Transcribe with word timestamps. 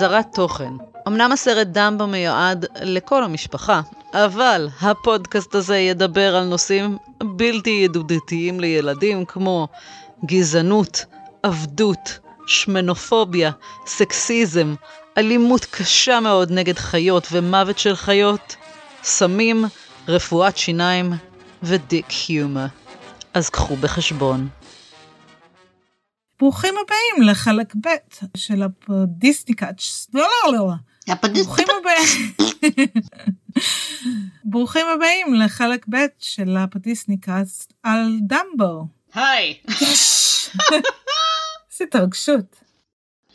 אזהרת 0.00 0.26
תוכן 0.34 0.72
אמנם 1.08 1.32
הסרט 1.32 1.66
דמבו 1.66 2.06
מיועד 2.06 2.66
לכל 2.82 3.24
המשפחה, 3.24 3.80
אבל 4.14 4.68
הפודקאסט 4.80 5.54
הזה 5.54 5.76
ידבר 5.76 6.36
על 6.36 6.44
נושאים 6.44 6.98
בלתי 7.22 7.70
ידידותיים 7.70 8.60
לילדים 8.60 9.24
כמו 9.24 9.68
גזענות, 10.24 11.04
עבדות, 11.42 12.18
שמנופוביה, 12.46 13.50
סקסיזם, 13.86 14.74
אלימות 15.18 15.64
קשה 15.64 16.20
מאוד 16.20 16.52
נגד 16.52 16.78
חיות 16.78 17.28
ומוות 17.32 17.78
של 17.78 17.96
חיות, 17.96 18.56
סמים, 19.02 19.64
רפואת 20.08 20.56
שיניים 20.56 21.12
ודיק 21.62 22.06
היומר. 22.28 22.66
אז 23.34 23.50
קחו 23.50 23.76
בחשבון. 23.76 24.48
ברוכים 26.40 26.74
הבאים 26.84 27.28
לחלק 27.28 27.74
ב' 27.80 27.88
של 28.36 28.62
הפודיסניקאסט. 28.62 30.06
לא, 30.14 30.26
לא, 30.44 30.52
לא. 30.52 30.72
ברוכים 31.32 31.66
הבאים. 31.80 32.32
ברוכים 34.44 34.86
הבאים 34.94 35.34
לחלק 35.34 35.86
ב' 35.88 35.96
של 36.18 36.56
הפודיסניקאסט 36.56 37.66
על 37.82 38.18
דמבו. 38.20 38.86
היי. 39.14 39.54
איזה 41.70 41.84
התרגשות. 41.88 42.56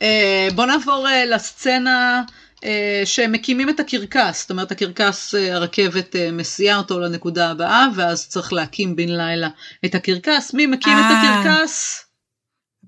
אה, 0.02 0.48
בוא 0.54 0.66
נעבור 0.66 1.08
אה, 1.08 1.24
לסצנה 1.24 2.22
אה, 2.64 3.02
שהם 3.04 3.32
מקימים 3.32 3.68
את 3.68 3.80
הקרקס, 3.80 4.40
זאת 4.40 4.50
אומרת 4.50 4.72
הקרקס, 4.72 5.34
הרכבת 5.34 6.16
מסיעה 6.32 6.78
אותו 6.78 7.00
לנקודה 7.00 7.50
הבאה, 7.50 7.86
ואז 7.94 8.28
צריך 8.28 8.52
להקים 8.52 8.96
בין 8.96 9.08
לילה 9.08 9.48
את 9.84 9.94
הקרקס. 9.94 10.54
מי 10.54 10.66
מקים 10.66 10.92
את 10.92 11.04
הקרקס? 11.10 12.05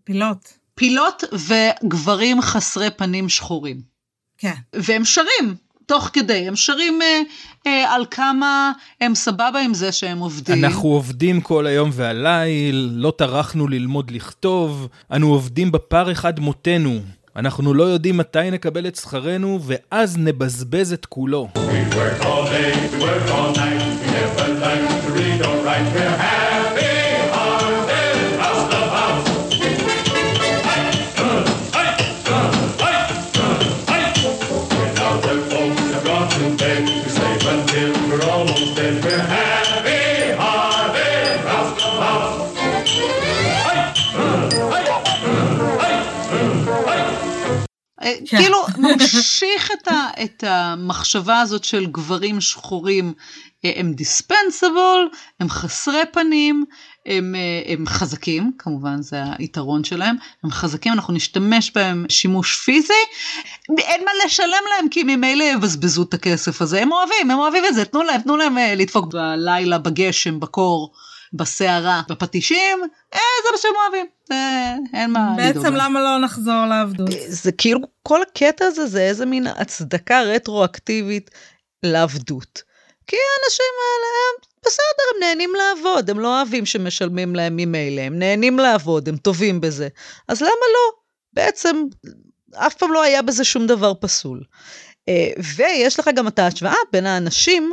פילות. 0.09 0.53
פילות 0.75 1.25
וגברים 1.33 2.43
חסרי 2.43 2.91
פנים 2.91 3.29
שחורים. 3.29 3.81
כן. 4.39 4.53
והם 4.73 5.05
שרים, 5.05 5.55
תוך 5.87 6.11
כדי, 6.13 6.49
הם 6.49 6.57
שרים 6.57 7.03
אה, 7.03 7.21
אה, 7.67 7.95
על 7.95 8.07
כמה 8.11 8.73
הם 9.01 9.15
סבבה 9.15 9.61
עם 9.61 9.75
זה 9.75 9.93
שהם 9.93 10.19
עובדים. 10.19 10.65
אנחנו 10.65 10.89
עובדים 10.89 11.41
כל 11.41 11.67
היום 11.67 11.91
והליל, 11.93 12.91
לא 12.93 13.13
טרחנו 13.19 13.69
ללמוד 13.69 14.11
לכתוב, 14.11 14.89
אנו 15.13 15.33
עובדים 15.33 15.73
בפר 15.73 16.13
אחד 16.13 16.41
מותנו. 16.41 17.01
אנחנו 17.37 17.75
לא 17.75 17.85
יודעים 17.85 18.17
מתי 18.17 18.51
נקבל 18.51 18.87
את 18.87 18.97
שכרנו, 18.97 19.61
ואז 19.63 20.17
נבזבז 20.19 20.93
את 20.93 21.07
כולו. 21.07 21.49
We 21.55 21.59
work 21.59 22.23
all 22.23 22.45
day, 22.45 22.75
we 22.75 23.03
work 23.03 23.31
all 23.31 23.57
night, 23.57 23.81
we 24.01 24.07
never 24.11 24.49
like 24.65 24.89
to 25.05 25.11
read 25.17 25.47
or 25.47 25.65
write, 25.65 25.95
we're 25.95 26.17
happy. 26.23 26.38
כאילו 48.27 48.59
ממשיך 48.79 49.71
את, 49.73 49.89
ה, 49.89 50.09
את 50.25 50.45
המחשבה 50.47 51.41
הזאת 51.41 51.65
של 51.65 51.87
גברים 51.87 52.41
שחורים, 52.41 53.13
אה, 53.65 53.73
הם 53.77 53.93
דיספנסיבול, 53.93 55.11
הם 55.41 55.49
חסרי 55.49 56.03
פנים, 56.13 56.65
הם, 57.07 57.35
אה, 57.35 57.73
הם 57.73 57.87
חזקים, 57.87 58.53
כמובן 58.59 59.03
זה 59.03 59.23
היתרון 59.39 59.85
שלהם, 59.85 60.17
הם 60.45 60.51
חזקים, 60.51 60.93
אנחנו 60.93 61.15
נשתמש 61.15 61.71
בהם 61.75 62.07
שימוש 62.09 62.57
פיזי, 62.65 62.93
אין 63.79 64.05
מה 64.05 64.11
לשלם 64.25 64.63
להם 64.77 64.89
כי 64.89 65.03
ממילא 65.03 65.45
יבזבזו 65.45 66.03
את 66.03 66.15
הכסף 66.15 66.63
הזה, 66.63 66.83
הם 66.83 66.93
אוהבים, 66.93 67.31
הם 67.31 67.39
אוהבים 67.39 67.65
את 67.65 67.75
זה, 67.75 67.85
תנו 67.85 68.03
להם, 68.03 68.21
תנו 68.21 68.37
להם 68.37 68.59
אה, 68.59 68.75
לדפוק 68.75 69.13
בלילה, 69.13 69.79
בגשם, 69.79 70.41
בקור. 70.41 70.93
בסערה, 71.33 72.03
בפטישים, 72.09 72.79
אה, 73.15 73.21
זה 73.45 73.49
מה 73.53 73.59
שהם 73.59 73.73
אוהבים, 73.77 74.07
אה, 74.33 74.75
אין 74.95 75.11
מה 75.11 75.21
לדאוג. 75.39 75.57
בעצם 75.57 75.75
למה 75.75 76.01
לא 76.01 76.19
נחזור 76.19 76.67
לעבדות? 76.69 77.11
אה, 77.11 77.25
זה 77.29 77.53
כאילו, 77.53 77.81
כל 78.03 78.23
הקטע 78.23 78.65
הזה 78.65 78.87
זה 78.87 79.03
איזה 79.03 79.27
מין 79.27 79.47
הצדקה 79.47 80.23
רטרואקטיבית 80.23 81.31
לעבדות. 81.83 82.63
כי 83.07 83.17
האנשים 83.17 83.75
האלה 83.81 84.07
הם 84.19 84.49
בסדר, 84.67 85.05
הם 85.15 85.21
נהנים 85.21 85.51
לעבוד, 85.55 86.11
הם 86.11 86.19
לא 86.19 86.37
אוהבים 86.37 86.67
שמשלמים 86.67 87.37
להם 87.37 87.57
ממילא, 87.57 88.01
הם 88.01 88.19
נהנים 88.19 88.59
לעבוד, 88.59 89.09
הם 89.09 89.17
טובים 89.17 89.61
בזה. 89.61 89.89
אז 90.29 90.41
למה 90.41 90.51
לא? 90.51 90.99
בעצם, 91.33 91.85
אף 92.55 92.75
פעם 92.75 92.93
לא 92.93 93.03
היה 93.03 93.23
בזה 93.23 93.45
שום 93.45 93.67
דבר 93.67 93.93
פסול. 94.01 94.43
אה, 95.09 95.31
ויש 95.57 95.99
לך 95.99 96.11
גם 96.15 96.29
את 96.29 96.39
ההשוואה 96.39 96.77
בין 96.93 97.07
האנשים 97.07 97.73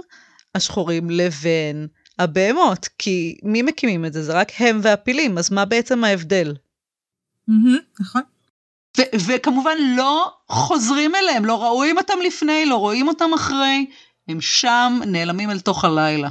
השחורים 0.55 1.09
לבין 1.09 1.87
הבהמות, 2.19 2.89
כי 2.97 3.37
מי 3.43 3.61
מקימים 3.61 4.05
את 4.05 4.13
זה? 4.13 4.23
זה 4.23 4.33
רק 4.33 4.51
הם 4.59 4.79
והפילים, 4.83 5.37
אז 5.37 5.51
מה 5.51 5.65
בעצם 5.65 6.03
ההבדל? 6.03 6.55
נכון. 7.99 8.21
וכמובן 9.27 9.77
לא 9.97 10.33
חוזרים 10.47 11.15
אליהם, 11.15 11.45
לא 11.45 11.55
רואים 11.55 11.97
אותם 11.97 12.13
לפני, 12.25 12.65
לא 12.65 12.75
רואים 12.75 13.07
אותם 13.07 13.33
אחרי, 13.35 13.85
הם 14.27 14.41
שם 14.41 14.99
נעלמים 15.05 15.51
אל 15.51 15.59
תוך 15.59 15.85
הלילה. 15.85 16.29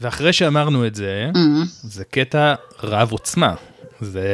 ואחרי 0.00 0.32
שאמרנו 0.32 0.86
את 0.86 0.94
זה, 0.94 1.30
mm-hmm. 1.34 1.66
זה 1.82 2.04
קטע 2.04 2.54
רב 2.82 3.12
עוצמה, 3.12 3.54
זה 4.00 4.28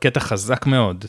קטע 0.00 0.20
חזק 0.20 0.66
מאוד. 0.66 1.04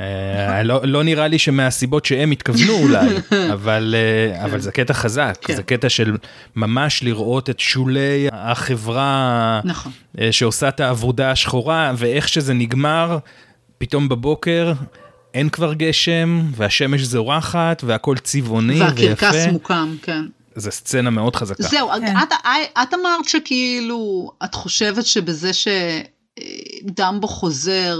אה, 0.00 0.62
לא, 0.62 0.80
לא 0.84 1.02
נראה 1.02 1.28
לי 1.28 1.38
שמהסיבות 1.38 2.04
שהם 2.04 2.30
התכוונו 2.30 2.72
אולי, 2.72 3.08
אבל, 3.54 3.94
אה, 3.98 4.44
אבל 4.44 4.60
זה 4.60 4.72
קטע 4.72 4.94
חזק, 4.94 5.38
כן. 5.40 5.56
זה 5.56 5.62
קטע 5.62 5.88
של 5.88 6.16
ממש 6.56 7.02
לראות 7.02 7.50
את 7.50 7.60
שולי 7.60 8.28
החברה 8.32 9.60
נכון. 9.64 9.92
אה, 10.20 10.32
שעושה 10.32 10.68
את 10.68 10.80
העבודה 10.80 11.30
השחורה, 11.30 11.92
ואיך 11.96 12.28
שזה 12.28 12.54
נגמר, 12.54 13.18
פתאום 13.78 14.08
בבוקר 14.08 14.72
אין 15.34 15.48
כבר 15.48 15.74
גשם, 15.74 16.42
והשמש 16.56 17.02
זורחת, 17.02 17.82
והכל 17.86 18.16
צבעוני 18.18 18.82
ויפה. 18.82 19.06
והקרקס 19.08 19.46
מוקם, 19.52 19.96
כן. 20.02 20.24
זו 20.56 20.70
סצנה 20.70 21.10
מאוד 21.10 21.36
חזקה. 21.36 21.62
זהו, 21.62 21.90
כן. 22.00 22.16
את, 22.16 22.32
את 22.82 22.94
אמרת 22.94 23.28
שכאילו, 23.28 24.30
את 24.44 24.54
חושבת 24.54 25.06
שבזה 25.06 25.50
שדמבו 26.82 27.28
חוזר, 27.28 27.98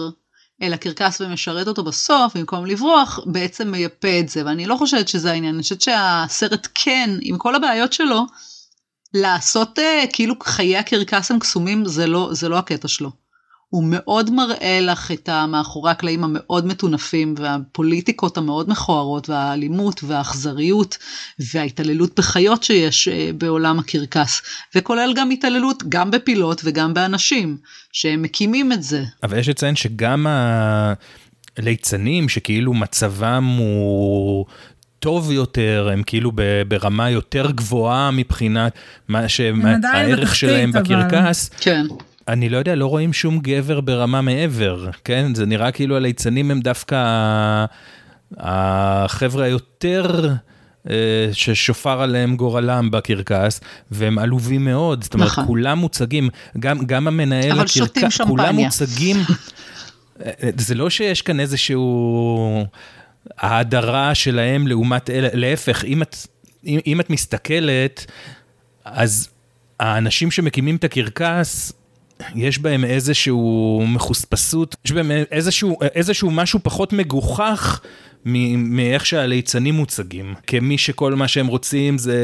אל 0.63 0.73
הקרקס 0.73 1.21
ומשרת 1.21 1.69
אותו 1.69 1.85
בסוף, 1.85 2.37
במקום 2.37 2.67
לברוח, 2.67 3.21
בעצם 3.27 3.71
מייפה 3.71 4.21
את 4.21 4.29
זה, 4.29 4.43
ואני 4.47 4.67
לא 4.67 4.77
חושבת 4.77 5.09
שזה 5.09 5.33
העניין, 5.33 5.55
אני 5.55 5.63
חושבת 5.63 5.81
שהסרט 5.81 6.69
כן, 6.75 7.11
עם 7.21 7.39
כל 7.39 7.55
הבעיות 7.55 7.93
שלו, 7.93 8.27
לעשות 9.15 9.79
uh, 9.79 9.83
כאילו 10.13 10.35
חיי 10.43 10.77
הקרקס 10.77 11.31
הם 11.31 11.39
קסומים, 11.39 11.85
זה 11.85 12.07
לא, 12.07 12.29
זה 12.33 12.49
לא 12.49 12.59
הקטע 12.59 12.89
שלו. 12.89 13.26
הוא 13.77 13.85
מאוד 13.87 14.31
מראה 14.31 14.81
לך 14.83 15.13
את 15.13 15.29
המאחורי 15.29 15.91
הקלעים 15.91 16.25
המאוד 16.25 16.67
מטונפים 16.67 17.35
והפוליטיקות 17.39 18.37
המאוד 18.37 18.71
מכוערות 18.71 19.29
והאלימות 19.29 20.05
והאכזריות 20.05 20.99
וההתעללות 21.39 22.19
בחיות 22.19 22.63
שיש 22.63 23.09
אה, 23.09 23.31
בעולם 23.39 23.79
הקרקס 23.79 24.43
וכולל 24.75 25.13
גם 25.17 25.31
התעללות 25.31 25.83
גם 25.89 26.11
בפילות 26.11 26.61
וגם 26.65 26.95
באנשים 26.95 27.57
שהם 27.93 28.23
מקימים 28.23 28.73
את 28.73 28.83
זה. 28.83 29.05
אבל 29.23 29.39
יש 29.39 29.49
לציין 29.49 29.77
שגם 29.77 30.27
הליצנים 31.57 32.29
שכאילו 32.29 32.75
מצבם 32.75 33.57
הוא 33.59 34.45
טוב 34.99 35.33
יותר, 35.33 35.89
הם 35.93 36.03
כאילו 36.03 36.33
ברמה 36.69 37.11
יותר 37.11 37.51
גבוהה 37.51 38.11
מבחינת 38.11 38.73
מה 39.09 39.29
שהערך 39.29 40.35
שלהם 40.37 40.73
בקרקס. 40.73 41.51
כן. 41.61 41.87
אני 42.29 42.49
לא 42.49 42.57
יודע, 42.57 42.75
לא 42.75 42.87
רואים 42.87 43.13
שום 43.13 43.39
גבר 43.39 43.81
ברמה 43.81 44.21
מעבר, 44.21 44.89
כן? 45.05 45.35
זה 45.35 45.47
נראה 45.47 45.73
כאילו 45.73 45.97
הליצנים 45.97 46.51
הם 46.51 46.61
דווקא 46.61 46.97
החבר'ה 48.37 49.45
היותר... 49.45 50.35
אה, 50.91 51.29
ששופר 51.33 52.03
עליהם 52.03 52.37
גורלם 52.37 52.91
בקרקס, 52.91 53.61
והם 53.91 54.19
עלובים 54.19 54.65
מאוד, 54.65 55.05
זאת 55.05 55.15
אומרת, 55.15 55.29
נכון. 55.29 55.47
כולם 55.47 55.79
מוצגים, 55.79 56.29
גם, 56.59 56.87
גם 56.87 57.09
המנהל 57.09 57.61
הקרקס, 57.61 58.21
כולם 58.21 58.57
מוצגים, 58.57 59.17
זה 60.67 60.75
לא 60.75 60.91
שיש 60.91 61.23
כאן 61.23 61.41
איזשהו 61.41 62.67
ההדרה 63.39 64.15
שלהם 64.15 64.67
לעומת 64.67 65.11
אלה, 65.11 65.29
להפך, 65.33 65.85
אם 65.85 66.03
את, 66.03 66.17
אם, 66.67 66.79
אם 66.87 67.01
את 67.01 67.11
מסתכלת, 67.11 68.07
אז 68.85 69.29
האנשים 69.81 70.31
שמקימים 70.31 70.77
את 70.77 70.85
הקרקס, 70.85 71.73
יש 72.35 72.59
בהם 72.59 72.85
איזשהו 72.85 73.85
מחוספסות, 73.89 74.77
יש 74.85 74.93
בהם 74.93 75.11
איזשהו, 75.11 75.79
איזשהו 75.95 76.31
משהו 76.31 76.61
פחות 76.63 76.93
מגוחך 76.93 77.81
מאיך 78.57 79.07
שהליצנים 79.07 79.75
מוצגים. 79.75 80.35
כמי 80.47 80.79
שכל 80.79 81.15
מה 81.15 81.29
שהם 81.29 81.47
רוצים 81.47 81.99
זה 81.99 82.17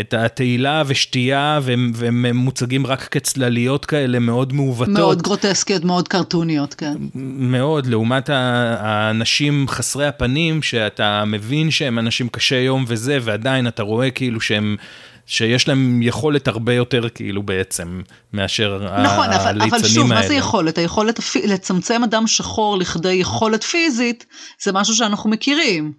את 0.00 0.14
התהילה 0.14 0.82
ושתייה, 0.86 1.60
והם, 1.62 1.92
והם 1.94 2.36
מוצגים 2.36 2.86
רק 2.86 3.00
כצלליות 3.00 3.84
כאלה 3.84 4.18
מאוד 4.18 4.52
מעוותות. 4.52 4.94
מאוד 4.94 5.22
גרוטסקיות, 5.22 5.84
מאוד 5.84 6.08
קרטוניות, 6.08 6.74
כן. 6.74 6.94
מאוד, 7.38 7.86
לעומת 7.86 8.30
האנשים 8.32 9.66
חסרי 9.68 10.06
הפנים, 10.06 10.62
שאתה 10.62 11.24
מבין 11.26 11.70
שהם 11.70 11.98
אנשים 11.98 12.28
קשי 12.28 12.56
יום 12.56 12.84
וזה, 12.88 13.18
ועדיין 13.22 13.68
אתה 13.68 13.82
רואה 13.82 14.10
כאילו 14.10 14.40
שהם... 14.40 14.76
שיש 15.26 15.68
להם 15.68 16.02
יכולת 16.02 16.48
הרבה 16.48 16.72
יותר 16.72 17.08
כאילו 17.08 17.42
בעצם 17.42 18.00
מאשר 18.32 19.02
נכון, 19.04 19.26
הליצנים 19.30 19.62
האלה. 19.62 19.76
אבל 19.76 19.88
שוב, 19.88 20.12
האלה. 20.12 20.22
מה 20.22 20.28
זה 20.28 20.34
יכולת? 20.34 20.78
היכולת 20.78 21.20
לצמצם 21.44 22.04
אדם 22.04 22.26
שחור 22.26 22.78
לכדי 22.78 23.12
יכולת 23.12 23.64
פיזית, 23.64 24.26
זה 24.62 24.72
משהו 24.72 24.94
שאנחנו 24.94 25.30
מכירים. 25.30 25.92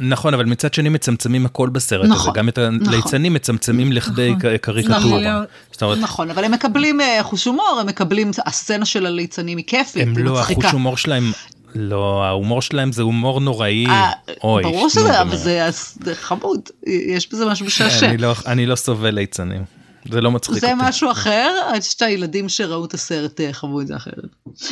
נכון, 0.00 0.34
אבל 0.34 0.44
מצד 0.44 0.74
שני 0.74 0.88
מצמצמים 0.88 1.46
הכל 1.46 1.68
בסרט 1.68 2.08
נכון, 2.08 2.30
הזה, 2.30 2.38
גם 2.38 2.48
את 2.48 2.58
הליצנים 2.58 3.32
נכון, 3.32 3.36
מצמצמים 3.36 3.92
לכדי 3.92 4.30
נכון, 4.30 4.56
קריקטורה. 4.56 5.44
נכון, 5.80 6.00
נכון, 6.00 6.30
אבל 6.30 6.44
הם 6.44 6.52
מקבלים 6.52 7.00
אה, 7.00 7.22
חוש 7.22 7.44
הומור, 7.44 7.78
הם 7.80 7.86
מקבלים, 7.86 8.30
הסצנה 8.46 8.84
של 8.84 9.06
הליצנים 9.06 9.58
היא 9.58 9.66
כיפית, 9.66 9.96
היא 9.96 10.06
מצחיקה. 10.06 10.20
הם 10.20 10.26
לא, 10.26 10.40
החוש 10.40 10.64
הומור 10.72 10.96
שלהם 10.96 11.32
לא, 11.74 12.24
ההומור 12.24 12.62
שלהם 12.62 12.92
זה 12.92 13.02
הומור 13.02 13.40
נוראי. 13.40 13.86
אה, 13.86 14.10
אוי, 14.44 14.62
ברור 14.62 14.88
שזה, 14.88 15.20
אבל 15.20 15.36
זה 15.36 16.14
חמוד, 16.14 16.60
יש 16.86 17.32
בזה 17.32 17.46
משהו 17.46 17.66
משעשע. 17.66 18.06
אני, 18.06 18.16
לא, 18.16 18.34
אני 18.46 18.66
לא 18.66 18.76
סובל 18.76 19.10
ליצנים. 19.10 19.64
זה 20.10 20.20
לא 20.20 20.30
מצחיק 20.30 20.58
זה 20.58 20.72
אותי. 20.72 20.82
זה 20.82 20.88
משהו 20.88 21.10
אחר, 21.10 21.56
אני 21.70 21.80
חושבת 21.80 21.98
שהילדים 21.98 22.48
שראו 22.48 22.84
את 22.84 22.94
הסרט 22.94 23.40
אה, 23.40 23.52
חוו 23.52 23.80
את 23.80 23.86
זה 23.86 23.96
אחרת. 23.96 24.24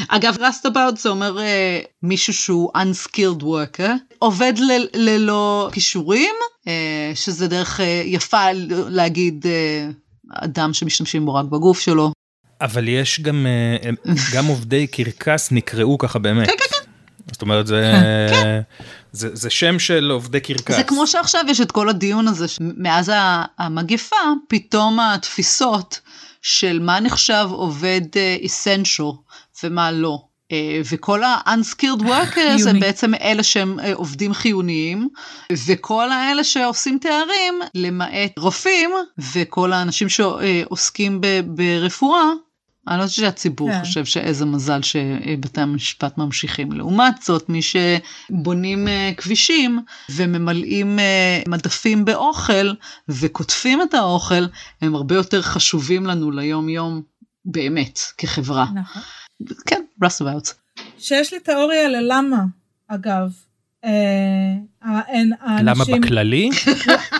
אגב, 0.08 0.36
Rust 0.36 0.66
About 0.66 1.00
זה 1.00 1.08
אומר 1.08 1.38
uh, 1.38 1.86
מישהו 2.02 2.32
שהוא 2.32 2.70
unskilled 2.76 3.42
worker, 3.42 3.90
עובד 4.18 4.52
ל- 4.58 4.86
ללא 5.08 5.68
כישורים, 5.72 6.34
uh, 6.64 6.68
שזה 7.14 7.48
דרך 7.48 7.80
uh, 7.80 7.82
יפה 8.04 8.46
להגיד 8.88 9.46
uh, 9.46 10.30
אדם 10.34 10.74
שמשתמשים 10.74 11.24
בו 11.26 11.34
רק 11.34 11.44
בגוף 11.44 11.80
שלו. 11.80 12.12
אבל 12.60 12.88
יש 12.88 13.20
גם, 13.20 13.46
גם 14.34 14.46
עובדי 14.46 14.86
קרקס 14.86 15.52
נקראו 15.52 15.98
ככה 15.98 16.18
באמת. 16.18 16.46
כן, 16.46 16.52
כן, 16.58 16.64
כן. 16.70 16.71
זאת 17.32 17.42
אומרת 17.42 17.66
זה, 17.66 17.92
כן. 18.30 18.60
זה, 19.12 19.28
זה 19.32 19.50
שם 19.50 19.78
של 19.78 20.10
עובדי 20.10 20.40
קרקס. 20.40 20.76
זה 20.76 20.82
כמו 20.82 21.06
שעכשיו 21.06 21.44
יש 21.48 21.60
את 21.60 21.72
כל 21.72 21.88
הדיון 21.88 22.28
הזה, 22.28 22.46
מאז 22.60 23.12
המגפה, 23.58 24.16
פתאום 24.48 25.00
התפיסות 25.00 26.00
של 26.42 26.78
מה 26.82 27.00
נחשב 27.00 27.46
עובד 27.50 28.00
אסנשל 28.46 29.02
uh, 29.02 29.64
ומה 29.64 29.92
לא. 29.92 30.18
Uh, 30.48 30.54
וכל 30.92 31.22
ה-unskilled 31.22 32.02
workers 32.12 32.68
הם 32.68 32.80
בעצם 32.80 33.14
אלה 33.14 33.42
שהם 33.42 33.78
uh, 33.78 33.82
עובדים 33.94 34.34
חיוניים, 34.34 35.08
וכל 35.66 36.12
האלה 36.12 36.44
שעושים 36.44 36.98
תארים, 36.98 37.60
למעט 37.74 38.38
רופאים, 38.38 38.90
וכל 39.34 39.72
האנשים 39.72 40.08
שעוסקים 40.08 41.20
ברפואה, 41.46 42.24
אני 42.88 42.98
לא 42.98 43.06
חושבת 43.06 43.24
שהציבור 43.24 43.70
כן. 43.70 43.80
חושב 43.80 44.04
שאיזה 44.04 44.44
מזל 44.44 44.82
שבתי 44.82 45.60
המשפט 45.60 46.18
ממשיכים. 46.18 46.72
לעומת 46.72 47.22
זאת, 47.22 47.48
מי 47.48 47.60
שבונים 47.62 48.88
אה, 48.88 49.10
כבישים 49.16 49.80
וממלאים 50.10 50.98
אה, 50.98 51.42
מדפים 51.48 52.04
באוכל 52.04 52.72
וקוטפים 53.08 53.82
את 53.82 53.94
האוכל, 53.94 54.46
הם 54.82 54.94
הרבה 54.94 55.14
יותר 55.14 55.42
חשובים 55.42 56.06
לנו 56.06 56.30
ליום 56.30 56.68
יום 56.68 57.02
באמת, 57.44 57.98
כחברה. 58.18 58.66
נכון. 58.74 59.02
כן, 59.66 59.82
roustabouts. 60.02 60.54
שיש 60.98 61.32
לי 61.32 61.40
תיאוריה 61.40 61.88
ללמה, 61.88 62.44
אגב. 62.88 63.32
אה, 63.84 64.54
למה 65.62 65.84
בכללי? 65.84 66.50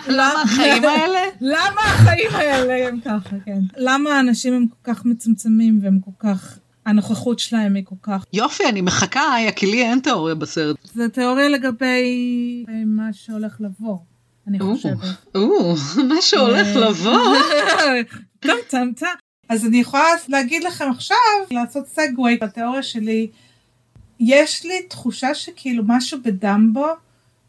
למה 0.09 0.43
החיים 0.43 0.85
האלה? 0.85 1.21
למה 1.41 1.81
החיים 1.81 2.31
האלה 2.33 2.89
הם 2.89 3.01
ככה, 3.05 3.37
כן. 3.45 3.59
למה 3.77 4.11
האנשים 4.11 4.55
הם 4.55 4.67
כל 4.67 4.93
כך 4.93 5.05
מצמצמים 5.05 5.81
והם 5.83 5.99
כל 6.05 6.11
כך... 6.19 6.59
הנוכחות 6.87 7.39
שלהם 7.39 7.75
היא 7.75 7.85
כל 7.85 7.95
כך... 8.03 8.25
יופי, 8.33 8.69
אני 8.69 8.81
מחכה, 8.81 9.37
כי 9.57 9.67
לי 9.67 9.83
אין 9.83 10.01
תיאוריה 10.01 10.35
בסרט. 10.35 10.77
זה 10.95 11.09
תיאוריה 11.09 11.49
לגבי 11.49 12.65
מה 12.87 13.13
שהולך 13.13 13.57
לבוא, 13.61 13.99
אני 14.49 14.61
חושבת. 14.61 14.95
או, 15.35 15.75
מה 16.09 16.15
שהולך 16.21 16.77
לבוא? 16.77 17.37
טוב, 18.41 18.57
טם 18.69 18.91
טם. 18.97 19.07
אז 19.49 19.67
אני 19.67 19.81
יכולה 19.81 20.05
להגיד 20.29 20.65
לכם 20.65 20.91
עכשיו, 20.91 21.17
לעשות 21.51 21.87
סגווי 21.87 22.39
בתיאוריה 22.43 22.83
שלי. 22.83 23.31
יש 24.25 24.65
לי 24.65 24.83
תחושה 24.89 25.35
שכאילו 25.35 25.83
משהו 25.87 26.19
בדמבו 26.25 26.87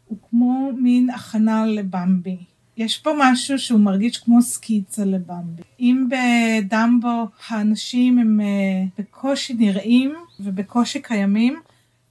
הוא 0.08 0.18
כמו 0.30 0.70
מין 0.76 1.10
הכנה 1.10 1.66
לבמבי. 1.66 2.36
יש 2.76 2.98
פה 2.98 3.10
משהו 3.18 3.58
שהוא 3.58 3.80
מרגיש 3.80 4.18
כמו 4.18 4.42
סקיצה 4.42 5.04
לבמבי. 5.04 5.62
אם 5.80 6.08
בדמבו 6.08 7.26
האנשים 7.48 8.18
הם 8.18 8.40
uh, 8.40 8.90
בקושי 8.98 9.54
נראים 9.54 10.14
ובקושי 10.40 11.02
קיימים, 11.02 11.60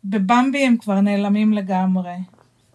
בבמבי 0.05 0.65
הם 0.65 0.77
כבר 0.77 1.01
נעלמים 1.01 1.53
לגמרי. 1.53 2.15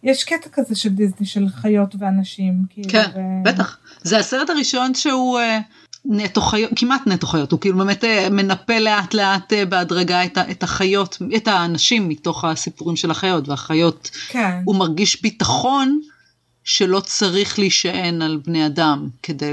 יש 0.02 0.24
קטע 0.24 0.48
כזה 0.52 0.76
של 0.76 0.88
דיסני 0.88 1.26
של 1.26 1.48
חיות 1.48 1.94
ואנשים. 1.98 2.54
כאילו, 2.70 2.90
כן, 2.90 3.06
ו... 3.14 3.20
בטח. 3.44 3.78
זה 4.02 4.18
הסרט 4.18 4.50
הראשון 4.50 4.94
שהוא... 4.94 5.38
נטו 6.08 6.40
חיות, 6.40 6.70
כמעט 6.76 7.06
נטו 7.06 7.26
חיות, 7.26 7.52
הוא 7.52 7.60
כאילו 7.60 7.78
באמת 7.78 8.04
אה, 8.04 8.30
מנפה 8.30 8.78
לאט 8.78 9.14
לאט 9.14 9.52
אה, 9.52 9.66
בהדרגה 9.66 10.24
את, 10.24 10.38
את 10.38 10.62
החיות, 10.62 11.18
את 11.36 11.48
האנשים 11.48 12.08
מתוך 12.08 12.44
הסיפורים 12.44 12.96
של 12.96 13.10
החיות, 13.10 13.48
והחיות, 13.48 14.10
כן. 14.28 14.60
הוא 14.64 14.76
מרגיש 14.76 15.22
ביטחון 15.22 16.00
שלא 16.64 17.00
צריך 17.00 17.58
להישען 17.58 18.22
על 18.22 18.40
בני 18.46 18.66
אדם 18.66 19.08
כדי, 19.22 19.52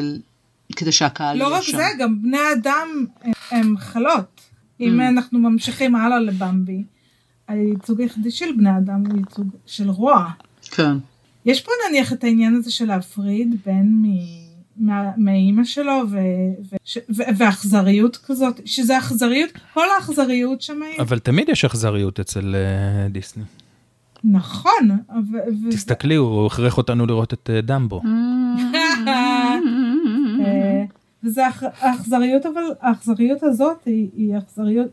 כדי 0.76 0.92
שהקהל 0.92 1.38
לא 1.38 1.46
יהיה 1.46 1.62
שם. 1.62 1.78
לא 1.78 1.84
רק 1.84 1.86
זה, 1.86 2.04
גם 2.04 2.22
בני 2.22 2.38
אדם 2.54 3.06
הם 3.52 3.78
חלות. 3.78 4.42
אם 4.80 5.00
mm. 5.00 5.04
אנחנו 5.10 5.40
ממשיכים 5.40 5.96
הלאה 5.96 6.20
לבמבי, 6.20 6.84
הייצוג 7.48 8.02
היחידי 8.02 8.32
של 8.32 8.52
בני 8.58 8.78
אדם 8.78 9.04
הוא 9.06 9.18
ייצוג 9.18 9.48
של 9.66 9.90
רוע. 9.90 10.30
כן. 10.72 10.98
יש 11.46 11.62
פה 11.62 11.72
נניח 11.90 12.14
את 12.14 12.24
העניין 12.24 12.56
הזה 12.56 12.72
של 12.72 12.86
להפריד 12.86 13.56
בין 13.66 14.02
מ... 14.02 14.06
מאימא 15.18 15.64
שלו 15.64 16.02
ו, 16.10 16.18
ו, 16.72 16.76
ש, 16.84 16.98
ו, 16.98 17.24
ואכזריות 17.38 18.18
כזאת 18.18 18.62
שזה 18.66 18.98
אכזריות 18.98 19.50
כל 19.74 19.86
האכזריות 19.96 20.62
שם 20.62 20.80
אבל 21.00 21.20
תמיד 21.20 21.50
יש 21.50 21.66
אכזריות 21.66 22.20
אצל 22.20 22.56
uh, 22.56 23.12
דיסני. 23.12 23.44
נכון. 24.24 24.90
ו, 25.32 25.38
ו... 25.64 25.72
תסתכלי 25.72 26.16
הוא 26.16 26.48
הכריח 26.48 26.78
אותנו 26.78 27.06
לראות 27.06 27.34
את 27.34 27.50
uh, 27.50 27.66
דמבו. 27.66 28.02
אה, 29.08 29.56
וזה 31.24 31.42
האכזריות 31.62 32.46
אבל 32.46 32.62
האכזריות 32.82 33.44
הזאת 33.44 33.86
היא, 33.86 34.10
היא 34.16 34.38
אכזריות 34.38 34.90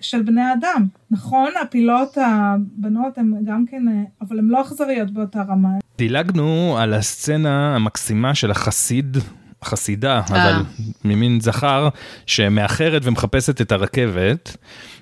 של 0.00 0.22
בני 0.22 0.52
אדם 0.52 0.86
נכון 1.10 1.48
הפילות 1.62 2.18
הבנות 2.18 3.18
הם 3.18 3.34
גם 3.44 3.64
כן 3.66 3.82
אבל 4.20 4.38
הן 4.38 4.44
לא 4.44 4.62
אכזריות 4.62 5.10
באותה 5.10 5.42
רמה 5.42 5.68
דילגנו 5.98 6.76
על 6.80 6.94
הסצנה 6.94 7.76
המקסימה 7.76 8.34
של 8.34 8.50
החסיד, 8.50 9.16
חסידה, 9.64 10.14
אה. 10.14 10.24
אבל 10.28 10.62
ממין 11.04 11.40
זכר, 11.40 11.88
שמאחרת 12.26 13.02
ומחפשת 13.04 13.60
את 13.60 13.72
הרכבת. 13.72 14.56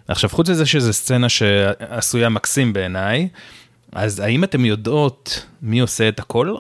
עכשיו, 0.09 0.31
חוץ 0.31 0.51
מזה 0.51 0.67
שזו 0.67 0.93
סצנה 0.93 1.29
שעשויה 1.29 2.29
מקסים 2.29 2.73
בעיניי, 2.73 3.29
אז 3.93 4.21
האם 4.21 4.45
אתם 4.45 4.65
יודעות 4.65 5.47
מי 5.63 5.81
עושה 5.81 6.09
את 6.09 6.21
הכל? 6.21 6.55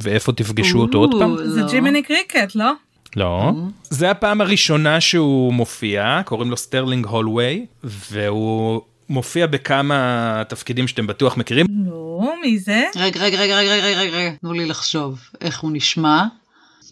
ואיפה 0.00 0.32
תפגשו 0.32 0.78
אותו 0.78 0.98
עוד 0.98 1.14
פעם? 1.18 1.36
זה 1.36 1.60
לא. 1.60 1.68
ג'ימיני 1.70 2.02
קריקט, 2.02 2.54
לא? 2.54 2.72
לא. 3.16 3.52
זה 3.82 4.10
הפעם 4.10 4.40
הראשונה 4.40 5.00
שהוא 5.00 5.52
מופיע, 5.52 6.20
קוראים 6.24 6.50
לו 6.50 6.56
סטרלינג 6.56 7.06
הולווי, 7.06 7.66
והוא 7.84 8.82
מופיע 9.08 9.46
בכמה 9.46 10.42
תפקידים 10.48 10.88
שאתם 10.88 11.06
בטוח 11.06 11.36
מכירים. 11.36 11.66
לא, 11.86 12.34
מי 12.42 12.58
זה? 12.58 12.84
רגע, 12.96 13.20
רגע, 13.20 13.38
רגע, 13.38 13.56
רגע, 13.56 13.72
רגע, 13.72 14.00
רגע, 14.00 14.30
תנו 14.40 14.52
לי 14.52 14.66
לחשוב 14.66 15.20
איך 15.40 15.60
הוא 15.60 15.70
נשמע. 15.74 16.24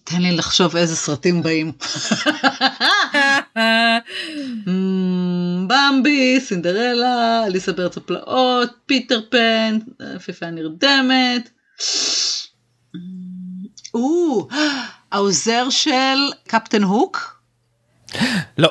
תן 0.05 0.23
לי 0.23 0.33
לחשוב 0.33 0.77
איזה 0.77 0.97
סרטים 0.97 1.43
באים. 1.43 1.73
במבי, 5.69 6.41
סינדרלה, 6.41 7.45
אליסה 7.47 7.73
בארץ 7.73 7.97
הפלאות, 7.97 8.71
פיטר 8.87 9.21
פן, 9.31 9.79
יפיפה 10.17 10.51
נרדמת. 10.51 11.51
או, 13.95 14.49
העוזר 15.13 15.71
של 15.71 16.19
קפטן 16.47 16.83
הוק? 16.83 17.43
לא. 18.59 18.69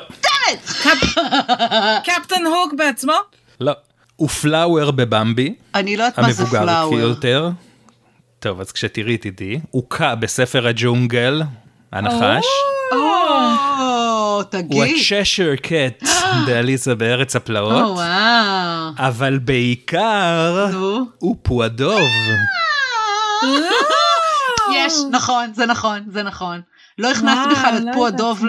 קפטן 2.04 2.46
הוק 2.46 2.74
בעצמו? 2.76 3.14
לא. 3.60 3.72
הוא 4.16 4.28
פלאואר 4.28 4.90
בבמבי. 4.90 5.54
אני 5.74 5.96
לא 5.96 6.02
יודעת 6.04 6.18
מה 6.18 6.32
זה 6.32 6.46
פלאואר. 6.46 6.68
המבוגר 6.70 7.00
יותר. 7.00 7.50
טוב, 8.38 8.60
אז 8.60 8.72
כשתראי 8.72 9.16
תדעי. 9.18 9.60
הוא 9.70 9.82
קה 9.88 10.14
בספר 10.14 10.66
הג'ונגל, 10.66 11.42
הנחש. 11.92 12.44
או, 12.92 14.42
תגיד. 14.42 14.72
הוא 14.72 14.84
הצ'שר 14.84 15.56
קט 15.56 16.08
באליסה 16.46 16.94
בארץ 16.94 17.36
או, 17.36 17.40
הפלאות. 17.40 17.98
אבל 18.98 19.38
בעיקר. 19.38 20.66
הוא 21.18 21.36
פועדוב. 21.42 22.08
יש, 24.76 24.92
נכון, 25.10 25.52
זה 25.54 25.66
נכון, 25.66 26.00
זה 26.12 26.22
נכון. 26.22 26.60
לא 26.98 27.10
הכנסת 27.10 27.24
וואו, 27.24 27.50
בכלל 27.50 27.76
את 27.76 27.82
לא 27.84 27.92
פועדוב 27.94 28.44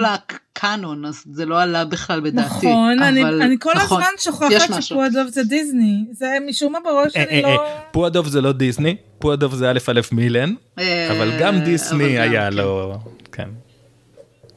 לקאנון, 0.58 1.04
אז 1.04 1.24
זה 1.32 1.46
לא 1.46 1.62
עלה 1.62 1.84
בכלל 1.84 2.20
בדעתי. 2.20 2.46
נכון, 2.48 3.02
אני, 3.02 3.22
אבל- 3.22 3.42
אני 3.42 3.56
כל 3.60 3.72
נכון, 3.76 4.02
הזמן 4.02 4.12
שוכחת. 4.18 4.82
שפועדוב 4.82 5.28
זה 5.28 5.44
דיסני. 5.44 6.04
זה 6.12 6.36
משום 6.48 6.72
מה 6.72 6.78
בראש 6.84 7.16
אה, 7.16 7.24
שלי 7.28 7.44
אה, 7.44 7.54
לא... 7.54 7.62
אה, 7.66 7.80
פועדוב 7.90 8.28
זה 8.28 8.40
לא 8.40 8.52
דיסני, 8.52 8.96
פועדוב 9.18 9.54
זה 9.54 9.70
א' 9.70 9.78
א' 9.88 10.00
מילן, 10.12 10.54
אה, 10.78 11.12
אבל 11.16 11.30
גם 11.40 11.54
אבל 11.54 11.64
דיסני 11.64 12.16
גם, 12.16 12.22
היה 12.22 12.50
כן. 12.50 12.56
לו, 12.56 12.98
כן. 13.32 13.48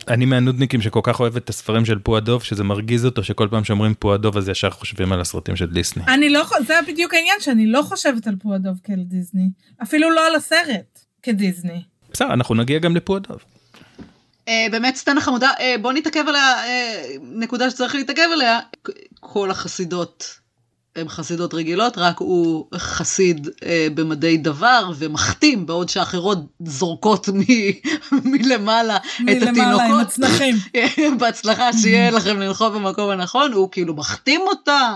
אני 0.08 0.26
מהנודניקים 0.26 0.82
שכל 0.82 1.00
כך 1.04 1.20
אוהב 1.20 1.36
את 1.36 1.50
הספרים 1.50 1.86
של 1.86 2.00
פועדוב, 2.00 2.44
שזה 2.44 2.64
מרגיז 2.64 3.06
אותו 3.06 3.24
שכל 3.24 3.48
פעם 3.52 3.64
שאומרים 3.64 3.94
פועדוב 4.00 4.38
אז 4.38 4.50
ישר 4.50 4.70
חושבים 4.70 5.12
על 5.12 5.22
הסרטים 5.22 5.56
של 5.56 5.66
דיסני. 5.66 6.04
אני 6.08 6.30
לא, 6.30 6.46
זה 6.68 6.74
בדיוק 6.88 7.14
העניין 7.14 7.36
שאני 7.40 7.68
לא 7.68 7.82
חושבת 7.82 8.28
על 8.28 8.36
פועדוב 8.36 8.78
כדיסני. 8.84 9.50
אפילו 9.84 10.12
לא 10.12 10.28
על 10.28 10.36
הסרט 10.36 11.00
כדיסני. 11.24 11.82
בסדר, 12.14 12.34
אנחנו 12.34 12.56
נגיע 12.56 12.80
גם 12.80 12.96
לפועדוב. 12.96 13.38
אה, 14.48 14.68
באמת 14.72 14.96
סצנה 14.96 15.22
חמודה, 15.22 15.50
אה, 15.60 15.76
בוא 15.82 15.94
נתעכב 15.94 16.24
על 16.28 16.36
הנקודה 16.36 17.70
שצריך 17.70 17.96
להתעכב 17.96 18.28
עליה. 18.34 18.60
כל 19.20 19.52
החסידות 19.52 20.42
הן 20.96 21.10
חסידות 21.10 21.54
רגילות, 21.54 21.98
רק 21.98 22.20
הוא 22.20 22.66
חסיד 22.78 23.50
אה, 23.66 23.88
במדי 23.94 24.38
דבר 24.38 24.92
ומחתים, 24.98 25.66
בעוד 25.66 25.90
שאחרות 25.90 26.38
זורקות 26.66 27.30
מ- 27.30 27.42
מלמעלה 28.32 28.98
את 28.98 29.04
מלמעלה 29.22 29.74
עם 29.74 29.80
התינוקות. 29.80 30.02
הצנחים. 30.08 30.56
בהצלחה 31.20 31.74
שיהיה 31.74 32.12
לכם 32.12 32.40
לנחות 32.40 32.74
במקום 32.74 33.10
הנכון, 33.10 33.54
הוא 33.54 33.72
כאילו 33.72 33.96
מחתים 33.96 34.42
אותה, 34.42 34.96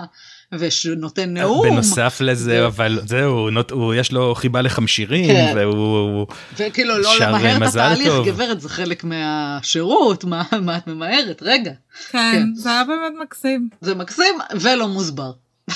ונותן 0.52 1.34
נאום. 1.34 1.70
בנוסף 1.70 2.18
לזה, 2.22 2.64
ו- 2.64 2.68
אבל 2.68 3.00
זהו, 3.06 3.50
נות- 3.50 3.72
הוא- 3.72 3.94
יש 3.94 4.12
לו 4.12 4.36
חיבה 4.36 4.62
לחמשירים, 4.62 5.26
כן. 5.36 5.54
והוא... 5.58 6.28
וכאילו 6.58 6.98
לא 6.98 7.12
שר 7.18 7.32
למהר 7.32 7.58
את 7.58 7.62
התהליך, 7.70 8.08
טוב. 8.08 8.28
גברת, 8.28 8.62
זה 8.62 8.70
חלק 8.70 9.04
מהשירות, 9.04 10.24
מה, 10.24 10.44
מה 10.62 10.78
את 10.78 10.88
ממהרת? 10.88 11.40
רגע. 11.46 11.72
כן, 12.12 12.32
כן. 12.34 12.46
זה 12.56 12.70
היה 12.70 12.84
באמת 12.84 13.14
מקסים. 13.22 13.70
זה 13.82 13.96
מקסים 13.96 14.36
ולא 14.62 14.88
מוסבר. 14.88 15.32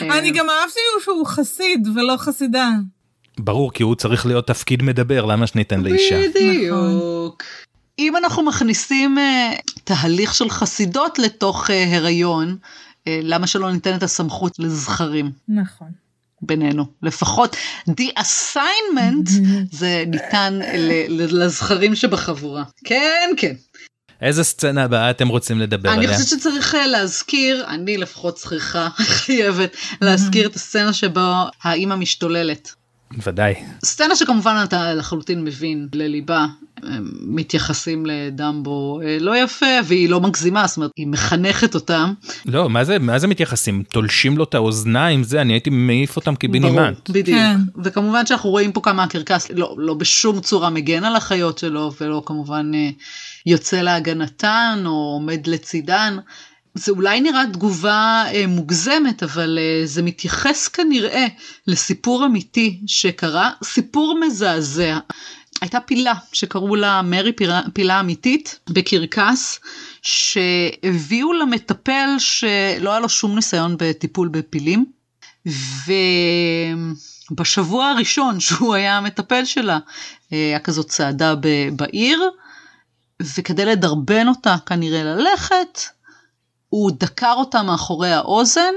אני 0.00 0.30
גם 0.30 0.46
אהבתי 0.50 0.80
שהוא 1.04 1.26
חסיד 1.26 1.88
ולא 1.96 2.14
חסידה. 2.18 2.70
ברור, 3.38 3.72
כי 3.72 3.82
הוא 3.82 3.94
צריך 3.94 4.26
להיות 4.26 4.46
תפקיד 4.46 4.82
מדבר, 4.82 5.24
למה 5.24 5.46
שניתן 5.46 5.80
לאישה? 5.80 6.20
בדיוק. 6.28 7.42
אם 7.98 8.16
אנחנו 8.16 8.42
מכניסים 8.42 9.18
אה, 9.18 9.52
תהליך 9.84 10.34
של 10.34 10.50
חסידות 10.50 11.18
לתוך 11.18 11.70
אה, 11.70 11.96
הריון, 11.96 12.48
אה, 12.48 12.54
למה 13.08 13.46
שלא 13.46 13.72
ניתן 13.72 13.96
את 13.96 14.02
הסמכות 14.02 14.58
לזכרים 14.58 15.32
נכון. 15.48 15.88
בינינו? 16.42 16.86
לפחות 17.02 17.56
the 17.90 18.18
assignment 18.18 19.30
זה 19.72 20.04
ניתן 20.06 20.58
לזכרים 21.08 21.94
שבחבורה. 21.94 22.64
כן, 22.84 23.30
כן. 23.36 23.54
איזה 24.20 24.44
סצנה 24.44 24.84
הבאה 24.84 25.10
אתם 25.10 25.28
רוצים 25.28 25.60
לדבר 25.60 25.92
אני 25.92 26.06
עליה? 26.06 26.18
חושבת 26.18 26.40
שצריך 26.40 26.74
אה, 26.74 26.86
להזכיר, 26.86 27.64
אני 27.68 27.96
לפחות 27.96 28.34
צריכה, 28.34 28.88
חייבת, 29.24 29.76
להזכיר 30.00 30.48
את 30.48 30.56
הסצנה 30.56 30.92
שבה 30.92 31.44
האימא 31.62 31.96
משתוללת. 31.96 32.74
ודאי. 33.26 33.54
סצנה 33.84 34.16
שכמובן 34.16 34.60
אתה 34.64 34.94
לחלוטין 34.94 35.44
מבין 35.44 35.88
לליבה, 35.94 36.46
מתייחסים 37.20 38.06
לדמבו 38.06 39.00
אה, 39.04 39.16
לא 39.20 39.36
יפה 39.36 39.66
והיא 39.84 40.08
לא 40.08 40.20
מגזימה, 40.20 40.66
זאת 40.66 40.76
אומרת 40.76 40.90
היא 40.96 41.06
מחנכת 41.06 41.74
אותם. 41.74 42.12
לא, 42.46 42.70
מה 42.70 42.84
זה, 42.84 42.98
מה 42.98 43.18
זה 43.18 43.26
מתייחסים? 43.26 43.82
תולשים 43.92 44.38
לו 44.38 44.44
את 44.44 44.54
האוזניים, 44.54 45.22
זה, 45.22 45.40
אני 45.40 45.52
הייתי 45.52 45.70
מעיף 45.70 46.16
אותם 46.16 46.34
קיבינימט. 46.34 46.74
ברור, 46.76 46.90
בדיוק. 47.08 47.38
כן. 47.38 47.56
וכמובן 47.84 48.26
שאנחנו 48.26 48.50
רואים 48.50 48.72
פה 48.72 48.80
כמה 48.80 49.04
הקרקס 49.04 49.50
לא, 49.50 49.74
לא 49.78 49.94
בשום 49.94 50.40
צורה 50.40 50.70
מגן 50.70 51.04
על 51.04 51.16
החיות 51.16 51.58
שלו 51.58 51.92
ולא 52.00 52.22
כמובן 52.26 52.70
אה, 52.74 52.90
יוצא 53.46 53.80
להגנתן 53.80 54.82
או 54.86 54.90
עומד 54.90 55.46
לצידן. 55.46 56.16
זה 56.74 56.92
אולי 56.92 57.20
נראה 57.20 57.46
תגובה 57.52 58.24
אה, 58.34 58.46
מוגזמת, 58.46 59.22
אבל 59.22 59.58
אה, 59.60 59.86
זה 59.86 60.02
מתייחס 60.02 60.68
כנראה 60.68 61.26
לסיפור 61.66 62.26
אמיתי 62.26 62.80
שקרה, 62.86 63.50
סיפור 63.64 64.18
מזעזע. 64.20 64.98
הייתה 65.60 65.80
פילה 65.80 66.12
שקראו 66.32 66.76
לה 66.76 67.02
מרי 67.02 67.32
פילה, 67.32 67.60
פילה 67.72 68.00
אמיתית 68.00 68.58
בקרקס, 68.70 69.60
שהביאו 70.02 71.32
למטפל 71.32 72.08
שלא 72.18 72.90
היה 72.90 73.00
לו 73.00 73.08
שום 73.08 73.34
ניסיון 73.34 73.76
בטיפול 73.78 74.28
בפילים, 74.28 74.84
ובשבוע 77.30 77.86
הראשון 77.86 78.40
שהוא 78.40 78.74
היה 78.74 78.96
המטפל 78.96 79.44
שלה, 79.44 79.78
אה, 80.32 80.38
היה 80.38 80.58
כזאת 80.58 80.86
צעדה 80.88 81.34
ב- 81.34 81.68
בעיר, 81.76 82.22
וכדי 83.22 83.64
לדרבן 83.64 84.28
אותה 84.28 84.56
כנראה 84.66 85.04
ללכת, 85.04 85.80
הוא 86.74 86.90
דקר 86.98 87.34
אותה 87.36 87.62
מאחורי 87.62 88.12
האוזן, 88.12 88.74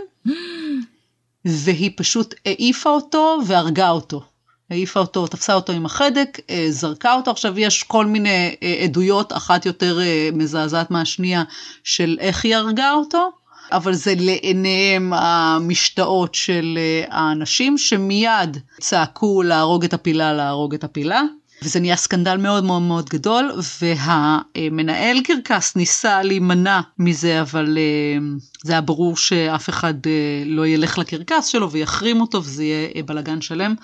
והיא 1.46 1.92
פשוט 1.98 2.34
העיפה 2.46 2.90
אותו 2.90 3.40
והרגה 3.46 3.90
אותו. 3.90 4.22
העיפה 4.70 5.00
אותו, 5.00 5.28
תפסה 5.28 5.54
אותו 5.54 5.74
עם 5.74 5.86
החדק, 5.86 6.40
אה, 6.50 6.68
זרקה 6.70 7.14
אותו. 7.14 7.32
עכשיו 7.32 7.60
יש 7.60 7.84
כל 7.84 8.06
מיני 8.06 8.56
אה, 8.64 8.80
עדויות, 8.84 9.34
אחת 9.34 9.66
יותר 9.66 10.00
אה, 10.02 10.30
מזעזעת 10.34 10.92
מהשנייה, 10.92 11.44
של 11.84 12.18
איך 12.20 12.46
היא 12.46 12.56
הרגה 12.56 12.92
אותו, 12.92 13.32
אבל 13.72 13.94
זה 13.94 14.14
לעיניהם 14.18 15.14
המשתאות 15.14 16.36
של 16.36 16.80
האנשים 17.10 17.78
שמיד 17.78 18.58
צעקו 18.80 19.44
להרוג 19.44 19.84
את 19.84 19.94
הפילה, 19.94 20.34
להרוג 20.34 20.74
את 20.74 20.84
הפילה. 20.84 21.22
וזה 21.62 21.80
נהיה 21.80 21.96
סקנדל 21.96 22.38
מאוד 22.38 22.64
מאוד 22.64 22.82
מאוד 22.82 23.10
גדול, 23.10 23.52
והמנהל 23.82 25.22
קרקס 25.22 25.76
ניסה 25.76 26.24
להימנע 26.24 26.82
מזה, 27.00 27.42
אבל 27.42 27.78
אה, 27.78 28.18
זה 28.64 28.72
היה 28.72 28.82
ברור 28.82 29.18
שאף 29.18 29.70
אחד 29.70 29.94
אה, 30.08 30.44
לא 30.46 30.68
ילך 30.68 30.98
לקרקס 30.98 31.46
שלו 31.46 31.72
ויחרים 31.72 32.22
אותו 32.22 32.38
וזה 32.38 32.64
יהיה 32.64 32.90
אה, 32.96 33.04
בלאגן 33.04 33.42
שלם. 33.42 33.76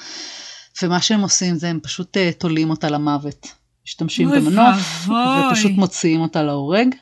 ומה 0.84 1.02
שהם 1.02 1.22
עושים 1.22 1.56
זה 1.56 1.70
הם 1.70 1.80
פשוט 1.84 2.18
תולים 2.38 2.70
אותה 2.70 2.90
למוות. 2.90 3.48
משתמשים 3.86 4.30
במנוף. 4.30 5.08
ופשוט 5.52 5.72
מוציאים 5.72 6.22
אותה 6.22 6.44
להורג. 6.44 6.96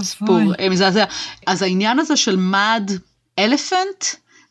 סיפור 0.00 0.38
מזעזע. 0.70 1.04
אז 1.46 1.62
העניין 1.62 1.98
הזה 1.98 2.16
של 2.16 2.36
מד 2.36 2.90
אלפנט 3.38 4.04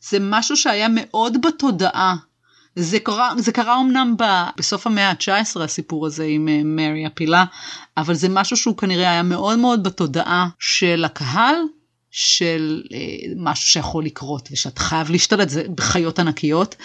זה 0.10 0.18
משהו 0.22 0.58
שהיה 0.58 0.88
מאוד 0.92 1.38
בתודעה. 1.46 2.16
זה 2.80 3.00
קרה, 3.00 3.34
זה 3.38 3.52
קרה 3.52 3.82
אמנם 3.82 4.16
ב, 4.18 4.24
בסוף 4.58 4.88
המאה 4.88 5.10
ה-19 5.10 5.62
הסיפור 5.64 6.06
הזה 6.06 6.26
עם 6.26 6.48
אה, 6.48 6.62
מרי 6.66 7.06
הפילה, 7.06 7.46
אבל 7.98 8.14
זה 8.14 8.30
משהו 8.30 8.58
שהוא 8.58 8.78
כנראה 8.78 9.10
היה 9.10 9.24
מאוד 9.24 9.60
מאוד 9.60 9.84
בתודעה 9.84 10.48
של 10.60 11.06
הקהל, 11.06 11.56
של 12.12 12.84
אה, 12.94 12.98
משהו 13.36 13.68
שיכול 13.68 14.06
לקרות 14.06 14.50
ושאתה 14.52 14.82
חייב 14.82 15.10
להשתלט, 15.10 15.50
זה 15.50 15.64
בחיות 15.76 16.20
ענקיות, 16.20 16.76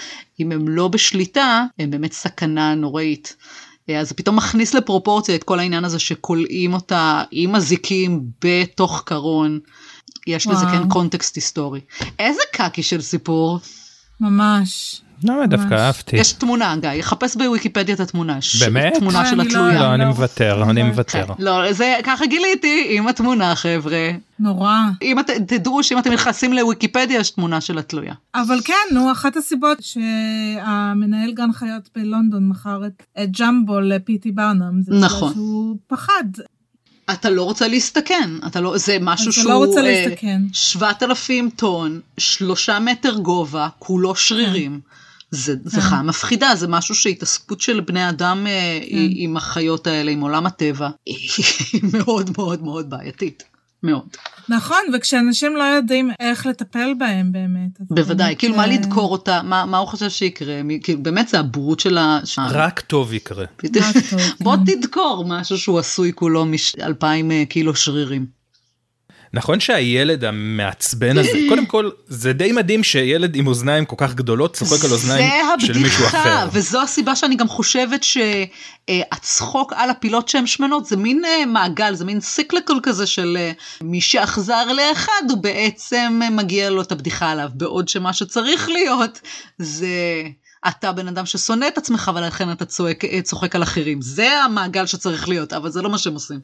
אם 0.40 0.52
הם 0.52 0.68
לא 0.68 0.88
בשליטה, 0.88 1.64
הם 1.78 1.90
באמת 1.90 2.12
סכנה 2.12 2.74
נוראית. 2.74 3.36
אה, 3.88 4.00
אז 4.00 4.08
זה 4.08 4.14
פתאום 4.14 4.36
מכניס 4.36 4.74
לפרופורציה 4.74 5.34
את 5.34 5.44
כל 5.44 5.58
העניין 5.58 5.84
הזה 5.84 5.98
שכולאים 5.98 6.74
אותה 6.74 7.22
עם 7.30 7.54
אזיקים 7.54 8.22
בתוך 8.44 9.02
קרון. 9.06 9.60
יש 10.26 10.46
לזה 10.46 10.64
וואו. 10.64 10.76
כן 10.76 10.88
קונטקסט 10.88 11.36
היסטורי. 11.36 11.80
איזה 12.18 12.42
קקי 12.52 12.82
של 12.82 13.00
סיפור. 13.00 13.58
ממש. 14.20 15.02
לא, 15.24 15.46
דווקא 15.46 15.68
ממש. 15.70 15.80
אהבתי. 15.80 16.16
יש 16.16 16.32
תמונה, 16.32 16.76
גיא, 16.80 16.90
יחפש 16.90 17.36
בוויקיפדיה 17.36 17.94
את 17.94 18.00
התמונה. 18.00 18.38
באמת? 18.60 18.92
תמונה 18.98 19.20
אה, 19.20 19.26
של 19.26 19.36
לא- 19.36 19.42
התלויה. 19.42 19.80
לא, 19.80 19.94
אני 19.94 20.02
לא. 20.02 20.08
מוותר, 20.08 20.62
אני 20.70 20.80
כן. 20.80 20.86
מוותר. 20.86 21.24
לא, 21.38 21.72
זה 21.72 21.96
ככה 22.04 22.26
גיליתי 22.26 22.86
עם 22.90 23.08
התמונה, 23.08 23.54
חבר'ה. 23.54 24.10
נורא. 24.38 24.76
אם 25.02 25.18
את, 25.18 25.30
תדעו 25.46 25.82
שאם 25.82 25.98
אתם 25.98 26.12
נכנסים 26.12 26.52
לוויקיפדיה 26.52 27.20
יש 27.20 27.30
תמונה 27.30 27.60
של 27.60 27.78
התלויה. 27.78 28.14
אבל 28.34 28.58
כן, 28.64 28.94
נו, 28.94 29.12
אחת 29.12 29.36
הסיבות 29.36 29.78
שהמנהל 29.80 31.32
גן 31.32 31.52
חיות 31.52 31.88
בלונדון 31.96 32.48
מכר 32.48 32.86
את, 32.86 33.02
את 33.22 33.40
ג'מבו 33.40 33.80
לפיטי 33.80 34.32
ברנם, 34.32 34.82
זה 34.82 34.92
נכון. 34.94 35.32
שהוא 35.32 35.76
פחד. 35.86 36.24
אתה 37.10 37.30
לא 37.30 37.42
רוצה 37.42 37.68
להסתכן, 37.68 38.30
אתה 38.46 38.60
לא, 38.60 38.78
זה 38.78 38.96
משהו 39.00 39.24
אתה 39.24 39.32
שהוא 39.32 39.52
לא 39.52 39.56
רוצה 39.56 39.80
אה, 39.80 39.82
להסתכן. 39.82 40.42
7,000 40.52 41.50
טון, 41.50 42.00
שלושה 42.18 42.78
מטר 42.80 43.14
גובה, 43.14 43.68
כולו 43.78 44.16
שרירים. 44.16 44.80
זה, 45.32 45.54
זה 45.64 45.80
כן. 45.80 45.86
חיה 45.86 46.02
מפחידה, 46.02 46.54
זה 46.54 46.68
משהו 46.68 46.94
שהתעסקות 46.94 47.60
של 47.60 47.80
בני 47.80 48.08
אדם 48.08 48.46
אה, 48.46 48.78
כן. 48.90 48.96
עם 49.10 49.36
החיות 49.36 49.86
האלה, 49.86 50.10
עם 50.10 50.20
עולם 50.20 50.46
הטבע, 50.46 50.88
היא 51.06 51.82
מאוד 51.92 52.30
מאוד 52.36 52.62
מאוד 52.62 52.90
בעייתית. 52.90 53.42
מאוד. 53.82 54.08
נכון, 54.48 54.78
וכשאנשים 54.94 55.56
לא 55.56 55.62
יודעים 55.62 56.10
איך 56.20 56.46
לטפל 56.46 56.94
בהם 56.98 57.32
באמת. 57.32 57.80
בוודאי, 57.80 58.26
באמת, 58.26 58.38
כאילו 58.38 58.56
מה 58.56 58.62
אה, 58.62 58.66
לדקור 58.66 59.12
אותה, 59.12 59.42
מה, 59.42 59.64
מה 59.64 59.78
הוא 59.78 59.88
חושב 59.88 60.10
שיקרה, 60.10 60.60
כאילו 60.82 61.02
באמת 61.02 61.28
זה 61.28 61.38
הבורות 61.38 61.80
של 61.80 61.98
ה... 61.98 62.20
רק 62.38 62.80
טוב 62.80 63.12
יקרה. 63.12 63.44
בוא 64.40 64.56
כן. 64.56 64.64
תדקור 64.64 65.24
משהו 65.28 65.58
שהוא 65.58 65.78
עשוי 65.78 66.12
כולו 66.14 66.46
מאלפיים 66.46 67.30
אה, 67.30 67.44
קילו 67.48 67.74
שרירים. 67.74 68.41
נכון 69.34 69.60
שהילד 69.60 70.24
המעצבן 70.24 71.18
הזה, 71.18 71.38
קודם 71.48 71.66
כל 71.66 71.90
זה 72.06 72.32
די 72.32 72.52
מדהים 72.52 72.84
שילד 72.84 73.36
עם 73.36 73.46
אוזניים 73.46 73.84
כל 73.84 73.96
כך 73.98 74.14
גדולות 74.14 74.56
צוחק 74.56 74.84
על 74.84 74.90
אוזניים 74.90 75.32
של 75.58 75.78
מישהו 75.78 76.06
אחר. 76.06 76.22
זה 76.22 76.28
הבדיחה, 76.28 76.58
וזו 76.58 76.82
הסיבה 76.82 77.16
שאני 77.16 77.36
גם 77.36 77.48
חושבת 77.48 78.00
שהצחוק 78.02 79.72
על 79.76 79.90
הפילות 79.90 80.28
שהן 80.28 80.46
שמנות 80.46 80.86
זה 80.86 80.96
מין 80.96 81.24
אה, 81.24 81.46
מעגל, 81.46 81.94
זה 81.94 82.04
מין 82.04 82.20
סיקלקל 82.20 82.80
כזה 82.82 83.06
של 83.06 83.36
אה, 83.40 83.52
מי 83.80 84.00
שאכזר 84.00 84.72
לאחר 84.72 85.30
הוא 85.30 85.38
בעצם 85.38 86.20
אה, 86.22 86.30
מגיע 86.30 86.70
לו 86.70 86.82
את 86.82 86.92
הבדיחה 86.92 87.30
עליו, 87.30 87.48
בעוד 87.54 87.88
שמה 87.88 88.12
שצריך 88.12 88.68
להיות 88.68 89.20
זה... 89.58 89.88
אתה 90.68 90.92
בן 90.92 91.08
אדם 91.08 91.26
ששונא 91.26 91.68
את 91.68 91.78
עצמך 91.78 92.10
ולכן 92.14 92.52
אתה 92.52 92.64
צועק, 92.64 93.04
צוחק 93.22 93.56
על 93.56 93.62
אחרים. 93.62 94.02
זה 94.02 94.42
המעגל 94.42 94.86
שצריך 94.86 95.28
להיות, 95.28 95.52
אבל 95.52 95.70
זה 95.70 95.82
לא 95.82 95.90
מה 95.90 95.98
שהם 95.98 96.14
עושים. 96.14 96.40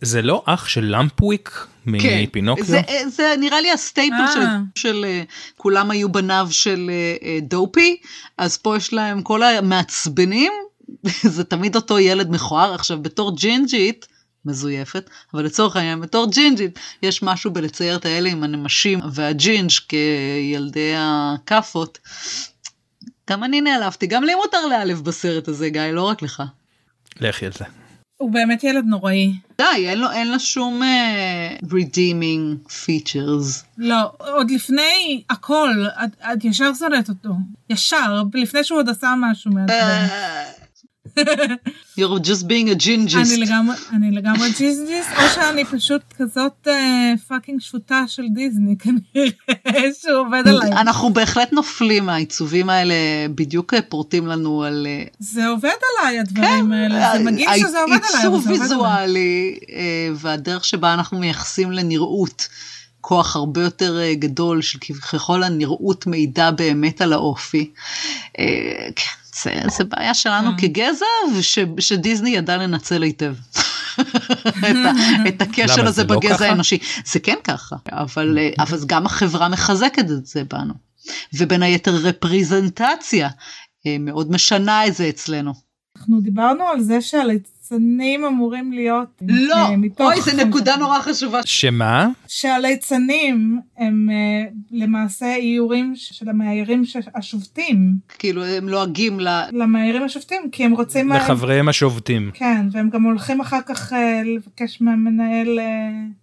זה 0.00 0.22
לא 0.22 0.42
אח 0.46 0.68
של 0.68 0.84
למפוויק 0.84 1.66
כן, 2.00 2.20
מפינוקיו? 2.22 2.64
זה, 2.64 2.80
זה 3.08 3.34
נראה 3.38 3.60
לי 3.60 3.72
ה 3.72 3.80
staple 3.80 4.26
של, 4.34 4.40
אה. 4.40 4.58
של 4.74 5.04
אה, 5.04 5.52
כולם 5.56 5.90
היו 5.90 6.12
בניו 6.12 6.48
של 6.50 6.90
דופי, 7.42 7.96
אז 8.38 8.56
פה 8.56 8.76
יש 8.76 8.92
להם 8.92 9.22
כל 9.22 9.42
המעצבנים, 9.42 10.52
זה 11.34 11.44
תמיד 11.44 11.76
אותו 11.76 11.98
ילד 11.98 12.30
מכוער. 12.30 12.74
עכשיו 12.74 13.02
בתור 13.02 13.36
ג'ינג'ית, 13.36 14.06
מזויפת, 14.44 15.10
אבל 15.34 15.44
לצורך 15.44 15.76
העניין 15.76 16.00
בתור 16.00 16.30
ג'ינג'ית 16.30 16.78
יש 17.02 17.22
משהו 17.22 17.50
בלצייר 17.50 17.96
את 17.96 18.04
האלה 18.04 18.28
עם 18.28 18.42
הנמשים 18.42 19.00
והג'ינג' 19.12 19.70
כילדי 19.88 20.92
הכאפות. 20.96 21.98
גם 23.30 23.44
אני 23.44 23.60
נעלבתי, 23.60 24.06
גם 24.06 24.24
לי 24.24 24.34
מותר 24.34 24.66
להעלב 24.66 25.00
בסרט 25.04 25.48
הזה 25.48 25.68
גיא, 25.68 25.82
לא 25.82 26.02
רק 26.02 26.22
לך. 26.22 26.42
לכי 27.20 27.46
על 27.46 27.52
זה. 27.52 27.64
הוא 28.20 28.30
באמת 28.30 28.64
ילד 28.64 28.84
נוראי. 28.86 29.32
די, 29.58 29.64
אין 29.88 29.98
לו, 29.98 30.10
אין 30.10 30.32
לו 30.32 30.40
שום 30.40 30.82
uh, 30.82 31.64
redeeming 31.64 32.68
features. 32.68 33.64
לא, 33.78 34.12
עוד 34.18 34.50
לפני 34.50 35.22
הכל, 35.30 35.86
את, 36.04 36.10
את 36.32 36.44
ישר 36.44 36.74
שונאת 36.78 37.08
אותו. 37.08 37.30
ישר, 37.70 38.22
לפני 38.34 38.64
שהוא 38.64 38.78
עוד 38.78 38.88
עשה 38.88 39.14
משהו 39.18 39.50
מעצבן. 39.50 40.06
You're 41.98 42.18
just 42.18 42.46
being 42.46 42.68
a. 42.68 42.76
אני 43.16 43.36
לגמרי, 43.36 43.76
אני 43.92 44.10
לגמרי 44.10 44.48
gingerist, 44.58 45.10
או 45.16 45.22
שאני 45.34 45.64
פשוט 45.64 46.02
כזאת 46.18 46.68
fucking 47.28 47.58
אה, 47.60 47.66
שפוטה 47.66 48.04
של 48.06 48.22
דיסני, 48.34 48.76
כנראה 48.78 49.88
שהוא 50.00 50.18
עובד 50.26 50.48
עליי. 50.48 50.72
אנחנו 50.72 51.12
בהחלט 51.12 51.52
נופלים 51.52 52.06
מהעיצובים 52.06 52.70
האלה, 52.70 52.94
בדיוק 53.34 53.74
אה, 53.74 53.82
פורטים 53.82 54.26
לנו 54.26 54.62
על... 54.62 54.86
אה, 54.90 55.04
זה 55.18 55.46
עובד 55.46 55.70
עליי 55.98 56.18
הדברים 56.18 56.66
כן, 56.66 56.72
האלה, 56.72 57.18
זה 57.18 57.24
מגעיל 57.24 57.66
שזה 57.66 57.80
עובד 57.80 57.98
עליי, 58.08 58.22
עיצוב 58.22 58.46
ויזואלי 58.46 59.58
והדרך 60.14 60.64
שבה 60.64 60.94
אנחנו 60.94 61.18
מייחסים 61.18 61.72
לנראות. 61.72 62.48
כוח 63.02 63.36
הרבה 63.36 63.60
יותר 63.60 63.98
גדול 64.12 64.62
של 64.62 64.78
ככל 65.12 65.42
הנראות 65.42 66.06
מידע 66.06 66.50
באמת 66.50 67.00
על 67.00 67.12
האופי. 67.12 67.70
כן, 68.96 69.19
זה, 69.42 69.60
זה 69.76 69.84
בעיה 69.84 70.14
שלנו 70.14 70.50
mm. 70.50 70.60
כגזע, 70.60 71.06
וש, 71.36 71.58
שדיסני 71.78 72.30
ידע 72.30 72.56
לנצל 72.56 73.02
היטב. 73.02 73.34
את, 74.00 74.76
את 75.28 75.42
הכשל 75.42 75.86
הזה 75.86 76.04
לא 76.04 76.16
בגזע 76.16 76.48
האנושי. 76.48 76.78
זה 77.04 77.20
כן 77.20 77.36
ככה, 77.44 77.76
אבל, 77.92 78.38
mm. 78.38 78.62
אבל 78.62 78.78
גם 78.86 79.06
החברה 79.06 79.48
מחזקת 79.48 80.04
את 80.10 80.26
זה 80.26 80.42
בנו. 80.44 80.74
ובין 81.34 81.62
היתר 81.62 81.94
רפריזנטציה 81.94 83.28
אה, 83.86 83.96
מאוד 84.00 84.30
משנה 84.30 84.86
את 84.86 84.94
זה 84.94 85.08
אצלנו. 85.08 85.52
אנחנו 85.96 86.20
דיברנו 86.20 86.64
על 86.64 86.80
זה 86.80 87.00
שהליצנים 87.70 88.24
אמורים 88.24 88.72
להיות... 88.72 89.22
לא, 89.28 89.54
אה, 89.56 89.74
אוי, 90.00 90.20
זו 90.20 90.46
נקודה 90.46 90.76
נורא 90.76 91.00
חשובה. 91.00 91.40
שמה? 91.44 92.08
שהליצנים 92.28 93.60
הם 93.78 94.08
אה, 94.10 94.50
למעשה 94.70 95.34
איורים 95.34 95.92
של 95.96 96.28
המאיירים 96.28 96.82
השובתים. 97.14 97.94
כאילו 98.18 98.44
הם 98.44 98.68
לועגים 98.68 99.20
ל... 99.20 99.28
למאיירים 99.52 100.02
השובתים, 100.02 100.42
כי 100.52 100.64
הם 100.64 100.72
רוצים... 100.72 101.12
לחבריהם 101.12 101.68
השובתים. 101.68 102.30
כן, 102.34 102.66
והם 102.72 102.90
גם 102.90 103.02
הולכים 103.02 103.40
אחר 103.40 103.60
כך 103.66 103.92
אה, 103.92 104.22
לבקש 104.24 104.80
מהמנהל... 104.80 105.58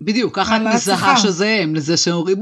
בדיוק, 0.02 0.36
ככה 0.36 0.58
את 0.58 0.62
מזהה 0.62 1.18
שזה 1.18 1.60
הם, 1.62 1.76
לזה 1.76 1.98
שאומרים, 1.98 2.38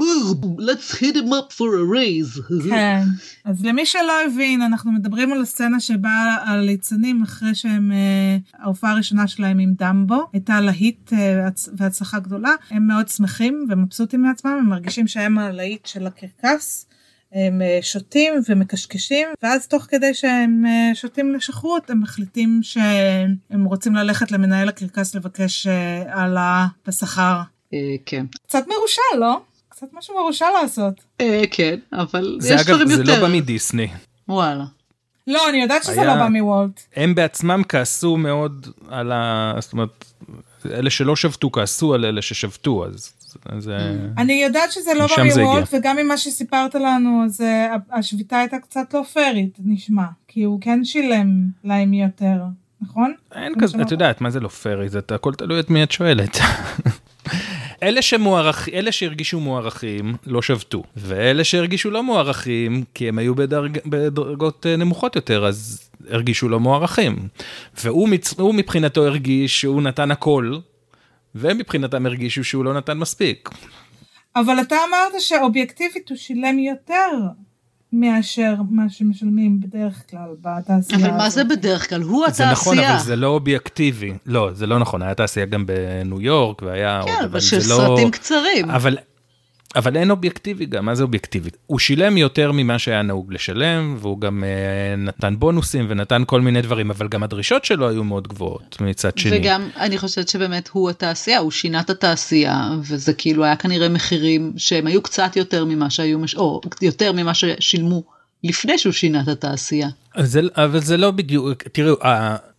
let's 0.58 0.94
hit 0.94 1.16
him 1.16 1.30
up 1.30 1.52
for 1.52 1.60
a 1.60 1.94
raise. 1.94 2.42
כן, 2.70 3.02
אז 3.44 3.64
למי 3.64 3.86
שלא 3.86 4.12
הבין, 4.26 4.62
אנחנו 4.62 4.92
מדברים 4.92 5.32
על 5.32 5.42
הסצנה 5.42 5.80
שבה 5.80 6.36
הליצנים 6.44 7.22
אחרי 7.22 7.54
שהם, 7.54 7.92
אה, 7.92 8.36
ההופעה 8.62 8.95
הראשונה 8.96 9.26
שלהם 9.28 9.58
עם 9.58 9.72
דמבו, 9.78 10.26
הייתה 10.32 10.60
להיט 10.60 11.12
אה, 11.12 11.48
והצלחה 11.76 12.18
גדולה. 12.18 12.50
הם 12.70 12.86
מאוד 12.86 13.08
שמחים 13.08 13.66
ומבסוטים 13.70 14.22
מעצמם, 14.22 14.50
הם 14.50 14.68
מרגישים 14.68 15.06
שהם 15.08 15.38
הלהיט 15.38 15.86
של 15.86 16.06
הקרקס. 16.06 16.86
הם 17.32 17.62
אה, 17.62 17.78
שותים 17.82 18.34
ומקשקשים, 18.48 19.28
ואז 19.42 19.66
תוך 19.68 19.82
כדי 19.82 20.14
שהם 20.14 20.64
שותים 20.94 21.34
לשכרות, 21.34 21.90
הם 21.90 22.00
מחליטים 22.00 22.60
שהם 22.62 23.64
רוצים 23.64 23.94
ללכת 23.94 24.32
למנהל 24.32 24.68
הקרקס 24.68 25.14
לבקש 25.14 25.66
העלאה 26.08 26.66
בשכר. 26.86 27.40
כן. 28.06 28.26
קצת 28.46 28.64
מרושע, 28.68 29.18
לא? 29.18 29.40
קצת 29.68 29.86
משהו 29.92 30.14
מרושע 30.14 30.46
לעשות. 30.62 31.04
כן, 31.50 31.76
אבל 31.92 32.38
יש 32.44 32.62
דברים 32.66 32.90
יותר. 32.90 32.96
זה 32.96 33.02
אגב, 33.04 33.06
זה 33.06 33.20
לא 33.20 33.20
בא 33.20 33.34
מדיסני. 33.34 33.88
וואלה. 34.28 34.64
לא, 35.26 35.48
אני 35.48 35.62
יודעת 35.62 35.84
שזה 35.84 36.04
לא 36.04 36.14
בא 36.14 36.28
מוולט. 36.28 36.82
הם 36.96 37.14
בעצמם 37.14 37.62
כעסו 37.68 38.16
מאוד 38.16 38.66
על 38.88 39.12
ה... 39.12 39.52
זאת 39.60 39.72
אומרת, 39.72 40.04
אלה 40.66 40.90
שלא 40.90 41.16
שבתו 41.16 41.50
כעסו 41.50 41.94
על 41.94 42.04
אלה 42.04 42.22
ששבתו, 42.22 42.86
אז... 42.86 43.12
זה... 43.58 43.76
אני 44.18 44.32
יודעת 44.32 44.72
שזה 44.72 44.94
לא 44.94 45.06
בא 45.16 45.22
מוולט, 45.22 45.68
וגם 45.72 45.96
ממה 45.96 46.16
שסיפרת 46.16 46.74
לנו, 46.74 47.24
אז 47.24 47.40
אה, 47.40 47.76
השביתה 47.92 48.38
הייתה 48.38 48.58
קצת 48.58 48.94
לא 48.94 49.02
פיירית, 49.12 49.58
נשמע. 49.64 50.06
כי 50.28 50.42
הוא 50.42 50.60
כן 50.60 50.84
שילם 50.84 51.48
להם 51.64 51.94
יותר, 51.94 52.42
נכון? 52.80 53.14
אין 53.34 53.52
כזה, 53.60 53.82
את 53.82 53.90
יודעת, 53.90 54.20
מה 54.20 54.30
זה 54.30 54.40
לא 54.40 54.48
פיירי? 54.48 54.88
זה 54.88 55.00
הכל 55.10 55.34
תלוי 55.34 55.60
את 55.60 55.70
מי 55.70 55.82
את 55.82 55.92
שואלת. 55.92 56.36
אלה 57.82 58.02
שמוערך, 58.02 58.68
אלה 58.68 58.92
שהרגישו 58.92 59.40
מוערכים 59.40 60.14
לא 60.26 60.42
שבתו, 60.42 60.82
ואלה 60.96 61.44
שהרגישו 61.44 61.90
לא 61.90 62.02
מוערכים, 62.02 62.84
כי 62.94 63.08
הם 63.08 63.18
היו 63.18 63.34
בדרג, 63.34 63.78
בדרגות 63.86 64.66
אה, 64.66 64.76
נמוכות 64.76 65.16
יותר, 65.16 65.46
אז 65.46 65.90
הרגישו 66.08 66.48
לא 66.48 66.60
מוערכים. 66.60 67.28
והוא 67.84 68.08
מצ, 68.08 68.34
מבחינתו 68.38 69.06
הרגיש 69.06 69.60
שהוא 69.60 69.82
נתן 69.82 70.10
הכל, 70.10 70.56
והם 71.34 71.58
מבחינתם 71.58 72.06
הרגישו 72.06 72.44
שהוא 72.44 72.64
לא 72.64 72.74
נתן 72.74 72.98
מספיק. 72.98 73.48
אבל 74.36 74.60
אתה 74.60 74.76
אמרת 74.88 75.20
שאובייקטיבית 75.20 76.08
הוא 76.08 76.16
שילם 76.16 76.58
יותר. 76.58 77.10
מאשר 78.00 78.54
מה 78.70 78.88
שמשלמים 78.88 79.60
בדרך 79.60 80.02
כלל 80.10 80.28
בתעשייה. 80.40 80.98
אבל 80.98 81.16
מה 81.16 81.30
זה 81.30 81.44
בדרך 81.44 81.88
כלל? 81.88 82.02
הוא 82.02 82.24
התעשייה. 82.24 82.48
זה 82.48 82.52
נכון, 82.52 82.78
אבל 82.78 82.98
זה 82.98 83.16
לא 83.16 83.26
אובייקטיבי. 83.26 84.12
לא, 84.26 84.50
זה 84.52 84.66
לא 84.66 84.78
נכון, 84.78 85.02
היה 85.02 85.14
תעשייה 85.14 85.46
גם 85.46 85.66
בניו 85.66 86.20
יורק, 86.20 86.62
והיה 86.62 87.00
כן, 87.04 87.10
עוד, 87.10 87.24
אבל 87.24 87.24
זה 87.24 87.24
לא... 87.24 87.30
אבל 87.30 87.40
של 87.40 87.60
סרטים 87.60 88.10
קצרים. 88.10 88.70
אבל 88.70 88.98
אבל 89.76 89.96
אין 89.96 90.10
אובייקטיבי 90.10 90.66
גם, 90.66 90.84
מה 90.84 90.94
זה 90.94 91.02
אובייקטיבי? 91.02 91.50
הוא 91.66 91.78
שילם 91.78 92.16
יותר 92.16 92.52
ממה 92.52 92.78
שהיה 92.78 93.02
נהוג 93.02 93.32
לשלם, 93.32 93.96
והוא 94.00 94.20
גם 94.20 94.44
uh, 94.44 95.00
נתן 95.00 95.34
בונוסים 95.38 95.86
ונתן 95.88 96.22
כל 96.26 96.40
מיני 96.40 96.62
דברים, 96.62 96.90
אבל 96.90 97.08
גם 97.08 97.22
הדרישות 97.22 97.64
שלו 97.64 97.88
היו 97.88 98.04
מאוד 98.04 98.28
גבוהות 98.28 98.76
מצד 98.80 99.18
שני. 99.18 99.38
וגם 99.38 99.68
אני 99.76 99.98
חושבת 99.98 100.28
שבאמת 100.28 100.68
הוא 100.72 100.90
התעשייה, 100.90 101.38
הוא 101.38 101.50
שינה 101.50 101.80
את 101.80 101.90
התעשייה, 101.90 102.70
וזה 102.82 103.12
כאילו 103.12 103.44
היה 103.44 103.56
כנראה 103.56 103.88
מחירים 103.88 104.52
שהם 104.56 104.86
היו 104.86 105.02
קצת 105.02 105.36
יותר 105.36 105.64
ממה 105.64 105.90
שהיו, 105.90 106.18
או 106.36 106.60
יותר 106.82 107.12
ממה 107.12 107.34
ששילמו 107.34 108.02
לפני 108.44 108.78
שהוא 108.78 108.92
שינה 108.92 109.20
את 109.20 109.28
התעשייה. 109.28 109.88
זה, 110.18 110.40
אבל 110.54 110.80
זה 110.80 110.96
לא 110.96 111.10
בדיוק, 111.10 111.62
תראו, 111.62 111.96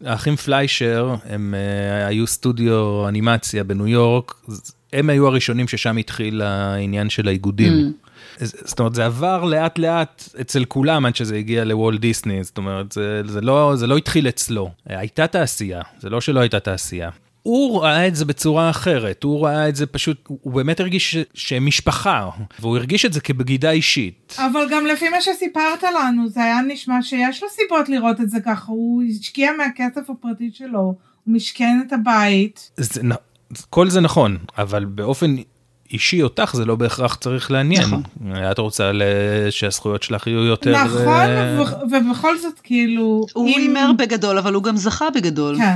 האחים 0.06 0.36
פליישר 0.36 1.16
הם 1.30 1.54
uh, 1.54 2.08
היו 2.08 2.28
סטודיו 2.28 3.08
אנימציה 3.08 3.64
בניו 3.64 3.88
יורק, 3.88 4.34
הם 4.94 5.10
היו 5.10 5.28
הראשונים 5.28 5.68
ששם 5.68 5.98
התחיל 5.98 6.42
העניין 6.42 7.10
של 7.10 7.28
האיגודים. 7.28 7.74
Mm. 7.74 8.08
זאת 8.46 8.80
אומרת, 8.80 8.96
זה 8.96 9.06
עבר 9.06 9.44
לאט 9.44 9.78
לאט 9.78 10.24
אצל 10.42 10.66
כולם 10.66 11.06
עד 11.06 11.16
שזה 11.16 11.36
הגיע 11.36 11.64
לוולט 11.64 12.00
דיסני, 12.00 12.44
זאת 12.44 12.58
אומרת, 12.58 12.92
זה, 12.92 13.22
זה, 13.26 13.42
לא, 13.42 13.76
זה 13.76 13.88
לא 13.88 13.98
התחיל 13.98 14.28
אצלו. 14.28 14.72
הייתה 14.86 15.28
תעשייה, 15.28 15.82
זה 16.00 16.10
לא 16.10 16.22
שלא 16.22 16.40
הייתה 16.40 16.60
תעשייה. 16.60 17.10
הוא 17.44 17.84
ראה 17.84 18.08
את 18.08 18.16
זה 18.16 18.26
בצורה 18.26 18.70
אחרת, 18.70 19.24
הוא 19.24 19.46
ראה 19.46 19.70
את 19.70 19.76
זה 19.76 19.86
פשוט, 19.86 20.18
הוא 20.28 20.54
באמת 20.54 20.80
הרגיש 20.80 21.18
שהם 21.34 21.66
משפחה, 21.66 22.30
והוא 22.60 22.78
הרגיש 22.78 23.06
את 23.06 23.14
זה 23.14 23.22
כבגידה 23.22 23.72
אישית. 23.72 24.36
אבל 24.38 24.68
גם 24.72 24.86
לפי 24.86 25.10
מה 25.10 25.22
שסיפרת 25.22 25.84
לנו, 25.84 26.30
זה 26.30 26.44
היה 26.44 26.62
נשמע 26.68 27.02
שיש 27.02 27.44
לו 27.44 27.50
סיבות 27.50 27.90
לראות 27.90 28.22
את 28.22 28.30
זה 28.30 28.40
ככה, 28.46 28.72
הוא 28.72 29.04
השקיע 29.10 29.52
מהכסף 29.58 30.10
הפרטי 30.10 30.50
שלו, 30.54 30.80
הוא 30.80 30.96
משכן 31.28 31.80
את 31.88 31.94
הבית. 31.94 32.72
זה, 32.78 33.02
כל 33.70 33.90
זה 33.90 34.02
נכון, 34.02 34.38
אבל 34.58 34.86
באופן 34.86 35.36
אישי 35.92 36.24
אותך 36.24 36.52
זה 36.56 36.66
לא 36.66 36.76
בהכרח 36.76 37.16
צריך 37.16 37.52
לעניין. 37.52 37.82
נכון. 37.84 38.04
את 38.52 38.58
רוצה 38.60 38.92
שהזכויות 39.50 40.04
שלך 40.04 40.28
יהיו 40.28 40.44
יותר... 40.44 40.84
נכון, 40.84 41.08
אה, 41.08 41.64
ובכל 41.92 42.38
זאת 42.38 42.60
כאילו... 42.64 43.26
הוא 43.34 43.48
אם- 43.50 43.58
הימר 43.58 43.92
בגדול, 43.98 44.38
אבל 44.38 44.54
הוא 44.54 44.64
גם 44.64 44.78
זכה 44.78 45.06
בגדול. 45.16 45.58
כן, 45.58 45.76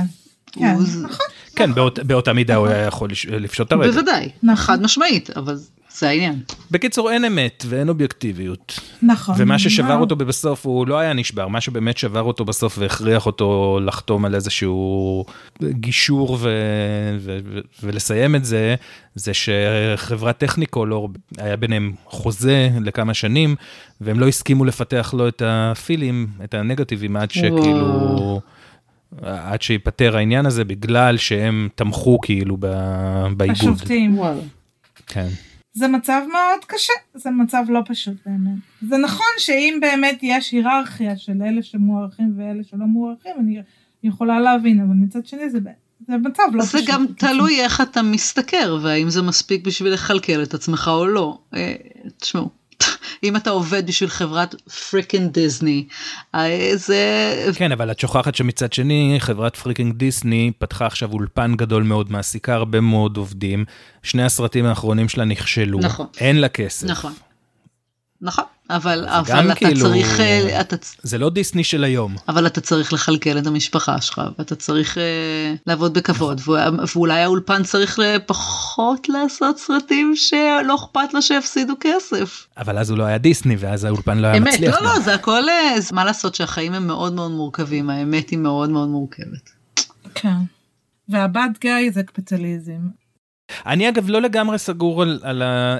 כן, 0.52 0.74
הוא- 0.74 0.82
נכון. 1.02 1.26
כן, 1.56 1.74
באות, 1.74 1.98
באותה 1.98 2.32
מידה 2.32 2.54
הוא 2.54 2.66
היה 2.66 2.86
יכול 2.86 3.10
לפשוט 3.40 3.66
את 3.66 3.72
הרגל. 3.72 3.90
בוודאי, 3.90 4.28
נכון. 4.42 4.56
חד 4.56 4.82
משמעית, 4.82 5.30
אבל 5.36 5.58
זה 6.02 6.08
העניין. 6.08 6.40
בקיצור, 6.70 7.10
אין 7.10 7.24
אמת 7.24 7.64
ואין 7.68 7.88
אובייקטיביות. 7.88 8.80
נכון. 9.02 9.34
ומה 9.38 9.58
ששבר 9.58 9.86
וואו. 9.86 10.00
אותו 10.00 10.16
בסוף 10.16 10.66
הוא 10.66 10.86
לא 10.86 10.98
היה 10.98 11.12
נשבר, 11.12 11.48
מה 11.48 11.60
שבאמת 11.60 11.98
שבר 11.98 12.22
אותו 12.22 12.44
בסוף 12.44 12.78
והכריח 12.78 13.26
אותו 13.26 13.80
לחתום 13.82 14.24
על 14.24 14.34
איזשהו 14.34 15.24
גישור 15.62 16.38
ו... 16.40 16.48
ו... 17.20 17.38
ו... 17.44 17.58
ולסיים 17.82 18.34
את 18.34 18.44
זה, 18.44 18.74
זה 19.14 19.32
שחברת 19.34 20.38
טכניקולור, 20.38 21.08
היה 21.38 21.56
ביניהם 21.56 21.92
חוזה 22.04 22.68
לכמה 22.80 23.14
שנים, 23.14 23.56
והם 24.00 24.20
לא 24.20 24.28
הסכימו 24.28 24.64
לפתח 24.64 25.14
לו 25.16 25.28
את 25.28 25.42
הפילים, 25.46 26.26
את 26.44 26.54
הנגטיבים, 26.54 27.16
עד 27.16 27.30
שכאילו... 27.30 28.40
עד 29.22 29.62
שיפטר 29.62 30.16
העניין 30.16 30.46
הזה 30.46 30.64
בגלל 30.64 31.16
שהם 31.16 31.68
תמכו 31.74 32.18
כאילו 32.22 32.56
ב- 32.60 33.26
בעיבוד. 33.36 33.56
השופטים. 33.56 34.18
כן. 35.06 35.28
זה 35.74 35.88
מצב 35.88 36.22
מאוד 36.32 36.64
קשה, 36.66 36.92
זה 37.14 37.30
מצב 37.30 37.64
לא 37.68 37.80
פשוט 37.86 38.16
באמת. 38.26 38.58
זה 38.88 38.96
נכון 38.96 39.26
שאם 39.38 39.78
באמת 39.80 40.18
יש 40.22 40.50
היררכיה 40.50 41.16
של 41.16 41.42
אלה 41.42 41.62
שמוערכים 41.62 42.34
ואלה 42.36 42.64
שלא 42.64 42.86
מוערכים, 42.86 43.32
אני 43.38 43.62
יכולה 44.02 44.40
להבין, 44.40 44.80
אבל 44.80 44.94
מצד 44.94 45.26
שני 45.26 45.50
זה, 45.50 45.58
זה 46.06 46.16
מצב 46.16 46.42
לא 46.52 46.64
זה 46.64 46.78
פשוט. 46.78 46.88
גם 46.88 47.06
תלוי 47.18 47.60
איך 47.60 47.80
אתה 47.80 48.02
משתכר, 48.02 48.78
והאם 48.82 49.10
זה 49.10 49.22
מספיק 49.22 49.66
בשביל 49.66 49.92
לכלכל 49.92 50.42
את 50.42 50.54
עצמך 50.54 50.90
או 50.94 51.06
לא. 51.06 51.38
אה, 51.54 51.74
תשמעו, 52.16 52.48
אם 53.22 53.36
אתה 53.36 53.50
עובד 53.50 53.86
בשביל 53.86 54.10
חברת 54.10 54.54
freaking 54.90 55.28
דיסני, 55.28 55.84
אה, 56.34 56.70
זה... 56.74 57.52
כן, 57.54 57.72
אבל 57.72 57.90
את 57.90 58.00
שוכחת 58.00 58.34
שמצד 58.34 58.72
שני, 58.72 59.16
חברת 59.18 59.56
freaking 59.56 59.96
דיסני 59.96 60.52
פתחה 60.58 60.86
עכשיו 60.86 61.12
אולפן 61.12 61.54
גדול 61.56 61.82
מאוד, 61.82 62.12
מעסיקה 62.12 62.54
הרבה 62.54 62.80
מאוד 62.80 63.16
עובדים. 63.16 63.64
שני 64.02 64.22
הסרטים 64.22 64.66
האחרונים 64.66 65.08
שלה 65.08 65.24
נכשלו. 65.24 65.78
נכון. 65.78 66.06
אין 66.18 66.40
לה 66.40 66.48
כסף. 66.48 66.86
נכון. 66.86 67.12
נכון, 68.24 68.44
אבל, 68.70 69.06
אבל 69.08 69.46
אתה 69.52 69.54
כאילו- 69.58 69.80
צריך, 69.88 70.20
אה, 70.20 70.60
אתה, 70.60 70.76
זה 71.02 71.18
לא 71.18 71.30
דיסני 71.30 71.64
של 71.64 71.84
היום. 71.84 72.16
אבל 72.28 72.46
אתה 72.46 72.60
צריך 72.60 72.92
לכלכל 72.92 73.38
את 73.38 73.46
המשפחה 73.46 74.00
שלך, 74.00 74.20
ואתה 74.38 74.54
צריך 74.54 74.98
אה, 74.98 75.02
לעבוד 75.66 75.94
בכבוד, 75.94 76.40
נכון. 76.40 76.80
ו- 76.80 76.96
ואולי 76.96 77.20
האולפן 77.20 77.62
צריך 77.62 77.98
פחות 78.26 79.08
לעשות 79.08 79.58
סרטים 79.58 80.12
שלא 80.16 80.74
אכפת 80.74 81.14
לו 81.14 81.22
שיפסידו 81.22 81.74
כסף. 81.80 82.46
אבל 82.58 82.78
אז 82.78 82.90
הוא 82.90 82.98
לא 82.98 83.04
היה 83.04 83.18
דיסני, 83.18 83.56
ואז 83.58 83.84
האולפן 83.84 84.18
לא 84.18 84.26
היה 84.26 84.36
אמת, 84.36 84.52
מצליח. 84.54 84.74
לא, 84.74 84.80
גם. 84.80 84.84
לא, 84.84 85.00
זה 85.00 85.14
הכל, 85.14 85.48
אה, 85.48 85.80
זה- 85.80 85.94
מה 85.94 86.04
לעשות 86.04 86.34
שהחיים 86.34 86.72
הם 86.72 86.86
מאוד 86.86 87.12
מאוד 87.12 87.30
מורכבים, 87.30 87.90
האמת 87.90 88.30
היא 88.30 88.38
מאוד 88.38 88.70
מאוד 88.70 88.88
מורכבת. 88.88 89.50
כן. 90.14 90.34
והבד 91.08 91.48
גיא 91.60 91.70
זה 91.92 92.02
קפיטליזם. 92.02 93.01
אני 93.66 93.88
אגב 93.88 94.08
לא 94.08 94.22
לגמרי 94.22 94.58
סגור 94.58 95.02
על, 95.02 95.20
על, 95.22 95.42
ה, 95.42 95.76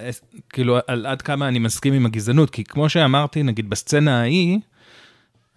כאילו, 0.53 0.79
על 0.87 1.07
עד 1.07 1.23
כמה 1.23 1.49
אני 1.49 1.59
מסכים 1.59 1.93
עם 1.93 2.07
הגזענות, 2.07 2.51
כי 2.51 2.65
כמו 2.65 2.89
שאמרתי, 2.89 3.43
נגיד 3.43 3.71
בסצנה 3.71 4.21
ההיא, 4.21 4.59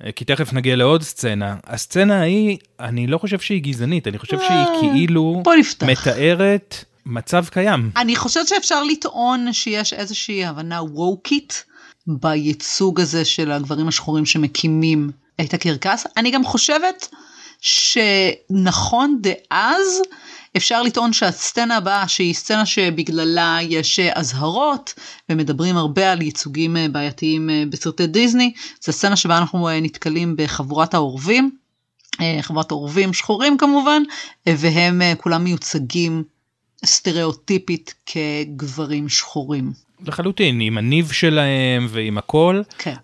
אה, 0.04 0.12
כי 0.12 0.26
תכף 0.26 0.54
נגיע 0.54 0.76
לעוד 0.76 1.04
סצנה, 1.04 1.56
הסצנה 1.68 2.20
ההיא, 2.20 2.58
אני 2.80 3.08
לא 3.08 3.18
חושב 3.18 3.40
שהיא 3.40 3.62
גזענית, 3.62 4.08
אני 4.08 4.18
חושב 4.18 4.38
שהיא 4.38 4.50
אה, 4.50 4.80
כאילו 4.80 5.42
בוא 5.44 5.56
נפתח. 5.56 5.88
מתארת 5.88 6.86
מצב 7.06 7.46
קיים. 7.52 7.92
אני 7.98 8.16
חושבת 8.16 8.48
שאפשר 8.48 8.84
לטעון 8.84 9.54
שיש 9.54 9.94
איזושהי 9.94 10.46
הבנה 10.46 10.84
ווקית 10.84 11.66
בייצוג 12.08 13.02
הזה 13.02 13.26
של 13.26 13.52
הגברים 13.52 13.88
השחורים 13.88 14.26
שמקימים 14.26 15.10
את 15.42 15.54
הקרקס. 15.54 16.08
אני 16.18 16.32
גם 16.32 16.44
חושבת 16.44 17.08
שנכון 17.62 19.20
דאז, 19.22 20.02
אפשר 20.58 20.82
לטעון 20.82 21.14
שהסצנה 21.14 21.78
הבאה, 21.78 22.08
שהיא 22.08 22.34
סצנה 22.34 22.66
שבגללה 22.66 23.58
יש 23.62 24.00
אה, 24.00 24.12
אזהרות, 24.16 24.94
ומדברים 25.30 25.78
הרבה 25.78 26.12
על 26.12 26.22
ייצוגים 26.22 26.78
אה, 26.78 26.88
בעייתיים 26.92 27.50
אה, 27.50 27.64
בסרטי 27.70 28.08
דיסני, 28.08 28.54
זו 28.82 28.94
סצנה 28.94 29.16
שבה 29.16 29.38
אנחנו 29.38 29.70
נתקלים 29.82 30.36
בחבורת 30.38 30.94
העורבים, 30.94 31.52
חבורת 32.42 32.72
עורבים 32.72 33.14
שחורים 33.14 33.58
כמובן, 33.58 34.04
והם 34.48 35.02
כולם 35.18 35.44
מיוצגים 35.44 36.24
סטריאוטיפית 36.86 37.94
כגברים 38.06 39.10
שחורים. 39.10 39.72
לחלוטין, 40.08 40.62
עם 40.62 40.78
הניב 40.78 41.12
שלהם 41.12 41.88
ועם 41.90 42.18
הכל, 42.18 42.62
כן. 42.78 42.96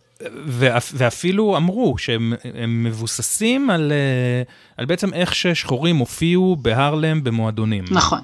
ואפ, 0.46 0.92
ואפילו 0.96 1.58
אמרו 1.58 1.98
שהם 1.98 2.34
הם 2.54 2.84
מבוססים 2.84 3.70
על, 3.70 3.92
אה, 3.92 4.44
על 4.78 4.86
בעצם 4.86 5.14
איך 5.14 5.36
ששחורים 5.36 5.98
הופיעו 5.98 6.56
בהרלם 6.56 7.24
במועדונים. 7.24 7.86
נכון. 7.92 8.20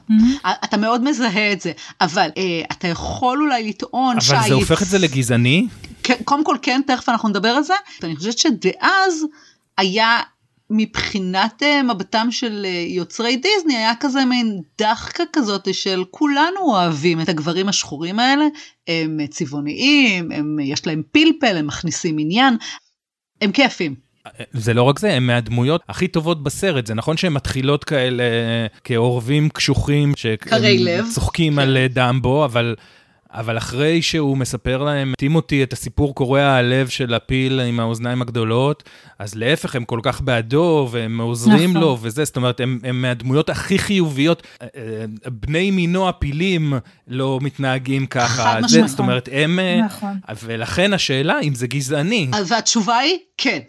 אתה 0.64 0.78
מאוד 0.78 1.04
מזהה 1.04 1.52
את 1.52 1.62
זה, 1.62 1.72
אבל 2.02 2.30
אה, 2.38 2.62
אתה 2.72 2.88
יכול 2.88 3.42
אולי 3.42 3.70
לטעון 3.70 4.18
אבל 4.18 4.48
זה 4.48 4.54
הופך 4.54 4.82
את 4.82 4.88
זה 4.88 4.98
לגזעני? 4.98 5.68
קודם 6.24 6.44
כל 6.44 6.56
כן, 6.62 6.82
תכף 6.88 7.10
אנחנו 7.10 7.30
נדבר 7.30 7.50
על 7.50 7.64
זה. 7.64 7.74
אני 8.04 8.16
חושבת 8.16 8.38
שדאז 8.38 9.26
היה 9.78 10.20
מבחינת 10.70 11.64
אה, 11.64 11.84
מבטם 11.84 12.28
של 12.32 12.66
אה, 12.66 12.86
יוצרי 12.88 13.36
דיסני, 13.36 13.78
היה 13.78 13.94
כזה 14.00 14.26
מין 14.26 14.62
דחקה 14.80 15.24
כזאת 15.34 15.74
של 15.74 16.04
כולנו 16.12 16.60
אוהבים 16.60 17.22
את 17.22 17.30
הגברים 17.30 17.70
השחורים 17.70 18.20
האלה, 18.20 18.46
הם 18.88 19.20
צבעוניים, 19.30 20.32
הם, 20.32 20.60
יש 20.60 20.88
להם 20.88 21.02
פלפל, 21.12 21.58
הם 21.58 21.68
מכניסים 21.68 22.20
עניין, 22.20 22.58
הם 23.42 23.52
כיפים. 23.52 23.96
זה 24.52 24.74
לא 24.74 24.84
רק 24.84 25.00
זה, 25.00 25.14
הם 25.14 25.28
מהדמויות 25.28 25.82
הכי 25.90 26.08
טובות 26.08 26.44
בסרט. 26.44 26.86
זה 26.86 26.94
נכון 26.94 27.18
שהן 27.18 27.34
מתחילות 27.34 27.84
כאלה 27.84 28.24
כעורבים 28.84 29.50
קשוחים, 29.50 30.14
לב. 30.86 31.06
צוחקים 31.14 31.54
כן. 31.54 31.60
על 31.60 31.78
דמבו, 31.90 32.46
אבל... 32.46 32.76
אבל 33.38 33.58
אחרי 33.58 34.02
שהוא 34.02 34.38
מספר 34.38 34.84
להם, 34.84 35.14
טימותי, 35.18 35.64
את 35.64 35.74
הסיפור 35.74 36.16
קורע 36.16 36.42
הלב 36.42 36.88
של 36.88 37.14
הפיל 37.14 37.60
עם 37.60 37.80
האוזניים 37.80 38.22
הגדולות, 38.22 38.84
אז 39.20 39.36
להפך, 39.36 39.76
הם 39.76 39.86
כל 39.86 40.00
כך 40.04 40.22
בעדו, 40.22 40.88
והם 40.92 41.22
עוזרים 41.22 41.70
נכון. 41.70 41.82
לו, 41.82 41.98
וזה, 42.02 42.26
זאת 42.26 42.36
אומרת, 42.36 42.60
הם, 42.60 42.80
הם 42.84 43.02
מהדמויות 43.02 43.50
הכי 43.50 43.80
חיוביות. 43.80 44.44
אה, 44.62 44.68
אה, 44.76 45.06
בני 45.28 45.72
מינו 45.72 46.10
הפילים 46.10 46.74
לא 47.08 47.40
מתנהגים 47.42 48.06
ככה. 48.06 48.28
חד 48.28 48.60
זה, 48.62 48.66
משמעית. 48.66 48.88
זאת 48.88 49.00
אומרת, 49.00 49.30
הם... 49.32 49.60
אה, 49.60 49.82
נכון. 49.86 50.20
ולכן 50.44 50.94
השאלה 50.94 51.40
אם 51.40 51.56
זה 51.56 51.68
גזעני. 51.68 52.28
והתשובה 52.48 52.98
היא 52.98 53.18
כן. 53.38 53.60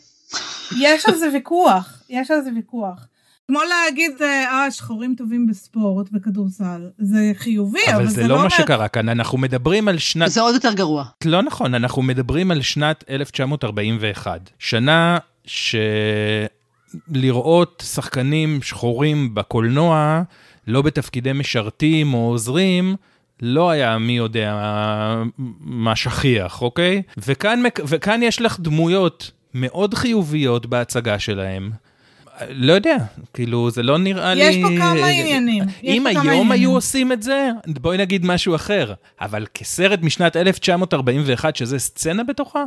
יש 0.78 1.06
על 1.06 1.14
זה 1.14 1.28
ויכוח, 1.32 2.02
יש 2.10 2.30
על 2.30 2.40
זה 2.44 2.50
ויכוח. 2.56 3.06
כמו 3.50 3.60
להגיד, 3.68 4.22
אה, 4.22 4.70
שחורים 4.70 5.14
טובים 5.18 5.46
בספורט, 5.46 6.10
בכדורסל. 6.12 6.88
זה 6.98 7.32
חיובי, 7.34 7.78
אבל, 7.86 7.94
אבל 7.94 8.06
זה 8.06 8.22
לא 8.22 8.34
מה 8.34 8.34
אומר- 8.34 8.48
שקרה 8.48 8.88
כאן, 8.88 9.08
אנחנו 9.08 9.38
מדברים 9.38 9.88
על 9.88 9.98
שנת... 9.98 10.30
זה 10.30 10.40
עוד 10.40 10.54
יותר 10.54 10.72
גרוע. 10.72 11.04
לא 11.24 11.42
נכון, 11.42 11.74
אנחנו 11.74 12.02
מדברים 12.02 12.50
על 12.50 12.62
שנת 12.62 13.04
1941. 13.10 14.50
שנה 14.58 15.18
שלראות 17.08 17.82
שחקנים 17.86 18.62
שחורים 18.62 19.34
בקולנוע, 19.34 20.22
לא 20.66 20.82
בתפקידי 20.82 21.32
משרתים 21.32 22.14
או 22.14 22.18
עוזרים, 22.18 22.96
לא 23.42 23.70
היה 23.70 23.98
מי 23.98 24.16
יודע 24.16 24.56
מה 25.60 25.96
שכיח, 25.96 26.62
אוקיי? 26.62 27.02
וכאן, 27.18 27.62
וכאן 27.86 28.22
יש 28.22 28.40
לך 28.42 28.60
דמויות 28.60 29.30
מאוד 29.54 29.94
חיוביות 29.94 30.66
בהצגה 30.66 31.18
שלהם. 31.18 31.70
לא 32.48 32.72
יודע, 32.72 32.96
כאילו 33.34 33.70
זה 33.70 33.82
לא 33.82 33.98
נראה 33.98 34.34
לי... 34.34 34.44
יש 34.44 34.56
פה 34.62 34.68
כמה 34.78 35.06
עניינים. 35.06 35.64
יש 35.82 35.96
אם 35.96 36.06
היום 36.06 36.20
עניינים. 36.20 36.52
היו 36.52 36.70
עושים 36.72 37.12
את 37.12 37.22
זה, 37.22 37.50
בואי 37.66 37.98
נגיד 37.98 38.26
משהו 38.26 38.54
אחר. 38.54 38.92
אבל 39.20 39.46
כסרט 39.54 40.00
משנת 40.02 40.36
1941, 40.36 41.56
שזה 41.56 41.78
סצנה 41.78 42.24
בתוכה, 42.24 42.64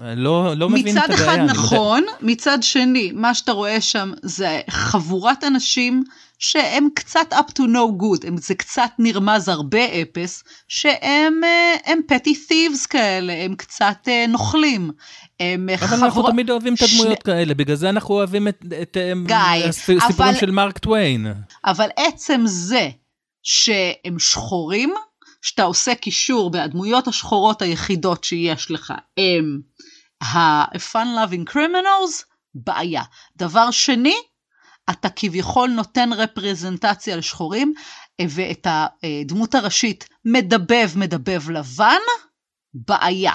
לא, 0.00 0.54
לא 0.56 0.68
מבין 0.68 0.98
את 0.98 1.04
מצד 1.04 1.12
הבעיה. 1.12 1.24
אחד 1.24 1.38
אני 1.38 1.40
מודה. 1.40 1.52
נכון, 1.52 2.04
מצד 2.20 2.58
שני, 2.62 3.12
מה 3.14 3.34
שאתה 3.34 3.52
רואה 3.52 3.80
שם 3.80 4.12
זה 4.22 4.60
חבורת 4.70 5.44
אנשים 5.44 6.04
שהם 6.38 6.88
קצת 6.94 7.32
up 7.32 7.52
to 7.52 7.62
no 7.62 8.02
good, 8.02 8.26
הם, 8.26 8.36
זה 8.36 8.54
קצת 8.54 8.90
נרמז 8.98 9.48
הרבה 9.48 9.84
אפס, 9.84 10.44
שהם 10.68 11.40
אה, 11.44 11.74
הם 11.84 12.00
petty 12.12 12.30
thieves 12.30 12.88
כאלה, 12.88 13.32
הם 13.32 13.54
קצת 13.54 14.08
אה, 14.08 14.24
נוכלים. 14.28 14.90
הם 15.42 15.68
אה, 15.68 15.74
אבל 15.74 16.04
אנחנו 16.04 16.30
תמיד 16.30 16.50
אוהבים 16.50 16.74
את 16.74 16.82
הדמויות 16.82 17.22
כאלה, 17.22 17.54
בגלל 17.54 17.76
זה 17.76 17.88
אנחנו 17.88 18.14
אוהבים 18.14 18.48
את, 18.48 18.64
את 18.82 18.96
גיא, 19.26 19.36
הסיפורים 19.68 20.00
אבל- 20.18 20.34
של 20.40 20.50
מרק 20.50 20.78
טוויין. 20.78 21.26
אבל 21.64 21.88
עצם 21.96 22.40
זה 22.44 22.88
שהם 23.42 24.18
שחורים, 24.18 24.94
שאתה 25.42 25.62
עושה 25.62 25.94
קישור 25.94 26.50
והדמויות 26.52 27.08
השחורות 27.08 27.62
היחידות 27.62 28.24
שיש 28.24 28.70
לך 28.70 28.94
הם 29.16 29.60
ה-fun 30.22 31.06
loving 31.16 31.52
criminals, 31.52 32.24
בעיה. 32.54 33.02
דבר 33.36 33.70
שני, 33.70 34.14
אתה 34.90 35.08
כביכול 35.08 35.70
נותן 35.70 36.10
רפרזנטציה 36.12 37.16
לשחורים, 37.16 37.72
ואת 38.28 38.66
הדמות 38.70 39.54
הראשית 39.54 40.08
מדבב 40.24 40.90
מדבב 40.96 41.50
לבן, 41.50 42.00
בעיה. 42.74 43.32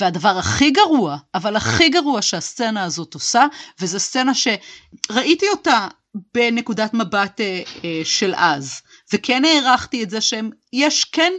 והדבר 0.00 0.38
הכי 0.38 0.70
גרוע, 0.70 1.16
אבל 1.34 1.56
הכי 1.56 1.88
גרוע 1.88 2.22
שהסצנה 2.22 2.84
הזאת 2.84 3.14
עושה, 3.14 3.46
וזו 3.80 4.00
סצנה 4.00 4.32
שראיתי 4.34 5.48
אותה 5.48 5.88
בנקודת 6.34 6.94
מבט 6.94 7.40
אה, 7.40 7.62
אה, 7.84 8.00
של 8.04 8.34
אז, 8.36 8.80
וכן 9.12 9.44
הערכתי 9.44 10.02
את 10.02 10.10
זה 10.10 10.20
שיש 10.20 11.04
כן 11.04 11.32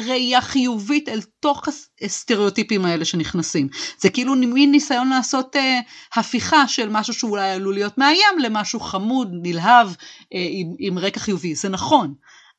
ראייה 0.00 0.40
חיובית 0.40 1.08
אל 1.08 1.20
תוך 1.40 1.68
הסטריאוטיפים 2.02 2.84
האלה 2.84 3.04
שנכנסים. 3.04 3.68
זה 3.98 4.10
כאילו 4.10 4.34
מין 4.34 4.70
ניסיון 4.70 5.08
לעשות 5.08 5.56
אה, 5.56 5.80
הפיכה 6.14 6.68
של 6.68 6.88
משהו 6.88 7.14
שאולי 7.14 7.50
עלול 7.50 7.74
להיות 7.74 7.98
מאיים 7.98 8.38
למשהו 8.38 8.80
חמוד, 8.80 9.28
נלהב, 9.32 9.88
אה, 10.34 10.46
עם, 10.50 10.74
עם 10.78 10.98
רקע 10.98 11.20
חיובי. 11.20 11.54
זה 11.54 11.68
נכון, 11.68 12.14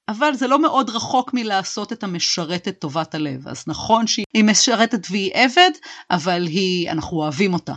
אבל 0.09 0.33
זה 0.33 0.47
לא 0.47 0.61
מאוד 0.61 0.89
רחוק 0.89 1.33
מלעשות 1.33 1.93
את 1.93 2.03
המשרתת 2.03 2.79
טובת 2.79 3.15
הלב. 3.15 3.47
אז 3.47 3.63
נכון 3.67 4.07
שהיא 4.07 4.43
משרתת 4.43 5.07
והיא 5.09 5.31
עבד, 5.33 5.71
אבל 6.11 6.43
היא, 6.47 6.91
אנחנו 6.91 7.17
אוהבים 7.17 7.53
אותה. 7.53 7.73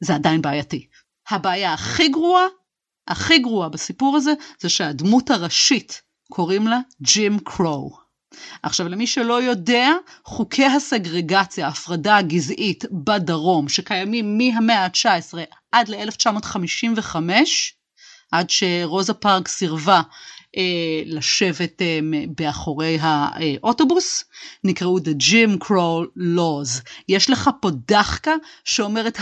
זה 0.00 0.14
עדיין 0.14 0.42
בעייתי. 0.42 0.86
הבעיה 1.30 1.72
הכי 1.72 2.08
גרועה, 2.08 2.46
הכי 3.08 3.38
גרועה 3.38 3.68
בסיפור 3.68 4.16
הזה, 4.16 4.32
זה 4.60 4.68
שהדמות 4.68 5.30
הראשית, 5.30 6.02
קוראים 6.32 6.66
לה 6.66 6.78
ג'ים 7.02 7.38
קרו. 7.38 8.08
עכשיו 8.62 8.88
למי 8.88 9.06
שלא 9.06 9.42
יודע, 9.42 9.92
חוקי 10.24 10.64
הסגרגציה, 10.64 11.66
ההפרדה 11.66 12.16
הגזעית 12.16 12.84
בדרום, 12.92 13.68
שקיימים 13.68 14.38
מהמאה 14.38 14.84
ה-19 14.84 15.38
עד 15.72 15.88
ל-1955, 15.88 17.16
עד 18.32 18.50
שרוזה 18.50 19.14
פארק 19.14 19.48
סירבה 19.48 20.02
לשבת 21.06 21.82
אה, 21.82 21.98
באחורי 22.36 22.98
האוטובוס, 23.00 24.24
נקראו 24.64 24.98
The 24.98 25.22
Jim 25.22 25.64
Crow 25.64 26.18
Laws. 26.18 26.82
יש 27.08 27.30
לך 27.30 27.50
פה 27.60 27.70
דחקה 27.88 28.34
שאומרת, 28.64 29.18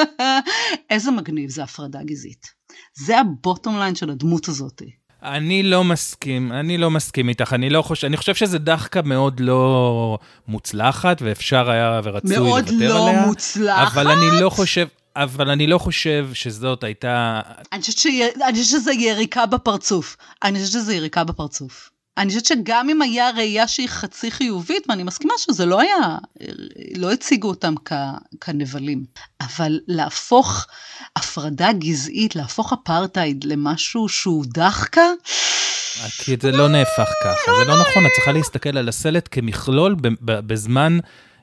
איזה 0.90 1.10
מגניב 1.10 1.50
זה 1.50 1.62
הפרדה 1.62 2.02
גזעית. 2.02 2.46
זה 2.94 3.18
הבוטום 3.18 3.78
ליין 3.78 3.94
של 3.94 4.10
הדמות 4.10 4.48
הזאת. 4.48 4.82
אני 5.22 5.62
לא 5.62 5.84
מסכים, 5.84 6.52
אני 6.52 6.78
לא 6.78 6.90
מסכים 6.90 7.28
איתך, 7.28 7.52
אני 7.52 7.70
לא 7.70 7.82
חושב, 7.82 8.06
אני 8.06 8.16
חושב 8.16 8.34
שזה 8.34 8.58
דחקה 8.58 9.02
מאוד 9.02 9.40
לא 9.40 10.18
מוצלחת, 10.48 11.22
ואפשר 11.22 11.70
היה 11.70 12.00
ורצוי 12.04 12.36
לוותר 12.36 12.48
מאוד 12.48 12.68
עליה. 12.68 12.88
לא 12.88 13.26
מוצלחת? 13.26 13.92
אבל 13.92 14.08
אני 14.08 14.40
לא 14.40 14.50
חושב, 14.50 14.86
אבל 15.16 15.50
אני 15.50 15.66
לא 15.66 15.78
חושב 15.78 16.28
שזאת 16.34 16.84
הייתה... 16.84 17.40
אני 17.72 17.80
חושבת, 17.80 17.98
שיה, 17.98 18.26
אני 18.48 18.62
חושבת 18.62 18.80
שזה 18.80 18.92
יריקה 18.92 19.46
בפרצוף. 19.46 20.16
אני 20.42 20.58
חושבת 20.58 20.72
שזה 20.72 20.94
יריקה 20.94 21.24
בפרצוף. 21.24 21.90
אני 22.18 22.28
חושבת 22.28 22.44
שגם 22.44 22.90
אם 22.90 23.02
היה 23.02 23.30
ראייה 23.30 23.68
שהיא 23.68 23.88
חצי 23.88 24.30
חיובית, 24.30 24.86
ואני 24.88 25.02
מסכימה 25.02 25.34
שזה 25.38 25.66
לא 25.66 25.80
היה, 25.80 26.18
לא 26.96 27.12
הציגו 27.12 27.48
אותם 27.48 27.74
כ, 27.84 27.92
כנבלים, 28.40 29.04
אבל 29.40 29.80
להפוך 29.88 30.66
הפרדה 31.16 31.72
גזעית, 31.72 32.36
להפוך 32.36 32.72
אפרטהייד 32.72 33.44
למשהו 33.44 34.08
שהוא 34.08 34.44
דחקה, 34.48 35.10
כי 36.18 36.36
זה 36.40 36.50
לא 36.50 36.68
נהפך 36.68 37.08
ככה, 37.24 37.52
זה 37.58 37.64
לא 37.64 37.80
נכון, 37.80 38.06
את 38.06 38.10
צריכה 38.14 38.32
להסתכל 38.32 38.78
על 38.78 38.88
הסלט 38.88 39.28
כמכלול 39.30 39.96
בזמן 40.20 40.98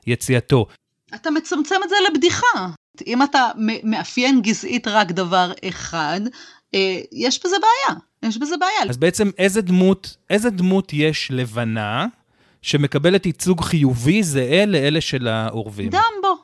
יציאתו. 0.06 0.66
אתה 1.14 1.30
מצמצם 1.30 1.76
את 1.84 1.88
זה 1.88 1.96
לבדיחה. 2.10 2.68
אם 3.06 3.22
אתה 3.22 3.50
מאפיין 3.84 4.42
גזעית 4.42 4.88
רק 4.88 5.12
דבר 5.12 5.52
אחד, 5.68 6.20
אה, 6.74 7.00
יש 7.12 7.40
בזה 7.44 7.56
בעיה. 7.60 7.98
יש 8.22 8.38
בזה 8.38 8.56
בעיה. 8.56 8.90
אז 8.90 8.96
בעצם 8.96 9.30
איזה 9.38 9.60
דמות, 9.60 10.16
איזה 10.30 10.50
דמות 10.50 10.92
יש 10.92 11.28
לבנה 11.30 12.06
שמקבלת 12.62 13.26
ייצוג 13.26 13.60
חיובי 13.60 14.22
זהה 14.22 14.66
לאלה 14.66 15.00
של 15.00 15.28
העורבים? 15.28 15.90
דמבו. 15.90 16.36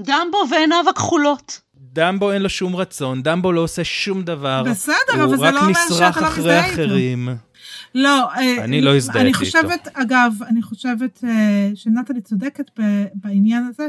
דמבו 0.00 0.38
ועיניו 0.50 0.84
הכחולות. 0.90 1.60
דמבו 1.74 2.32
אין 2.32 2.42
לו 2.42 2.48
שום 2.48 2.76
רצון, 2.76 3.22
דמבו 3.22 3.52
לא 3.52 3.60
עושה 3.60 3.84
שום 3.84 4.22
דבר. 4.22 4.62
בסדר, 4.62 5.24
אבל 5.24 5.36
זה 5.36 5.50
לא 5.50 5.60
אומר 5.60 5.60
שאתה 5.60 5.60
לא 5.60 5.70
מזדהה 5.70 5.88
איתו. 5.88 5.94
הוא 5.94 6.04
רק 6.04 6.12
נשרח 6.12 6.18
אחרי 6.18 6.60
אחרים. 6.60 7.28
לא, 7.94 8.30
אה, 8.32 8.64
אני 8.64 8.80
לא 8.80 8.96
הזדהיתי 8.96 9.28
איתו. 9.28 9.38
אני 9.38 9.46
חושבת, 9.46 9.88
אגב, 9.92 10.32
אני 10.48 10.62
חושבת 10.62 11.24
אה, 11.24 11.70
שנתלי 11.74 12.20
צודקת 12.20 12.70
בעניין 13.14 13.70
הזה, 13.70 13.88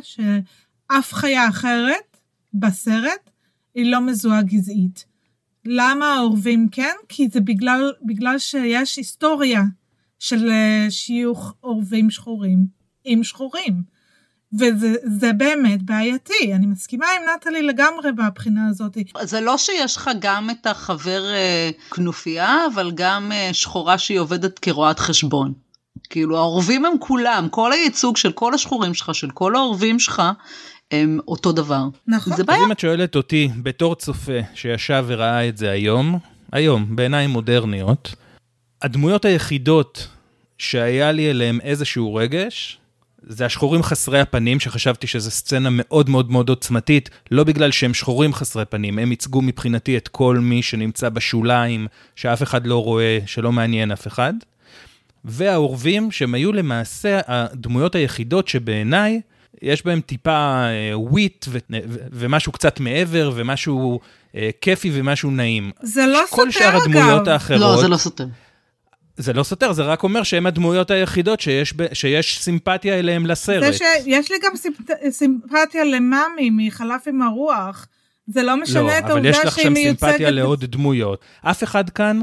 שאף 0.91 1.13
חיה 1.13 1.49
אחרת 1.49 2.17
בסרט 2.53 3.29
היא 3.75 3.91
לא 3.91 4.01
מזוהה 4.01 4.41
גזעית. 4.41 5.05
למה 5.65 6.13
העורבים 6.13 6.67
כן? 6.71 6.95
כי 7.09 7.27
זה 7.31 7.39
בגלל, 7.39 7.93
בגלל 8.01 8.39
שיש 8.39 8.97
היסטוריה 8.97 9.61
של 10.19 10.49
אה, 10.49 10.85
שיוך 10.89 11.53
עורבים 11.61 12.09
שחורים 12.09 12.67
עם 13.03 13.23
שחורים. 13.23 13.99
וזה 14.59 15.33
באמת 15.33 15.83
בעייתי, 15.83 16.53
אני 16.53 16.65
מסכימה 16.65 17.05
עם 17.05 17.21
נטלי 17.35 17.61
לגמרי 17.61 18.11
מהבחינה 18.11 18.67
הזאת. 18.67 18.97
זה 19.21 19.41
לא 19.41 19.57
שיש 19.57 19.97
לך 19.97 20.09
גם 20.19 20.49
את 20.49 20.67
החבר 20.67 21.25
אה, 21.33 21.69
כנופיה, 21.91 22.57
אבל 22.73 22.91
גם 22.95 23.31
אה, 23.31 23.49
שחורה 23.53 23.97
שהיא 23.97 24.19
עובדת 24.19 24.59
כרואת 24.59 24.99
חשבון. 24.99 25.53
כאילו 26.09 26.37
העורבים 26.37 26.85
הם 26.85 26.93
כולם, 26.99 27.47
כל 27.49 27.71
הייצוג 27.71 28.17
של 28.17 28.31
כל 28.31 28.53
השחורים 28.53 28.93
שלך, 28.93 29.15
של 29.15 29.29
כל 29.29 29.55
העורבים 29.55 29.99
שלך, 29.99 30.21
הם 30.91 31.19
אותו 31.27 31.51
דבר. 31.51 31.83
נכון. 32.07 32.35
זה 32.35 32.43
בעיה. 32.43 32.59
אז 32.59 32.65
אם 32.65 32.71
את 32.71 32.79
שואלת 32.79 33.15
אותי, 33.15 33.49
בתור 33.63 33.95
צופה 33.95 34.39
שישב 34.53 35.05
וראה 35.07 35.47
את 35.47 35.57
זה 35.57 35.71
היום, 35.71 36.19
היום, 36.51 36.95
בעיניים 36.95 37.29
מודרניות, 37.29 38.15
הדמויות 38.81 39.25
היחידות 39.25 40.07
שהיה 40.57 41.11
לי 41.11 41.29
אליהם 41.29 41.59
איזשהו 41.63 42.15
רגש, 42.15 42.77
זה 43.23 43.45
השחורים 43.45 43.83
חסרי 43.83 44.19
הפנים, 44.19 44.59
שחשבתי 44.59 45.07
שזו 45.07 45.31
סצנה 45.31 45.69
מאוד 45.71 46.09
מאוד 46.09 46.31
מאוד 46.31 46.49
עוצמתית, 46.49 47.09
לא 47.31 47.43
בגלל 47.43 47.71
שהם 47.71 47.93
שחורים 47.93 48.33
חסרי 48.33 48.65
פנים, 48.65 48.99
הם 48.99 49.11
ייצגו 49.11 49.41
מבחינתי 49.41 49.97
את 49.97 50.07
כל 50.07 50.37
מי 50.41 50.61
שנמצא 50.61 51.09
בשוליים, 51.09 51.87
שאף 52.15 52.43
אחד 52.43 52.67
לא 52.67 52.83
רואה, 52.83 53.19
שלא 53.25 53.51
מעניין 53.51 53.91
אף 53.91 54.07
אחד. 54.07 54.33
והעורבים, 55.25 56.11
שהם 56.11 56.33
היו 56.33 56.53
למעשה 56.53 57.19
הדמויות 57.27 57.95
היחידות 57.95 58.47
שבעיניי 58.47 59.21
יש 59.61 59.85
בהם 59.85 60.01
טיפה 60.01 60.65
וויט 60.93 61.45
אה, 61.73 61.79
ומשהו 62.11 62.51
קצת 62.51 62.79
מעבר 62.79 63.31
ומשהו 63.35 63.99
אה, 64.35 64.49
כיפי 64.61 64.91
ומשהו 64.93 65.31
נעים. 65.31 65.71
זה 65.81 66.05
לא 66.05 66.21
סותר 66.27 66.43
אגב. 66.43 66.45
כל 66.45 66.51
שאר 66.51 66.77
הדמויות 66.81 67.27
האחרות... 67.27 67.59
לא, 67.59 67.81
זה 67.81 67.87
לא 67.87 67.97
סותר. 67.97 68.25
זה 69.17 69.33
לא 69.33 69.43
סותר, 69.43 69.71
זה 69.73 69.83
רק 69.83 70.03
אומר 70.03 70.23
שהן 70.23 70.45
הדמויות 70.45 70.91
היחידות 70.91 71.39
שיש, 71.39 71.73
ב, 71.75 71.93
שיש 71.93 72.39
סימפתיה 72.41 72.99
אליהן 72.99 73.25
לסרט. 73.25 73.73
יש 74.05 74.31
לי 74.31 74.37
גם 74.43 74.55
סימפ... 74.55 74.77
סימפתיה 75.09 75.83
למאמי 75.83 76.49
מחלף 76.53 77.07
עם 77.07 77.21
הרוח. 77.21 77.87
זה 78.27 78.43
לא 78.43 78.57
משנה 78.57 78.81
לא, 78.81 78.97
את 78.97 79.03
העובדה 79.09 79.33
שהיא 79.33 79.43
מיוצגת... 79.43 79.49
לא, 79.49 79.49
אבל 79.49 79.49
יש 79.49 79.53
לך 79.53 79.59
שם 79.59 79.75
סימפתיה 79.75 80.31
לעוד 80.31 80.65
דמויות. 80.65 81.21
אף 81.41 81.63
אחד 81.63 81.89
כאן 81.89 82.21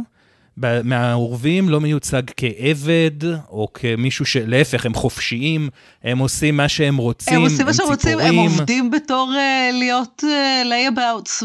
מהעורבים 0.84 1.68
לא 1.68 1.80
מיוצג 1.80 2.22
כעבד, 2.36 3.24
או 3.48 3.68
כמישהו 3.74 4.24
שלהפך, 4.24 4.86
הם 4.86 4.94
חופשיים, 4.94 5.68
הם 6.04 6.18
עושים 6.18 6.56
מה 6.56 6.68
שהם 6.68 6.96
רוצים, 6.96 7.36
הם 7.36 7.42
עושים 7.42 7.66
מה 7.66 7.74
שהם 7.74 7.86
רוצים, 7.86 8.18
הם 8.18 8.34
עובדים 8.34 8.90
בתור 8.90 9.32
uh, 9.34 9.72
להיות 9.72 10.24
uh, 10.26 10.66
layabouts 10.66 11.44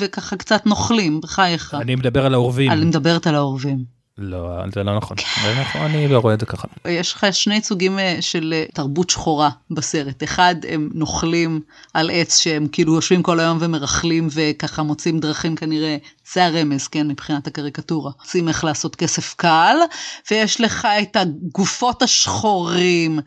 וככה 0.00 0.36
קצת 0.36 0.66
נוכלים, 0.66 1.20
בחייך. 1.20 1.74
אני 1.80 1.94
מדבר 1.94 2.26
על 2.26 2.34
העורבים. 2.34 2.70
אני 2.70 2.84
מדברת 2.84 3.26
על 3.26 3.34
העורבים. 3.34 3.93
לא, 4.18 4.58
זה 4.74 4.82
לא 4.82 4.96
נכון. 4.96 5.16
זה 5.42 5.60
נכון, 5.60 5.80
אני 5.80 6.08
לא 6.08 6.18
רואה 6.18 6.34
את 6.34 6.40
זה 6.40 6.46
ככה. 6.46 6.68
יש 6.88 7.14
לך 7.14 7.26
שני 7.32 7.62
סוגים 7.62 7.98
אה, 7.98 8.16
של 8.20 8.54
אה, 8.56 8.64
תרבות 8.74 9.10
שחורה 9.10 9.50
בסרט. 9.70 10.22
אחד, 10.22 10.54
הם 10.68 10.90
נוכלים 10.94 11.60
על 11.94 12.10
עץ 12.12 12.38
שהם 12.38 12.66
כאילו 12.72 12.94
יושבים 12.94 13.22
כל 13.22 13.40
היום 13.40 13.58
ומרכלים 13.60 14.28
וככה 14.30 14.82
מוצאים 14.82 15.20
דרכים 15.20 15.56
כנראה, 15.56 15.96
זה 16.32 16.44
הרמז, 16.44 16.88
כן, 16.88 17.08
מבחינת 17.08 17.46
הקריקטורה. 17.46 18.10
מוצאים 18.20 18.48
איך 18.48 18.64
לעשות 18.64 18.96
כסף 18.96 19.34
קל, 19.34 19.76
ויש 20.30 20.60
לך 20.60 20.88
את 21.02 21.16
הגופות 21.16 22.02
השחורים, 22.02 23.18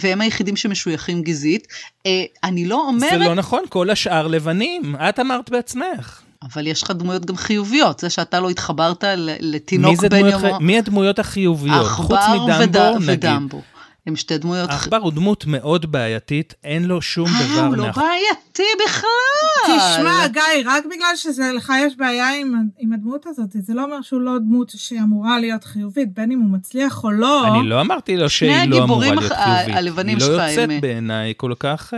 והם 0.00 0.20
היחידים 0.20 0.56
שמשויכים 0.56 1.22
גזעית. 1.22 1.66
אה, 2.06 2.24
אני 2.44 2.64
לא 2.64 2.86
אומרת... 2.88 3.10
זה 3.10 3.18
לא 3.18 3.34
נכון, 3.34 3.62
כל 3.68 3.90
השאר 3.90 4.26
לבנים, 4.26 4.96
את 4.96 5.20
אמרת 5.20 5.50
בעצמך. 5.50 6.21
אבל 6.42 6.66
יש 6.66 6.82
לך 6.82 6.90
דמויות 6.90 7.26
גם 7.26 7.36
חיוביות, 7.36 7.98
זה 7.98 8.10
שאתה 8.10 8.40
לא 8.40 8.50
התחברת 8.50 9.04
לתינוק 9.40 10.04
בן 10.04 10.26
יומו. 10.26 10.60
מי 10.60 10.78
הדמויות 10.78 11.18
החיוביות? 11.18 11.86
חוץ 11.86 12.20
מדמבו, 12.28 12.58
וד... 12.60 13.10
נגיד. 13.10 13.24
ודמבו. 13.24 13.62
הם 14.06 14.16
שתי 14.16 14.38
דמויות... 14.38 14.70
העכבר 14.70 14.96
הוא 14.96 15.12
דמות 15.12 15.46
מאוד 15.46 15.92
בעייתית, 15.92 16.54
אין 16.64 16.84
לו 16.84 17.02
שום 17.02 17.26
אה, 17.28 17.32
דבר... 17.44 17.60
אה, 17.60 17.66
הוא 17.66 17.76
לא 17.76 17.84
בעייתי 17.96 18.62
בכלל. 18.86 19.76
תשמע, 19.78 20.26
גיא, 20.26 20.42
רק 20.66 20.84
בגלל 20.84 21.16
שלך 21.16 21.72
יש 21.86 21.96
בעיה 21.96 22.34
עם, 22.34 22.54
עם 22.78 22.92
הדמות 22.92 23.26
הזאת, 23.26 23.48
זה 23.52 23.74
לא 23.74 23.84
אומר 23.84 24.02
שהוא 24.02 24.20
לא 24.20 24.38
דמות 24.38 24.72
שאמורה 24.76 25.40
להיות 25.40 25.64
חיובית, 25.64 26.14
בין 26.14 26.32
אם 26.32 26.40
הוא 26.40 26.50
מצליח 26.50 27.04
או 27.04 27.10
לא. 27.10 27.46
אני 27.46 27.68
לא 27.68 27.80
אמרתי 27.80 28.16
לו 28.16 28.30
שהיא 28.30 28.68
לא 28.68 28.84
אמורה 28.84 29.06
להיות 29.06 29.18
חיובית. 29.18 29.36
שני 29.36 29.54
הגיבורים 29.54 29.76
הלבנים 29.76 30.20
שלך 30.20 30.30
הם... 30.30 30.38
היא 30.38 30.56
לא 30.56 30.62
יוצאת 30.62 30.80
בעיניי 30.80 31.32
כל 31.36 31.52
כך... 31.58 31.92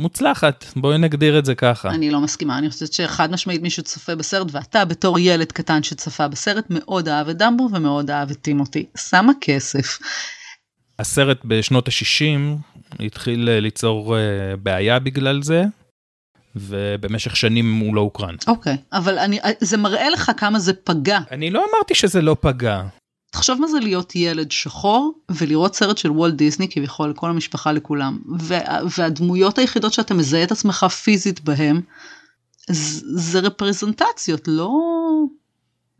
אה, 0.00 0.02
מוצלחת, 0.02 0.64
בואי 0.76 0.98
נגדיר 0.98 1.38
את 1.38 1.44
זה 1.44 1.54
ככה. 1.54 1.90
אני 1.90 2.10
לא 2.10 2.20
מסכימה, 2.20 2.58
אני 2.58 2.70
חושבת 2.70 2.92
שחד 2.92 3.30
משמעית 3.30 3.62
מישהו 3.62 3.82
צופה 3.82 4.14
בסרט, 4.14 4.46
ואתה 4.52 4.84
בתור 4.84 5.18
ילד 5.18 5.52
קטן 5.52 5.82
שצפה 5.82 6.28
בסרט, 6.28 6.64
מאוד 6.70 7.08
אהב 7.08 7.28
את 7.28 7.36
דמבו 7.36 7.68
ומאוד 7.72 8.10
אהב 8.10 8.30
את 8.30 8.36
טימותי. 8.36 8.86
שמה 8.96 9.32
כסף. 9.40 9.98
הסרט 10.98 11.44
בשנות 11.44 11.88
ה-60 11.88 12.56
התחיל 13.00 13.48
אה, 13.48 13.60
ליצור 13.60 14.16
אה, 14.16 14.56
בעיה 14.56 14.98
בגלל 14.98 15.42
זה, 15.42 15.64
ובמשך 16.56 17.36
שנים 17.36 17.78
הוא 17.78 17.94
לא 17.94 18.00
הוקרן. 18.00 18.34
אוקיי, 18.46 18.74
okay, 18.74 18.96
אבל 18.96 19.18
אני, 19.18 19.38
זה 19.60 19.76
מראה 19.76 20.10
לך 20.10 20.30
כמה 20.36 20.58
זה 20.58 20.72
פגע. 20.72 21.18
אני 21.30 21.50
לא 21.50 21.64
אמרתי 21.70 21.94
שזה 21.94 22.22
לא 22.22 22.36
פגע. 22.40 22.82
תחשוב 23.36 23.60
מה 23.60 23.66
זה 23.66 23.80
להיות 23.80 24.16
ילד 24.16 24.52
שחור 24.52 25.14
ולראות 25.30 25.74
סרט 25.74 25.98
של 25.98 26.10
וולט 26.10 26.34
דיסני 26.34 26.68
כביכול 26.68 27.12
כל 27.16 27.30
המשפחה 27.30 27.72
לכולם 27.72 28.18
וה, 28.38 28.58
והדמויות 28.98 29.58
היחידות 29.58 29.92
שאתה 29.92 30.14
מזהה 30.14 30.42
את 30.42 30.52
עצמך 30.52 30.84
פיזית 30.84 31.40
בהם 31.40 31.80
זה 32.68 33.40
רפרזנטציות 33.40 34.48
לא 34.48 34.70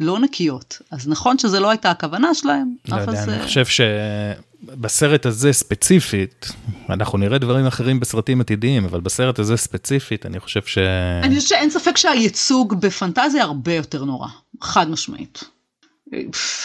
לא 0.01 0.19
נקיות 0.19 0.79
אז 0.91 1.09
נכון 1.09 1.39
שזה 1.39 1.61
לא 1.61 1.71
הייתה 1.71 1.91
הכוונה 1.91 2.35
שלהם. 2.35 2.75
לא 2.89 2.97
יודע, 2.97 3.25
זה... 3.25 3.35
אני 3.35 3.43
חושב 3.43 3.65
שבסרט 3.67 5.27
הזה 5.27 5.53
ספציפית 5.53 6.53
אנחנו 6.91 7.19
נראה 7.19 7.39
דברים 7.39 7.67
אחרים 7.67 8.01
בסרטים 8.01 8.41
עתידיים 8.41 8.85
אבל 8.85 9.01
בסרט 9.01 9.39
הזה 9.39 9.57
ספציפית 9.57 10.27
אני 10.27 10.41
חושב 10.41 10.63
ש... 10.63 10.79
אני 11.23 11.37
חושב 11.37 11.49
שאין 11.49 11.71
ספק 11.71 11.97
שהייצוג 11.97 12.81
בפנטזיה 12.81 13.43
הרבה 13.43 13.75
יותר 13.75 14.05
נורא 14.05 14.29
חד 14.61 14.91
משמעית. 14.91 15.56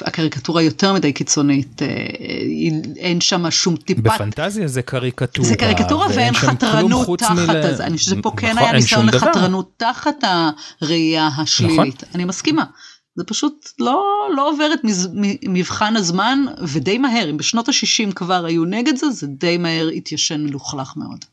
הקריקטורה 0.01 0.61
יותר 0.61 0.93
מדי 0.93 1.13
קיצונית, 1.13 1.81
אה, 1.81 1.87
אין 2.97 3.21
שם 3.21 3.51
שום 3.51 3.75
טיפת... 3.75 4.01
בפנטזיה 4.01 4.67
זה 4.67 4.81
קריקטורה. 4.81 5.47
זה 5.47 5.55
קריקטורה 5.55 6.07
ואין 6.15 6.33
חתרנות 6.33 7.19
תחת 7.19 7.35
מל... 7.35 7.57
הזה. 7.57 7.85
אני 7.85 7.97
חושבת 7.97 8.17
שפה 8.17 8.31
כן 8.37 8.47
נכון, 8.47 8.63
היה 8.63 8.71
ניסיון 8.73 9.05
לחתרנות 9.05 9.71
תחת 9.77 10.23
הראייה 10.81 11.29
השלילית. 11.37 12.03
נכון. 12.03 12.09
אני 12.15 12.25
מסכימה. 12.25 12.63
זה 13.15 13.23
פשוט 13.23 13.69
לא, 13.79 14.29
לא 14.35 14.49
עובר 14.49 14.73
את 14.73 14.79
מבחן 15.47 15.95
הזמן, 15.95 16.45
ודי 16.67 16.97
מהר, 16.97 17.29
אם 17.29 17.37
בשנות 17.37 17.69
ה-60 17.69 18.13
כבר 18.13 18.45
היו 18.45 18.65
נגד 18.65 18.95
זה, 18.95 19.09
זה 19.09 19.27
די 19.27 19.57
מהר 19.57 19.87
התיישן 19.87 20.43
מלוכלך 20.43 20.93
מאוד. 20.97 21.25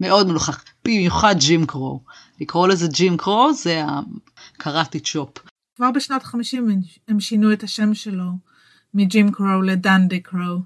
מאוד 0.00 0.26
מלוכלך. 0.26 0.62
במיוחד 0.84 1.34
ג'ים 1.38 1.66
קרו. 1.66 2.00
לקרוא 2.40 2.68
לזה 2.68 2.88
ג'ים 2.88 3.16
קרו 3.16 3.52
זה 3.52 3.82
הקראטי 4.56 5.00
צ'ופ. 5.00 5.49
כבר 5.80 5.90
בשנות 5.90 6.22
ה-50 6.22 6.58
הם 7.08 7.20
שינו 7.20 7.52
את 7.52 7.62
השם 7.62 7.94
שלו 7.94 8.30
מג'ים 8.94 9.32
קרו 9.32 9.62
לדנדי 9.62 10.20
קרו, 10.20 10.58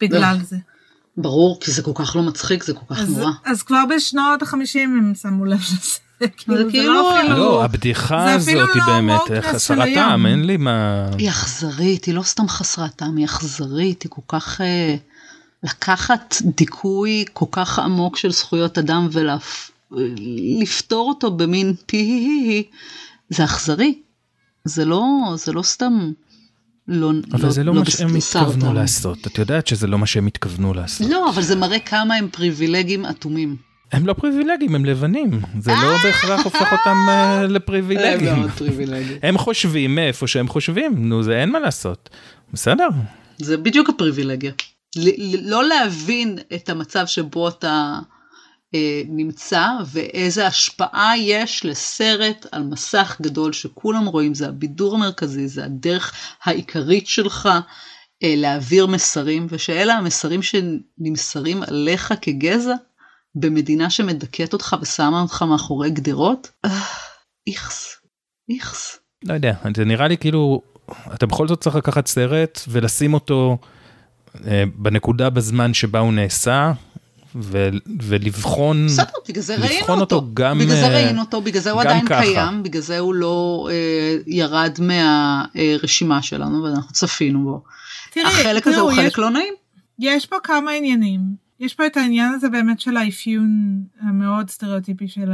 בגלל 0.00 0.36
זה. 0.42 0.56
ברור, 1.16 1.60
כי 1.60 1.70
זה 1.70 1.82
כל 1.82 1.90
כך 1.94 2.16
לא 2.16 2.22
מצחיק, 2.22 2.62
זה 2.64 2.74
כל 2.74 2.94
כך 2.94 3.00
אז, 3.00 3.18
נורא. 3.18 3.30
אז 3.44 3.62
כבר 3.62 3.82
בשנות 3.96 4.42
ה-50 4.42 4.78
הם 4.78 5.12
שמו 5.14 5.44
לב 5.44 5.58
לזה. 5.58 5.98
כאילו, 6.36 6.70
כאילו, 6.70 6.94
לא, 6.94 7.18
אפילו, 7.18 7.36
לא, 7.36 7.64
הבדיחה 7.64 8.32
הזאת 8.32 8.48
היא 8.48 8.56
לא 8.56 8.86
באמת 8.86 9.20
חסרת 9.42 9.88
טעם, 9.94 10.26
אין 10.26 10.44
לי 10.44 10.56
מה... 10.56 11.06
היא 11.18 11.28
אכזרית, 11.28 12.04
היא 12.04 12.14
לא 12.14 12.22
סתם 12.22 12.48
חסרת 12.48 12.96
טעם, 12.96 13.16
היא 13.16 13.24
אכזרית, 13.24 14.02
היא 14.02 14.10
כל 14.10 14.22
כך... 14.28 14.60
אה, 14.60 14.96
לקחת 15.62 16.34
דיכוי 16.56 17.24
כל 17.32 17.46
כך 17.50 17.78
עמוק 17.78 18.16
של 18.16 18.32
זכויות 18.32 18.78
אדם 18.78 19.08
ולפתור 19.90 21.08
אותו 21.08 21.30
במין 21.30 21.74
פי 21.86 22.68
זה 23.30 23.44
אכזרי. 23.44 23.94
זה 24.64 24.84
לא, 24.84 25.04
זה 25.36 25.52
לא 25.52 25.62
סתם 25.62 26.12
לא 26.88 27.10
אבל 27.32 27.42
לא, 27.42 27.50
זה 27.50 27.64
לא, 27.64 27.74
לא 27.74 27.80
מה 27.80 27.90
שהם 27.90 28.16
התכוונו 28.16 28.72
לעשות, 28.72 29.26
את 29.26 29.38
יודעת 29.38 29.66
שזה 29.66 29.86
לא 29.86 29.98
מה 29.98 30.06
שהם 30.06 30.26
התכוונו 30.26 30.74
לעשות. 30.74 31.10
לא, 31.10 31.30
אבל 31.30 31.42
זה 31.42 31.56
מראה 31.56 31.78
כמה 31.78 32.14
הם 32.14 32.28
פריבילגים 32.28 33.06
אטומים. 33.06 33.56
הם 33.92 34.06
לא 34.06 34.12
פריבילגים, 34.12 34.74
הם 34.74 34.84
לבנים. 34.84 35.40
זה 35.60 35.72
לא 35.82 35.96
בהכרח 36.04 36.44
הופך 36.44 36.72
אותם 36.72 36.96
uh, 37.08 37.46
לפריבילגים. 37.46 38.28
הם 38.28 38.38
מאוד 38.38 38.50
פריבילגים. 38.50 39.18
הם 39.22 39.38
חושבים 39.38 39.94
מאיפה 39.94 40.26
שהם 40.26 40.48
חושבים, 40.48 41.08
נו, 41.08 41.22
זה 41.22 41.40
אין 41.40 41.50
מה 41.50 41.58
לעשות. 41.60 42.10
בסדר. 42.52 42.88
זה 43.38 43.56
בדיוק 43.56 43.88
הפריבילגיה. 43.88 44.52
לא 45.42 45.64
להבין 45.64 46.38
את 46.54 46.68
המצב 46.68 47.06
שבו 47.06 47.48
אתה 47.48 47.68
אה, 47.68 48.00
נמצא 49.08 49.66
ואיזה 49.86 50.46
השפעה 50.46 51.18
יש 51.18 51.64
לסרט 51.64 52.46
על 52.52 52.62
מסך 52.62 53.16
גדול 53.22 53.52
שכולם 53.52 54.06
רואים, 54.06 54.34
זה 54.34 54.48
הבידור 54.48 54.94
המרכזי, 54.94 55.48
זה 55.48 55.64
הדרך 55.64 56.12
העיקרית 56.44 57.06
שלך 57.06 57.48
אה, 58.22 58.34
להעביר 58.36 58.86
מסרים, 58.86 59.46
ושאלה 59.50 59.94
המסרים 59.94 60.40
שנמסרים 60.42 61.62
עליך 61.62 62.14
כגזע 62.20 62.74
במדינה 63.34 63.90
שמדכאת 63.90 64.52
אותך 64.52 64.76
ושמה 64.82 65.22
אותך 65.22 65.42
מאחורי 65.42 65.90
גדרות, 65.90 66.50
אה, 66.64 66.80
איכס, 67.46 67.96
איכס. 68.50 68.98
לא 69.24 69.34
יודע, 69.34 69.54
זה 69.76 69.84
נראה 69.84 70.08
לי 70.08 70.16
כאילו, 70.16 70.62
אתה 71.14 71.26
בכל 71.26 71.48
זאת 71.48 71.60
צריך 71.60 71.76
לקחת 71.76 72.06
סרט 72.06 72.60
ולשים 72.68 73.14
אותו 73.14 73.58
בנקודה 74.76 75.30
בזמן 75.30 75.74
שבה 75.74 75.98
הוא 75.98 76.12
נעשה, 76.12 76.72
ו- 77.34 77.68
ולבחון, 78.02 78.86
בסדר, 78.86 79.04
בגלל 79.28 79.42
זה 79.42 79.56
ראינו 79.56 79.80
אותו, 79.80 80.00
אותו 80.00 80.28
גם, 80.34 80.58
בגלל 80.58 80.76
זה 80.76 80.88
ראינו 80.88 81.20
אותו, 81.20 81.40
בגלל 81.42 81.62
זה 81.62 81.70
הוא 81.70 81.80
עדיין 81.80 82.06
ככה. 82.06 82.22
קיים, 82.22 82.62
בגלל 82.62 82.82
זה 82.82 82.98
הוא 82.98 83.14
לא 83.14 83.68
אה, 83.70 84.16
ירד 84.26 84.78
מהרשימה 84.80 86.22
שלנו 86.22 86.62
ואנחנו 86.62 86.92
צפינו 86.92 87.44
בו. 87.44 87.62
תראי, 88.10 88.26
החלק 88.26 88.64
תראו, 88.64 88.74
הזה 88.74 88.80
הוא 88.80 88.92
חלק 88.92 89.12
יש, 89.12 89.18
לא 89.18 89.30
נעים. 89.30 89.54
יש 89.98 90.26
פה 90.26 90.36
כמה 90.42 90.70
עניינים, 90.70 91.20
יש 91.60 91.74
פה 91.74 91.86
את 91.86 91.96
העניין 91.96 92.32
הזה 92.32 92.48
באמת 92.48 92.80
של 92.80 92.96
האפיון 92.96 93.82
המאוד 94.00 94.50
סטריאוטיפי 94.50 95.08
של, 95.08 95.32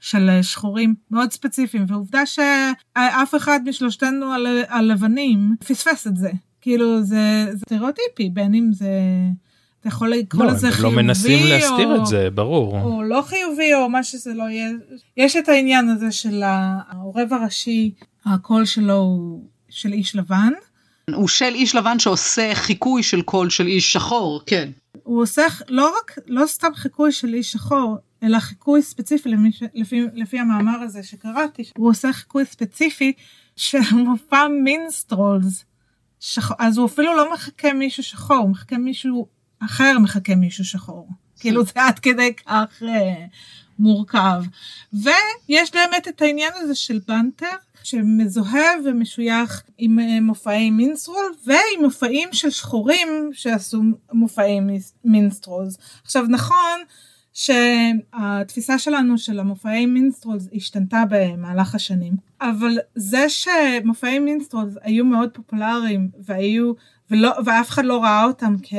של 0.00 0.30
שחורים, 0.42 0.94
מאוד 1.10 1.32
ספציפיים, 1.32 1.84
ועובדה 1.88 2.26
שאף 2.26 3.34
אחד 3.36 3.60
משלושתנו 3.66 4.26
הלבנים 4.68 5.56
פספס 5.68 6.06
את 6.06 6.16
זה. 6.16 6.30
כאילו 6.60 7.02
זה, 7.02 7.46
זה 7.52 7.58
סטריאוטיפי, 7.58 8.30
בין 8.32 8.54
אם 8.54 8.72
זה... 8.72 8.90
אתה 9.80 9.88
יכול 9.88 10.10
לקרוא 10.10 10.44
לא, 10.44 10.52
לזה 10.52 10.70
חיובי, 10.70 10.96
לא 10.96 11.02
מנסים 11.02 11.46
להסתיר 11.46 11.88
או, 11.88 11.96
את 11.96 12.06
זה, 12.06 12.30
ברור. 12.30 12.80
או 12.80 13.02
לא 13.02 13.22
חיובי, 13.22 13.74
או 13.74 13.88
מה 13.88 14.02
שזה 14.02 14.34
לא 14.34 14.42
יהיה. 14.42 14.70
יש 15.16 15.36
את 15.36 15.48
העניין 15.48 15.88
הזה 15.88 16.12
של 16.12 16.42
העורב 16.44 17.32
הראשי, 17.32 17.90
הקול 18.26 18.64
שלו 18.64 18.94
הוא 18.94 19.44
של 19.68 19.92
איש 19.92 20.16
לבן. 20.16 20.52
הוא 21.14 21.28
של 21.28 21.54
איש 21.54 21.74
לבן 21.74 21.98
שעושה 21.98 22.54
חיקוי 22.54 23.02
של 23.02 23.22
קול 23.22 23.50
של 23.50 23.66
איש 23.66 23.92
שחור, 23.92 24.42
כן. 24.46 24.70
הוא 25.02 25.22
עושה 25.22 25.42
לא 25.68 25.94
רק, 25.98 26.18
לא 26.26 26.46
סתם 26.46 26.74
חיקוי 26.74 27.12
של 27.12 27.34
איש 27.34 27.52
שחור, 27.52 27.96
אלא 28.22 28.38
חיקוי 28.38 28.82
ספציפי 28.82 29.28
למי, 29.28 29.50
לפי, 29.74 30.02
לפי 30.14 30.38
המאמר 30.38 30.80
הזה 30.80 31.02
שקראתי, 31.02 31.62
הוא 31.76 31.90
עושה 31.90 32.12
חיקוי 32.12 32.44
ספציפי 32.44 33.12
של 33.56 33.78
מופע 33.92 34.48
minstrels. 34.48 35.64
שחור, 36.20 36.56
אז 36.60 36.78
הוא 36.78 36.86
אפילו 36.86 37.16
לא 37.16 37.32
מחקה 37.32 37.72
מישהו 37.72 38.02
שחור, 38.02 38.36
הוא 38.36 38.50
מחקה 38.50 38.78
מישהו 38.78 39.26
אחר 39.60 39.98
מחקה 39.98 40.34
מישהו 40.34 40.64
שחור. 40.64 41.08
כאילו 41.40 41.64
זה 41.64 41.72
עד 41.74 41.98
כדי 41.98 42.34
כך 42.34 42.82
אה, 42.82 43.24
מורכב. 43.78 44.42
ויש 44.92 45.70
באמת 45.74 46.08
את 46.08 46.22
העניין 46.22 46.52
הזה 46.56 46.74
של 46.74 47.00
banter, 47.06 47.46
שמזוהה 47.82 48.70
ומשוייך 48.84 49.62
עם 49.78 49.98
אה, 49.98 50.20
מופעי 50.20 50.70
minstrel, 50.70 51.34
ועם 51.46 51.82
מופעים 51.82 52.28
של 52.32 52.50
שחורים 52.50 53.30
שעשו 53.32 53.82
מופעי 54.12 54.60
minstrels. 55.04 55.78
עכשיו 56.04 56.24
נכון, 56.28 56.80
שהתפיסה 57.32 58.78
שלנו 58.78 59.18
של 59.18 59.40
המופעי 59.40 59.86
minstrels 59.86 60.48
השתנתה 60.54 61.02
במהלך 61.10 61.74
השנים, 61.74 62.12
אבל 62.40 62.78
זה 62.94 63.26
שמופעי 63.28 64.18
minstrels 64.18 64.74
היו 64.82 65.04
מאוד 65.04 65.30
פופולריים 65.32 66.08
והיו, 66.18 66.72
ולא, 67.10 67.30
ואף 67.44 67.68
אחד 67.68 67.84
לא 67.84 68.02
ראה 68.02 68.24
אותם 68.24 68.54
כ... 68.62 68.72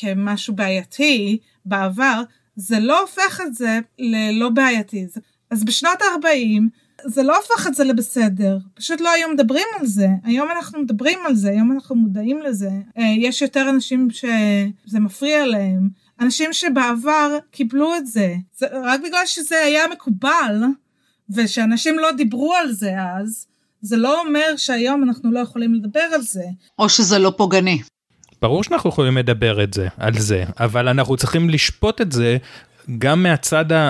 כמשהו 0.00 0.54
בעייתי 0.54 1.38
בעבר, 1.64 2.22
זה 2.56 2.80
לא 2.80 3.00
הופך 3.00 3.40
את 3.46 3.54
זה 3.54 3.78
ללא 3.98 4.48
בעייתי. 4.48 5.06
אז 5.50 5.64
בשנות 5.64 6.02
ה-40 6.02 6.62
זה 7.04 7.22
לא 7.22 7.36
הופך 7.36 7.66
את 7.66 7.74
זה 7.74 7.84
לבסדר, 7.84 8.58
פשוט 8.74 9.00
לא 9.00 9.10
היו 9.10 9.28
מדברים 9.28 9.66
על 9.80 9.86
זה. 9.86 10.08
היום 10.24 10.50
אנחנו 10.50 10.80
מדברים 10.80 11.18
על 11.26 11.34
זה, 11.34 11.50
היום 11.50 11.72
אנחנו 11.72 11.96
מודעים 11.96 12.42
לזה. 12.42 12.70
אה, 12.98 13.04
יש 13.18 13.42
יותר 13.42 13.70
אנשים 13.70 14.08
שזה 14.10 15.00
מפריע 15.00 15.46
להם. 15.46 15.88
אנשים 16.20 16.52
שבעבר 16.52 17.38
קיבלו 17.50 17.96
את 17.96 18.06
זה, 18.06 18.34
זה 18.56 18.66
רק 18.84 19.00
בגלל 19.00 19.26
שזה 19.26 19.56
היה 19.56 19.82
מקובל, 19.92 20.62
ושאנשים 21.30 21.98
לא 21.98 22.12
דיברו 22.12 22.54
על 22.54 22.72
זה 22.72 22.94
אז, 23.18 23.46
זה 23.82 23.96
לא 23.96 24.20
אומר 24.20 24.56
שהיום 24.56 25.02
אנחנו 25.02 25.32
לא 25.32 25.40
יכולים 25.40 25.74
לדבר 25.74 26.00
על 26.14 26.22
זה. 26.22 26.44
או 26.78 26.88
שזה 26.88 27.18
לא 27.18 27.32
פוגעני. 27.36 27.82
ברור 28.42 28.64
שאנחנו 28.64 28.90
יכולים 28.90 29.16
לדבר 29.16 29.64
את 29.64 29.74
זה, 29.74 29.88
על 29.96 30.18
זה, 30.18 30.44
אבל 30.60 30.88
אנחנו 30.88 31.16
צריכים 31.16 31.50
לשפוט 31.50 32.00
את 32.00 32.12
זה 32.12 32.36
גם 32.98 33.22
מהצד 33.22 33.72
ה... 33.72 33.88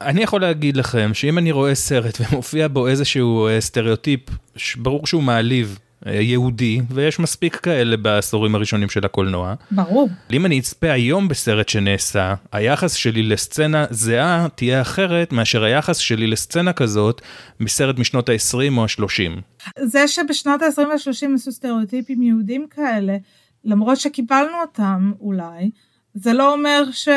אני 0.00 0.22
יכול 0.22 0.40
להגיד 0.40 0.76
לכם 0.76 1.10
שאם 1.14 1.38
אני 1.38 1.52
רואה 1.52 1.74
סרט 1.74 2.18
ומופיע 2.20 2.68
בו 2.68 2.88
איזשהו 2.88 3.48
אה, 3.48 3.60
סטריאוטיפ, 3.60 4.20
ברור 4.76 5.06
שהוא 5.06 5.22
מעליב 5.22 5.78
יהודי, 6.06 6.80
ויש 6.90 7.20
מספיק 7.20 7.56
כאלה 7.56 7.96
בעשורים 7.96 8.54
הראשונים 8.54 8.88
של 8.88 9.04
הקולנוע. 9.04 9.54
ברור. 9.70 10.08
אם 10.32 10.46
אני 10.46 10.58
אצפה 10.58 10.90
היום 10.90 11.28
בסרט 11.28 11.68
שנעשה, 11.68 12.34
היחס 12.52 12.92
שלי 12.94 13.22
לסצנה 13.22 13.86
זהה 13.90 14.46
תהיה 14.54 14.80
אחרת 14.80 15.32
מאשר 15.32 15.64
היחס 15.64 15.98
שלי 15.98 16.26
לסצנה 16.26 16.72
כזאת 16.72 17.20
מסרט 17.60 17.98
משנות 17.98 18.28
ה-20 18.28 18.76
או 18.76 18.84
ה-30. 18.84 19.40
זה 19.80 20.08
שבשנות 20.08 20.62
ה-20 20.62 20.80
וה-30 20.80 21.34
עשו 21.34 21.52
סטריאוטיפים 21.52 22.22
יהודים 22.22 22.66
כאלה, 22.70 23.16
למרות 23.64 23.96
שקיבלנו 23.96 24.60
אותם 24.60 25.12
אולי, 25.20 25.70
זה 26.14 26.32
לא 26.32 26.52
אומר 26.52 26.84
ש... 26.92 27.08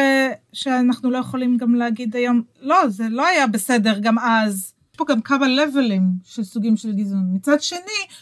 שאנחנו 0.53 1.11
לא 1.11 1.17
יכולים 1.17 1.57
גם 1.57 1.75
להגיד 1.75 2.15
היום, 2.15 2.41
לא, 2.61 2.87
זה 2.87 3.03
לא 3.09 3.27
היה 3.27 3.47
בסדר 3.47 3.99
גם 3.99 4.19
אז. 4.19 4.73
פה 4.97 5.05
גם 5.09 5.21
כמה 5.21 5.47
לבלים 5.47 6.03
של 6.23 6.43
סוגים 6.43 6.77
של 6.77 6.91
גזענות. 6.91 7.25
מצד 7.33 7.61
שני, 7.61 7.79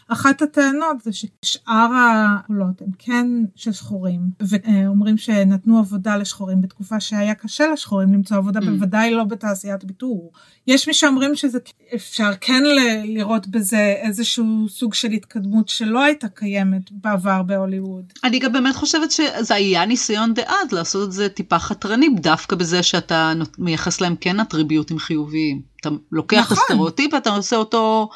אחת 0.07 0.41
הטענות 0.41 0.97
זה 1.03 1.11
ששאר 1.13 1.88
הקולות 1.93 2.82
הם 2.82 2.88
כן 2.99 3.28
של 3.55 3.71
שחורים, 3.71 4.21
ואומרים 4.39 5.17
שנתנו 5.17 5.80
עבודה 5.80 6.17
לשחורים 6.17 6.61
בתקופה 6.61 6.99
שהיה 6.99 7.36
קשה 7.36 7.67
לשחורים 7.73 8.13
למצוא 8.13 8.38
עבודה, 8.38 8.59
mm. 8.59 8.65
בוודאי 8.65 9.11
לא 9.11 9.23
בתעשיית 9.23 9.84
ביטור. 9.84 10.32
יש 10.67 10.88
מי 10.88 10.93
שאומרים 10.93 11.36
שזה 11.36 11.59
אפשר 11.95 12.32
כן 12.41 12.63
לראות 13.03 13.47
בזה 13.47 13.95
איזשהו 14.01 14.65
סוג 14.69 14.93
של 14.93 15.11
התקדמות 15.11 15.69
שלא 15.69 16.03
הייתה 16.03 16.28
קיימת 16.28 16.91
בעבר 16.91 17.43
בהוליווד. 17.43 18.13
אני 18.23 18.39
גם 18.39 18.53
באמת 18.53 18.76
חושבת 18.76 19.11
שזה 19.11 19.55
היה 19.55 19.86
ניסיון 19.86 20.34
דאז 20.34 20.71
לעשות 20.71 21.07
את 21.07 21.11
זה 21.11 21.30
טיפה 21.30 21.59
חתרני, 21.59 22.09
דווקא 22.15 22.55
בזה 22.55 22.84
שאתה 22.84 23.34
מייחס 23.57 24.01
להם 24.01 24.15
כן 24.21 24.39
אטריביוטים 24.39 24.99
חיוביים. 24.99 25.74
אתה 25.88 25.95
לוקח 26.11 26.38
נכון. 26.38 26.57
את 26.57 26.61
הסטריאוטיפ 26.61 27.13
ואתה 27.13 27.29
עושה 27.29 27.55
אותו, 27.55 28.09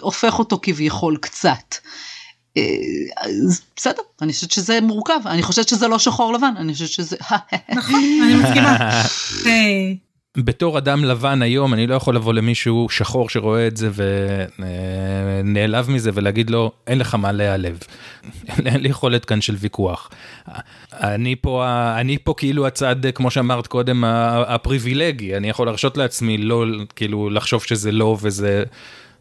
הופך 0.00 0.38
אותו 0.38 0.58
כביכול 0.62 1.16
קצת. 1.20 1.74
אה, 2.56 2.62
בסדר, 3.76 4.02
אני 4.22 4.32
חושבת 4.32 4.50
שזה 4.50 4.80
מורכב, 4.80 5.20
אני 5.26 5.42
חושבת 5.42 5.68
שזה 5.68 5.88
לא 5.88 5.98
שחור 5.98 6.32
לבן, 6.32 6.54
אני 6.56 6.72
חושבת 6.72 6.88
שזה... 6.88 7.16
נכון, 7.78 8.00
אני 8.22 8.34
מסכימה. 8.34 8.78
בתור 10.44 10.78
אדם 10.78 11.04
לבן 11.04 11.42
היום 11.42 11.74
אני 11.74 11.86
לא 11.86 11.94
יכול 11.94 12.16
לבוא 12.16 12.32
למישהו 12.32 12.86
שחור 12.90 13.28
שרואה 13.28 13.66
את 13.66 13.76
זה 13.76 13.90
ונעלב 14.58 15.90
מזה 15.90 16.10
ולהגיד 16.14 16.50
לו 16.50 16.72
אין 16.86 16.98
לך 16.98 17.14
מה 17.14 17.32
להיעלב. 17.32 17.78
אין 18.66 18.80
לי 18.80 18.88
יכולת 18.88 19.24
כאן 19.24 19.40
של 19.40 19.56
ויכוח. 19.58 20.10
אני 20.92 21.36
פה 21.36 21.66
אני 22.00 22.18
פה 22.24 22.34
כאילו 22.36 22.66
הצד 22.66 22.96
כמו 23.14 23.30
שאמרת 23.30 23.66
קודם 23.66 24.04
הפריבילגי 24.46 25.36
אני 25.36 25.48
יכול 25.48 25.66
להרשות 25.66 25.96
לעצמי 25.96 26.38
לא 26.38 26.64
כאילו 26.96 27.30
לחשוב 27.30 27.62
שזה 27.62 27.92
לא 27.92 28.16
וזה. 28.20 28.64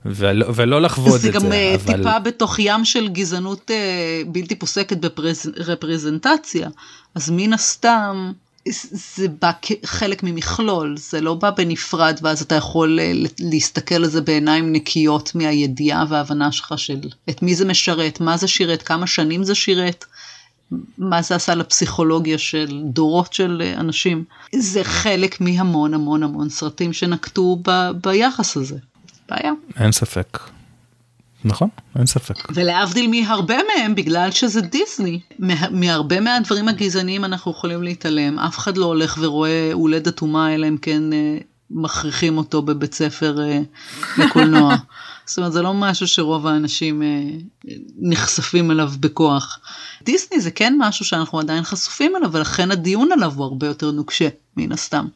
ולא, 0.06 0.46
ולא 0.56 0.82
לחוות 0.82 1.16
את 1.16 1.22
זה. 1.22 1.32
זה 1.32 1.40
גם 1.40 1.52
אה, 1.52 1.76
אבל... 1.76 1.98
טיפה 1.98 2.20
בתוך 2.20 2.60
ים 2.60 2.86
של 2.86 3.08
גזענות 3.08 3.72
אה, 3.72 4.22
בלתי 4.28 4.56
פוסקת 4.56 4.98
ברפרזנטציה, 4.98 6.70
אז 7.16 7.30
מן 7.30 7.54
הסתם 7.54 8.32
זה 8.72 9.28
בא 9.42 9.52
כחלק 9.62 10.24
ממכלול, 10.24 10.98
זה 10.98 11.22
לא 11.22 11.34
בא 11.34 11.50
בנפרד 11.50 12.20
ואז 12.22 12.42
אתה 12.42 12.56
יכול 12.56 13.00
אה, 13.00 13.14
להסתכל 13.40 13.96
על 13.96 14.08
זה 14.08 14.22
בעיניים 14.22 14.74
נקיות 14.74 15.36
מהידיעה 15.36 16.06
וההבנה 16.10 16.52
שלך 16.52 16.74
של 16.78 17.00
את 17.30 17.42
מי 17.42 17.56
זה 17.56 17.66
משרת, 17.66 18.20
מה 18.20 18.38
זה 18.38 18.48
שירת, 18.48 18.82
כמה 18.82 19.08
שנים 19.08 19.44
זה 19.44 19.56
שירת, 19.56 20.06
מה 20.98 21.22
זה 21.22 21.36
עשה 21.36 21.56
לפסיכולוגיה 21.56 22.38
של 22.38 22.82
דורות 22.84 23.34
של 23.34 23.62
אה, 23.66 23.74
אנשים. 23.74 24.24
זה 24.56 24.84
חלק 24.84 25.42
מהמון 25.42 25.94
המון 25.94 26.24
המון 26.24 26.50
סרטים 26.50 26.94
שנקטו 26.94 27.60
ב, 27.68 27.90
ביחס 28.04 28.58
הזה. 28.58 28.78
בעיה. 29.30 29.52
אין 29.80 29.92
ספק. 29.92 30.40
נכון, 31.46 31.70
אין 31.98 32.06
ספק. 32.06 32.36
ולהבדיל 32.56 33.10
מהרבה 33.10 33.56
מהם, 33.68 33.96
בגלל 33.96 34.32
שזה 34.32 34.62
דיסני, 34.62 35.20
מה, 35.40 35.70
מהרבה 35.72 36.20
מהדברים 36.20 36.68
הגזעניים 36.68 37.26
אנחנו 37.26 37.52
יכולים 37.52 37.84
להתעלם. 37.84 38.40
אף 38.40 38.58
אחד 38.58 38.78
לא 38.78 38.86
הולך 38.86 39.18
ורואה 39.22 39.70
הולדת 39.74 40.22
אומה, 40.22 40.56
אלא 40.56 40.68
אם 40.68 40.78
כן 40.78 41.14
אה, 41.14 41.38
מכריחים 41.72 42.38
אותו 42.38 42.62
בבית 42.62 42.94
ספר 42.94 43.42
אה, 43.42 43.60
לקולנוע. 44.18 44.76
זאת 45.28 45.38
אומרת, 45.38 45.54
זה 45.54 45.62
לא 45.62 45.74
משהו 45.74 46.08
שרוב 46.08 46.48
האנשים 46.48 47.04
אה, 47.04 47.08
נחשפים 47.98 48.72
אליו 48.72 48.92
בכוח. 49.00 49.60
דיסני 50.04 50.42
זה 50.42 50.52
כן 50.52 50.76
משהו 50.80 51.06
שאנחנו 51.06 51.40
עדיין 51.40 51.64
חשופים 51.64 52.16
אליו, 52.16 52.32
ולכן 52.32 52.72
הדיון 52.72 53.12
עליו 53.12 53.34
הוא 53.36 53.46
הרבה 53.46 53.68
יותר 53.68 53.92
נוקשה, 53.92 54.28
מן 54.58 54.72
הסתם. 54.72 55.08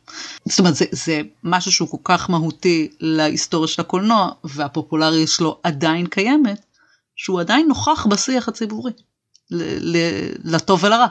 זאת 0.45 0.59
אומרת, 0.59 0.75
זה, 0.75 0.85
זה 0.91 1.21
משהו 1.43 1.71
שהוא 1.71 1.89
כל 1.89 1.97
כך 2.03 2.29
מהותי 2.29 2.89
להיסטוריה 2.99 3.67
של 3.67 3.81
הקולנוע, 3.81 4.29
והפופולריות 4.43 5.29
שלו 5.29 5.59
עדיין 5.63 6.05
קיימת, 6.07 6.65
שהוא 7.15 7.39
עדיין 7.39 7.67
נוכח 7.67 8.07
בשיח 8.09 8.47
הציבורי, 8.47 8.91
לטוב 10.43 10.83
ולרע. 10.83 11.07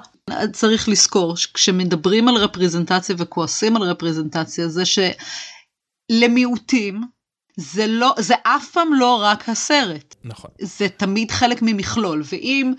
צריך 0.52 0.88
לזכור 0.88 1.36
שכשמדברים 1.36 2.28
על 2.28 2.36
רפרזנטציה 2.36 3.14
וכועסים 3.18 3.76
על 3.76 3.82
רפרזנטציה, 3.82 4.68
זה 4.68 4.82
שלמיעוטים, 6.10 7.00
זה 7.56 7.86
לא, 7.86 8.14
זה 8.18 8.34
אף 8.42 8.70
פעם 8.70 8.94
לא 8.94 9.20
רק 9.22 9.48
הסרט. 9.48 10.14
נכון. 10.24 10.50
זה 10.60 10.88
תמיד 10.88 11.30
חלק 11.30 11.58
ממכלול, 11.62 12.22
ואם 12.32 12.72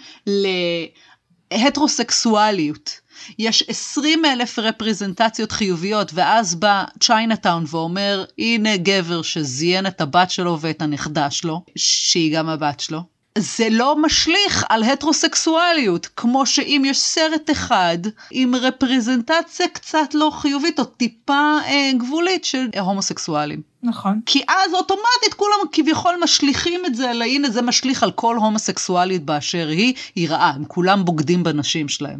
להטרוסקסואליות 1.53 2.99
יש 3.39 3.63
20 3.67 4.25
אלף 4.25 4.59
רפרזנטציות 4.59 5.51
חיוביות, 5.51 6.11
ואז 6.13 6.55
בא 6.55 6.83
צ'יינאטאון 6.99 7.63
ואומר, 7.67 8.25
הנה 8.37 8.77
גבר 8.77 9.21
שזיין 9.21 9.87
את 9.87 10.01
הבת 10.01 10.31
שלו 10.31 10.57
ואת 10.61 10.81
הנכדה 10.81 11.31
שלו, 11.31 11.63
שהיא 11.75 12.37
גם 12.37 12.49
הבת 12.49 12.79
שלו, 12.79 13.01
זה 13.37 13.67
לא 13.71 13.95
משליך 14.01 14.65
על 14.69 14.83
הטרוסקסואליות, 14.83 16.07
כמו 16.15 16.45
שאם 16.45 16.83
יש 16.85 16.99
סרט 16.99 17.51
אחד 17.51 17.97
עם 18.31 18.55
רפרזנטציה 18.55 19.67
קצת 19.67 20.13
לא 20.13 20.31
חיובית 20.33 20.79
או 20.79 20.85
טיפה 20.85 21.57
אה, 21.65 21.91
גבולית 21.97 22.45
של 22.45 22.67
הומוסקסואלים. 22.79 23.61
נכון. 23.83 24.19
כי 24.25 24.43
אז 24.47 24.73
אוטומטית 24.73 25.33
כולם 25.35 25.57
כביכול 25.71 26.15
משליכים 26.23 26.85
את 26.85 26.95
זה, 26.95 27.11
אלא 27.11 27.25
הנה 27.25 27.49
זה 27.49 27.61
משליך 27.61 28.03
על 28.03 28.11
כל 28.11 28.35
הומוסקסואלית 28.37 29.23
באשר 29.23 29.67
היא, 29.67 29.93
היא 30.15 30.29
רעה, 30.29 30.49
הם 30.49 30.65
כולם 30.65 31.05
בוגדים 31.05 31.43
בנשים 31.43 31.89
שלהם. 31.89 32.19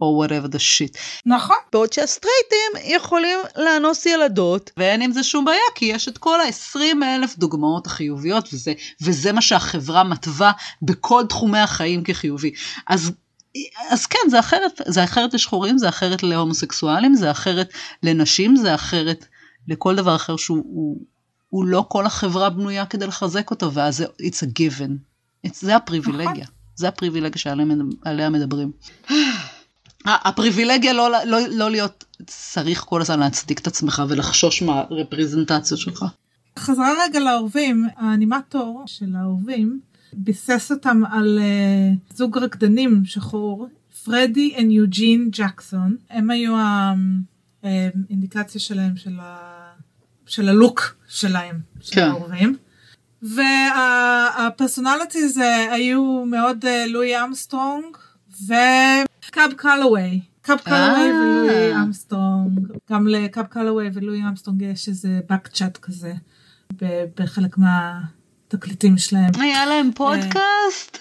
או 0.00 0.24
whatever 0.24 0.46
the 0.46 0.58
shit. 0.58 0.98
נכון. 1.26 1.56
בעוד 1.72 1.92
שהסטרייטים 1.92 2.96
יכולים 2.96 3.38
לאנוס 3.56 4.06
ילדות, 4.06 4.70
ואין 4.76 5.02
עם 5.02 5.12
זה 5.12 5.22
שום 5.22 5.44
בעיה, 5.44 5.58
כי 5.74 5.84
יש 5.84 6.08
את 6.08 6.18
כל 6.18 6.40
ה-20 6.40 7.04
אלף 7.04 7.38
דוגמאות 7.38 7.86
החיוביות, 7.86 8.48
וזה, 8.52 8.72
וזה 9.02 9.32
מה 9.32 9.42
שהחברה 9.42 10.04
מתווה 10.04 10.52
בכל 10.82 11.24
תחומי 11.28 11.58
החיים 11.58 12.04
כחיובי. 12.04 12.52
אז 12.86 13.12
אז 13.90 14.06
כן, 14.06 14.18
זה 14.30 14.38
אחרת, 14.38 14.80
זה 14.86 15.04
אחרת 15.04 15.34
לשחורים, 15.34 15.78
זה 15.78 15.88
אחרת 15.88 16.22
להומוסקסואלים, 16.22 17.14
זה 17.14 17.30
אחרת 17.30 17.72
לנשים, 18.02 18.56
זה 18.56 18.74
אחרת 18.74 19.26
לכל 19.68 19.96
דבר 19.96 20.16
אחר 20.16 20.36
שהוא 20.36 20.58
הוא, 20.58 20.98
הוא 21.48 21.64
לא 21.64 21.84
כל 21.88 22.06
החברה 22.06 22.50
בנויה 22.50 22.86
כדי 22.86 23.06
לחזק 23.06 23.50
אותו, 23.50 23.72
ואז 23.72 23.96
זה 23.96 24.04
it's 24.04 24.42
a 24.42 24.46
given. 24.46 24.90
It's, 25.46 25.56
זה 25.60 25.76
הפריבילגיה, 25.76 26.32
נכון. 26.32 26.44
זה 26.74 26.88
הפריבילגיה 26.88 27.38
שעליה 27.38 28.30
מדברים. 28.30 28.72
הפריבילגיה 30.06 30.92
לא, 30.92 31.10
לא, 31.24 31.38
לא 31.48 31.70
להיות 31.70 32.04
צריך 32.26 32.80
כל 32.80 33.00
הזמן 33.00 33.20
להצדיק 33.20 33.58
את 33.58 33.66
עצמך 33.66 34.02
ולחשוש 34.08 34.62
מהרפרזנטציות 34.62 35.80
שלך. 35.80 36.04
חזרה 36.58 36.92
רגע 37.04 37.20
לאהובים, 37.20 37.86
האנימטור 37.96 38.82
של 38.86 39.16
האהובים 39.16 39.80
ביסס 40.12 40.70
אותם 40.70 41.02
על 41.12 41.38
אה, 41.38 42.16
זוג 42.16 42.38
רקדנים 42.38 43.02
שחור, 43.04 43.68
פרדי 44.04 44.54
ויוג'ין 44.58 45.28
ג'קסון, 45.32 45.96
הם 46.10 46.30
היו 46.30 46.56
האינדיקציה 47.62 48.58
אה, 48.58 48.64
שלהם 48.64 48.96
של, 48.96 49.20
ה... 49.20 49.38
של 50.26 50.48
הלוק 50.48 50.96
שלהם, 51.08 51.60
של 51.80 51.94
כן. 51.94 52.02
האהובים. 52.02 52.56
וה 53.22 53.51
personalities 53.51 55.40
היו 55.70 56.24
מאוד 56.26 56.64
לואי 56.88 57.24
אמסטרונג 57.24 57.96
ו... 58.48 58.54
קאב 59.30 59.52
קלווי. 59.56 60.20
קאב 60.42 60.58
קלווי 60.58 61.12
ולואי 61.12 61.76
אמסטרונג. 61.82 62.60
גם 62.90 63.06
לקאב 63.06 63.46
קלווי 63.46 63.90
ולואי 63.94 64.22
אמסטרונג 64.28 64.62
יש 64.62 64.88
איזה 64.88 65.20
באק 65.28 65.48
צ'אט 65.48 65.78
כזה 65.82 66.12
בחלק 67.16 67.58
מהתקליטים 67.58 68.98
שלהם. 68.98 69.30
היה 69.40 69.66
להם 69.66 69.90
פודקאסט? 69.94 70.98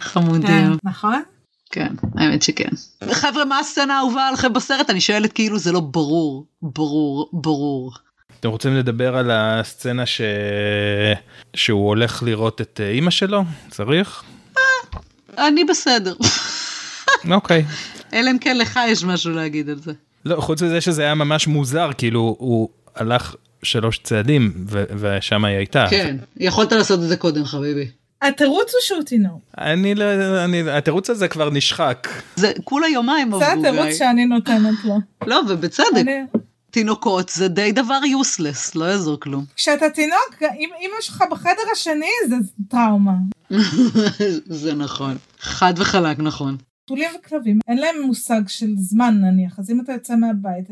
חמודים. 0.00 0.46
כן, 0.46 0.70
נכון? 0.84 1.22
כן, 1.70 1.94
האמת 2.16 2.42
שכן. 2.42 2.68
חבר'ה, 3.12 3.44
מה 3.44 3.58
הסצנה 3.58 3.94
האהובה 3.94 4.28
עליכם 4.28 4.52
בסרט? 4.52 4.90
אני 4.90 5.00
שואלת 5.00 5.32
כאילו 5.32 5.58
זה 5.58 5.72
לא 5.72 5.80
ברור, 5.80 6.46
ברור, 6.62 7.30
ברור. 7.32 7.92
אתם 8.40 8.48
רוצים 8.48 8.74
לדבר 8.74 9.16
על 9.16 9.30
הסצנה 9.30 10.06
ש... 10.06 10.20
שהוא 11.54 11.88
הולך 11.88 12.22
לראות 12.22 12.60
את 12.60 12.80
אימא 12.84 13.10
שלו? 13.10 13.44
צריך? 13.70 14.24
אני 15.38 15.64
בסדר. 15.64 16.14
אוקיי. 17.30 17.64
אלא 18.12 18.30
אם 18.30 18.38
כן 18.38 18.58
לך 18.58 18.80
יש 18.88 19.04
משהו 19.04 19.32
להגיד 19.32 19.68
על 19.68 19.78
זה. 19.78 19.92
לא, 20.24 20.40
חוץ 20.40 20.62
מזה 20.62 20.80
שזה 20.80 21.02
היה 21.02 21.14
ממש 21.14 21.46
מוזר, 21.46 21.90
כאילו 21.98 22.36
הוא 22.38 22.68
הלך 22.94 23.34
שלוש 23.62 23.98
צעדים 23.98 24.52
ושם 24.98 25.44
היא 25.44 25.56
הייתה. 25.56 25.86
כן, 25.90 26.16
יכולת 26.36 26.72
לעשות 26.72 27.00
את 27.02 27.08
זה 27.08 27.16
קודם 27.16 27.44
חביבי. 27.44 27.88
התירוץ 28.22 28.72
הוא 28.72 28.80
שהוא 28.80 29.02
תינוק. 29.02 29.40
אני 29.58 29.94
לא, 29.94 30.04
אני, 30.44 30.70
התירוץ 30.70 31.10
הזה 31.10 31.28
כבר 31.28 31.50
נשחק. 31.50 32.08
זה 32.36 32.52
כולה 32.64 32.88
יומיים 32.88 33.30
זה 33.38 33.46
עברו, 33.46 33.62
גיא. 33.62 33.70
התירוץ 33.70 33.98
שאני 33.98 34.26
נותנת 34.26 34.84
לו. 34.84 34.98
לא, 35.26 35.40
ובצדק. 35.48 36.04
תינוקות 36.72 37.28
זה 37.28 37.48
די 37.48 37.72
דבר 37.72 38.00
יוסלס, 38.06 38.74
לא 38.74 38.84
יעזור 38.84 39.20
כלום. 39.20 39.44
כשאתה 39.56 39.90
תינוק, 39.90 40.42
אם 40.58 40.70
אמא 40.80 41.00
שלך 41.00 41.24
בחדר 41.30 41.62
השני 41.72 42.10
זה 42.28 42.36
טראומה. 42.68 43.14
זה 44.62 44.74
נכון. 44.74 45.16
חד 45.38 45.74
וחלק 45.76 46.18
נכון. 46.18 46.56
חתולים 46.84 47.10
וכלבים, 47.18 47.58
אין 47.68 47.78
להם 47.78 48.02
מושג 48.06 48.40
של 48.46 48.74
זמן 48.76 49.14
נניח, 49.20 49.58
אז 49.58 49.70
אם 49.70 49.80
אתה 49.80 49.92
יוצא 49.92 50.16
מהבית, 50.16 50.66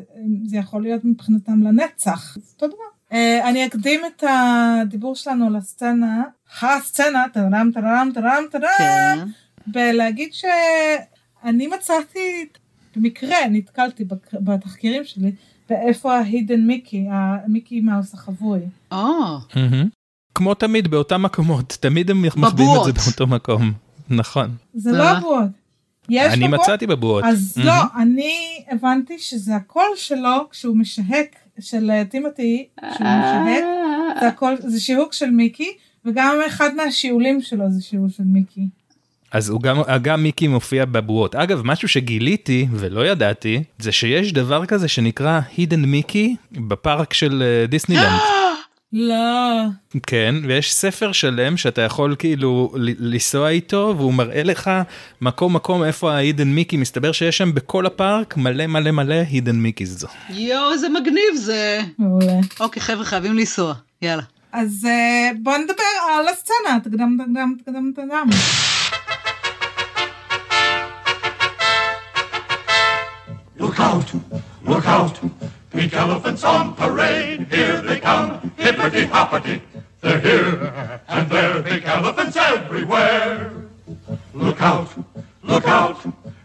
זה 0.47 0.57
יכול 0.57 0.83
להיות 0.83 1.05
מבחינתם 1.05 1.63
לנצח. 1.63 2.35
זה 2.35 2.53
אותו 2.55 2.67
דבר. 2.67 2.85
אה, 3.13 3.49
אני 3.49 3.67
אקדים 3.67 4.01
את 4.07 4.25
הדיבור 4.29 5.15
שלנו 5.15 5.47
על 5.47 5.57
הסצנה, 5.57 6.23
טרם 7.33 7.71
טרם 7.75 8.11
טרם 8.15 8.47
טרם, 8.51 8.63
כן. 8.79 9.19
בלהגיד 9.67 10.33
שאני 10.33 11.67
מצאתי, 11.67 12.47
במקרה 12.97 13.37
נתקלתי 13.51 14.05
בתחקירים 14.33 15.05
שלי, 15.05 15.33
באיפה 15.71 16.19
ההידן 16.19 16.61
מיקי, 16.61 17.07
המיקי 17.11 17.81
מאוס 17.81 18.15
החבוי. 18.15 18.61
מהמם. 18.91 19.89
כמו 20.35 20.55
תמיד 20.55 20.89
באותם 20.89 21.23
מקומות, 21.23 21.77
תמיד 21.81 22.11
הם 22.11 22.23
מחביאים 22.23 22.71
את 22.81 22.85
זה. 22.85 22.93
באותו 22.93 23.27
מקום. 23.27 23.73
נכון. 24.11 24.51
זה 24.75 24.91
אה. 24.91 24.99
לא 24.99 25.09
הבועות. 25.09 25.49
יש 26.09 26.33
אני 26.33 26.49
בבועות? 26.49 26.61
מצאתי 26.61 26.87
בבועות. 26.87 27.25
אז. 27.25 27.59
לא, 27.65 27.73
אני 27.97 28.65
הבנתי 28.71 29.19
שזה 29.19 29.57
הקול 29.57 29.89
שלו 29.97 30.49
כשהוא 30.51 30.77
משהק, 30.77 31.37
של 31.61 31.91
אה, 31.91 32.05
טימותי, 32.05 32.69
כשהוא 32.81 33.09
משהק, 33.09 33.65
זה 34.21 34.29
הכל, 34.29 34.55
זה 34.59 34.81
שיהוק 34.81 35.13
של 35.13 35.31
מיקי, 35.31 35.73
וגם 36.05 36.37
אחד 36.47 36.75
מהשיעולים 36.75 37.43
שלו 37.43 37.71
זה 37.71 37.83
שיעול 37.83 38.09
של 38.09 38.25
מיקי. 38.25 38.69
אז 39.33 39.49
הוא 39.49 39.61
גם, 39.61 39.77
גם 40.03 40.23
מיקי 40.23 40.49
מופיע 40.49 40.85
בבועות. 40.85 41.35
אגב, 41.35 41.61
משהו 41.65 41.89
שגיליתי 41.89 42.67
ולא 42.73 43.07
ידעתי, 43.07 43.63
זה 43.79 43.93
שיש 43.93 44.33
דבר 44.33 44.67
כזה 44.67 44.89
שנקרא 44.89 45.41
הידן 45.57 45.81
מיקי 45.85 46.37
בפארק 46.53 47.13
של 47.15 47.43
אה, 47.47 47.67
דיסנילנד. 47.67 48.21
לא. 48.93 49.63
כן, 50.07 50.35
ויש 50.47 50.75
ספר 50.75 51.13
שלם 51.13 51.57
שאתה 51.57 51.83
יכול 51.83 52.17
כאילו 52.19 52.73
ל- 52.77 53.13
לנסוע 53.13 53.49
איתו, 53.49 53.95
והוא 53.97 54.15
מראה 54.15 54.43
לך 54.43 54.71
מקום 55.21 55.57
מקום 55.57 55.85
איפה 55.85 56.13
ההידן 56.15 56.49
מיקי, 56.49 56.77
מסתבר 56.77 57.13
שיש 57.13 57.39
שם 57.39 57.55
בכל 57.55 57.87
הפארק 57.87 58.37
מלא 58.37 58.67
מלא 58.67 58.91
מלא 58.91 59.15
הידן 59.31 59.57
מיקיז. 59.57 60.07
יואו, 60.31 60.73
איזה 60.73 60.89
מגניב 60.89 61.35
זה. 61.37 61.81
מעולה. 61.99 62.33
אוקיי, 62.61 62.83
חבר'ה, 62.83 63.05
חייבים 63.05 63.39
לנסוע. 63.39 63.75
יאללה. 64.03 64.23
אז 64.53 64.87
אה, 64.89 65.31
בוא 65.43 65.57
נדבר 65.59 65.83
על 66.19 66.29
הסצנה, 66.29 66.81
תקדם 66.85 67.17
תקדם 67.25 67.55
תקדם 67.65 67.93
תקדם. 67.95 68.29
Out, 73.89 74.09
look 74.71 74.87
out, 74.87 75.17
pink 75.75 75.93
elephants 76.05 76.43
on 76.45 76.75
parade. 76.75 77.41
Here 77.55 77.81
they 77.89 77.99
come, 78.09 78.29
hippity 78.65 79.05
hoppity. 79.15 79.57
They're 80.03 80.21
here 80.29 80.53
and 81.15 81.25
there, 81.35 81.63
pink 81.63 81.85
elephants 81.99 82.37
everywhere. 82.37 83.51
Look 84.45 84.61
out, 84.73 84.91
look 85.51 85.67
out, 85.67 85.99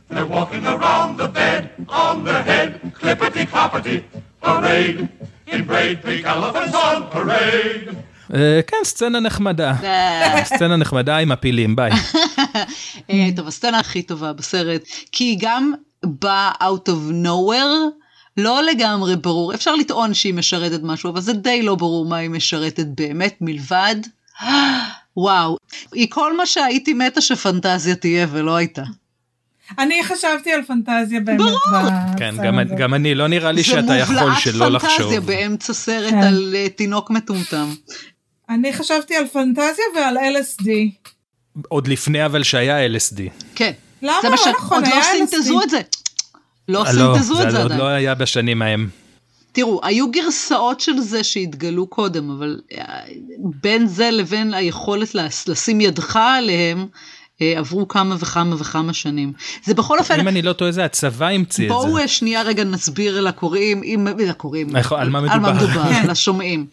they're 0.09 0.31
walking 0.38 0.65
around 0.75 1.17
the 1.17 1.29
bed 1.39 1.63
on 1.89 2.15
their 2.27 2.43
head, 2.51 2.69
clippity 2.99 3.45
cloppity. 3.53 3.97
Parade, 4.41 4.99
in 5.53 5.61
braid, 5.69 5.97
pink 6.03 6.25
elephants 6.25 6.75
on 6.75 6.97
parade. 7.15 7.95
אה, 8.33 8.59
כן, 8.67 8.77
סצנה 8.83 9.19
נחמדה. 9.19 9.73
סצנה 10.43 10.77
נחמדה 10.77 11.17
עם 11.17 11.31
הפילים, 11.31 11.75
ביי. 11.75 11.91
אה, 13.09 13.27
טוב, 13.36 13.47
הסצנה 13.47 13.79
הכי 13.79 14.01
טובה 14.01 14.33
בסרט, 14.33 14.81
כי 15.11 15.38
גם 15.39 15.73
באה 16.06 16.51
out 16.62 16.89
of 16.89 17.26
nowhere, 17.26 17.91
לא 18.38 18.64
לגמרי 18.64 19.16
ברור, 19.16 19.53
אפשר 19.53 19.76
לטעון 19.76 20.14
שהיא 20.14 20.34
משרתת 20.34 20.84
משהו, 20.84 21.10
אבל 21.10 21.22
זה 21.22 21.34
די 21.34 21.62
לא 21.62 21.76
ברור 21.76 22.06
מה 22.06 22.18
היא 22.18 22.30
משרתת 22.30 22.86
באמת, 22.86 23.38
מלבד, 23.41 23.95
וואו, 25.18 25.58
היא 25.93 26.08
כל 26.10 26.38
מה 26.38 26.45
שהייתי 26.45 26.93
מתה 26.93 27.22
שפנטזיה 27.22 27.95
תהיה 27.95 28.28
ולא 28.32 28.56
הייתה. 28.56 28.84
אני 29.80 30.03
חשבתי 30.03 30.51
על 30.51 30.64
פנטזיה 30.64 31.20
באמת 31.20 31.39
ברור. 31.39 31.60
בסצנה 31.74 32.14
כן, 32.18 32.36
גם. 32.43 32.60
גם 32.78 32.93
אני, 32.93 33.16
לא 33.16 33.28
נראה 33.28 33.51
לי 33.51 33.62
זה 33.62 33.68
שאתה 33.68 33.95
יכול 33.95 34.16
מובלעת 34.16 34.41
שלא 34.41 34.68
לחשוב. 34.68 34.97
פנטזיה 34.97 35.22
באמצע 35.22 35.74
סרט 35.74 36.10
כן. 36.10 36.24
על 36.24 36.53
אה, 36.56 36.70
תינוק 36.70 37.10
מטומטם. 37.10 37.74
אני 38.49 38.74
חשבתי 38.74 39.16
על 39.16 39.28
פנטזיה 39.28 39.86
ועל 39.95 40.18
LSD. 40.18 40.70
עוד 41.70 41.88
לפני 41.88 42.26
אבל 42.26 42.43
שהיה 42.43 42.88
LSD. 42.88 43.20
כן. 43.56 43.72
למה? 44.02 44.18
זה 44.22 44.30
מה 44.30 44.36
לא 44.36 44.43
ש... 44.43 44.48
נכון, 44.48 44.84
עוד 44.84 44.93
לא 44.96 45.02
סינתזו. 45.12 45.62
את 45.64 45.70
זה. 45.70 45.82
לא 46.68 46.86
אה, 46.86 46.93
לא, 46.93 47.14
סינתזו 47.14 47.34
את 47.34 47.52
זה 47.52 47.58
עוד 47.58 47.66
עדיין. 47.66 47.80
לא 47.80 47.88
היה 47.88 48.16
בשנים 48.16 48.62
ההם. 48.62 48.89
תראו, 49.52 49.80
היו 49.84 50.12
גרסאות 50.12 50.80
של 50.80 51.00
זה 51.00 51.24
שהתגלו 51.24 51.88
קודם, 51.88 52.32
אבל 52.32 52.60
אה, 52.78 52.84
בין 53.64 53.88
זה 53.88 54.12
לבין 54.12 54.54
היכולת 54.54 55.16
לשים 55.48 55.82
ידך 55.82 56.16
עליהם, 56.16 56.88
אה, 57.41 57.54
עברו 57.58 57.88
כמה 57.88 58.16
וכמה 58.20 58.56
וכמה 58.60 58.93
שנים. 58.93 59.34
זה 59.64 59.74
בכל 59.74 60.00
אופן, 60.00 60.20
אם 60.20 60.28
אני 60.28 60.41
לא 60.41 60.54
טועה, 60.54 60.72
זה 60.72 60.86
הצבא 60.86 61.28
המציא 61.28 61.66
את 61.66 61.72
בואו 61.72 61.96
זה. 61.96 62.02
אה, 62.02 62.08
שנייה 62.08 62.41
רגע 62.41 62.64
נסביר 62.64 63.22
לקוראים, 63.22 63.84
אם, 63.84 64.08
לקוראים, 64.20 64.68
נכון, 64.72 65.00
על 65.00 65.10
מה 65.10 65.20
על 65.20 65.39
מה 65.39 65.54
מדובר. 65.54 65.84
מדובר, 65.84 65.91
לשומעים. 66.12 66.66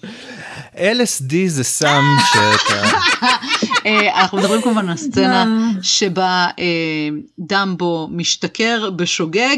LSD 0.77 1.35
זה 1.47 1.65
סם 1.65 2.03
שאתה... 2.33 2.83
אה, 3.87 4.21
אנחנו 4.21 4.39
מדברים 4.39 4.63
כמובן 4.63 4.89
על 4.89 4.95
הסצנה 4.95 5.71
שבה 5.83 6.47
אה, 6.59 7.09
דמבו 7.39 8.09
משתכר 8.11 8.91
בשוגג 8.91 9.57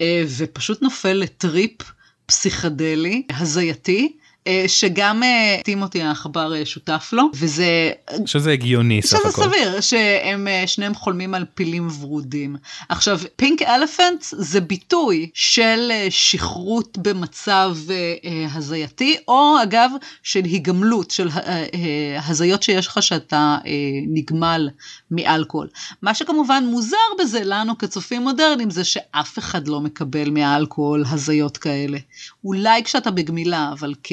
אה, 0.00 0.24
ופשוט 0.36 0.82
נופל 0.82 1.12
לטריפ 1.12 1.82
פסיכדלי, 2.26 3.22
הזייתי. 3.30 4.16
אה, 4.48 4.64
שגם 4.66 5.22
אה, 5.22 5.60
טימותי 5.64 6.02
העכבר 6.02 6.54
אה, 6.54 6.66
שותף 6.66 7.10
לו, 7.12 7.22
וזה 7.34 7.90
שזה 8.26 8.52
הגיוני 8.52 9.02
סך 9.02 9.18
שזה 9.18 9.28
הכל. 9.28 9.42
סביר 9.42 9.80
שהם 9.80 10.48
אה, 10.48 10.62
שניהם 10.66 10.94
חולמים 10.94 11.34
על 11.34 11.44
פילים 11.54 11.88
ורודים. 12.00 12.56
עכשיו 12.88 13.20
פינק 13.36 13.62
אלפנט 13.62 14.24
זה 14.32 14.60
ביטוי 14.60 15.30
של 15.34 15.88
אה, 15.90 16.06
שכרות 16.10 16.98
במצב 16.98 17.76
אה, 17.90 18.14
אה, 18.24 18.46
הזייתי 18.54 19.16
או 19.28 19.56
אגב 19.62 19.90
של 20.22 20.44
היגמלות 20.44 21.10
של 21.10 21.28
אה, 21.28 21.64
אה, 21.74 22.20
הזיות 22.26 22.62
שיש 22.62 22.86
לך 22.86 23.02
שאתה 23.02 23.58
אה, 23.66 23.72
נגמל 24.08 24.68
מאלכוהול. 25.10 25.68
מה 26.02 26.14
שכמובן 26.14 26.64
מוזר 26.66 26.96
בזה 27.20 27.40
לנו 27.44 27.78
כצופים 27.78 28.22
מודרניים 28.22 28.70
זה 28.70 28.84
שאף 28.84 29.38
אחד 29.38 29.68
לא 29.68 29.80
מקבל 29.80 30.30
מהאלכוהול 30.30 31.04
הזיות 31.10 31.56
כאלה. 31.56 31.98
אולי 32.44 32.84
כשאתה 32.84 33.10
בגמילה 33.10 33.70
אבל 33.72 33.94
כ... 34.02 34.12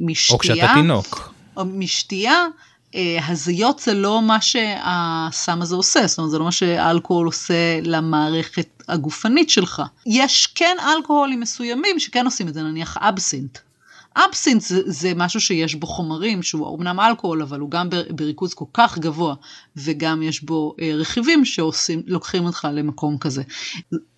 משתייה. 0.00 0.34
או 0.34 0.38
כשאתה 0.38 0.72
תינוק. 0.74 1.32
או 1.56 1.64
משתייה, 1.64 2.46
אה, 2.94 3.18
הזיות 3.28 3.78
זה 3.78 3.94
לא 3.94 4.22
מה 4.22 4.40
שהסם 4.40 5.62
הזה 5.62 5.74
עושה, 5.74 6.06
זאת 6.06 6.18
אומרת 6.18 6.30
זה 6.30 6.38
לא 6.38 6.44
מה 6.44 6.52
שאלכוהול 6.52 7.26
עושה 7.26 7.80
למערכת 7.82 8.82
הגופנית 8.88 9.50
שלך. 9.50 9.82
יש 10.06 10.46
כן 10.54 10.76
אלכוהולים 10.96 11.40
מסוימים 11.40 11.98
שכן 11.98 12.24
עושים 12.24 12.48
את 12.48 12.54
זה, 12.54 12.62
נניח 12.62 12.96
אבסינט. 13.00 13.58
אבסינט 14.16 14.60
זה, 14.60 14.80
זה 14.86 15.12
משהו 15.16 15.40
שיש 15.40 15.74
בו 15.74 15.86
חומרים 15.86 16.42
שהוא 16.42 16.78
אמנם 16.78 17.00
אלכוהול 17.00 17.42
אבל 17.42 17.60
הוא 17.60 17.70
גם 17.70 17.88
בריכוז 18.10 18.54
כל 18.54 18.64
כך 18.74 18.98
גבוה 18.98 19.34
וגם 19.76 20.22
יש 20.22 20.44
בו 20.44 20.74
אה, 20.80 20.92
רכיבים 20.94 21.44
שעושים, 21.44 22.02
לוקחים 22.06 22.44
אותך 22.44 22.68
למקום 22.72 23.18
כזה. 23.18 23.42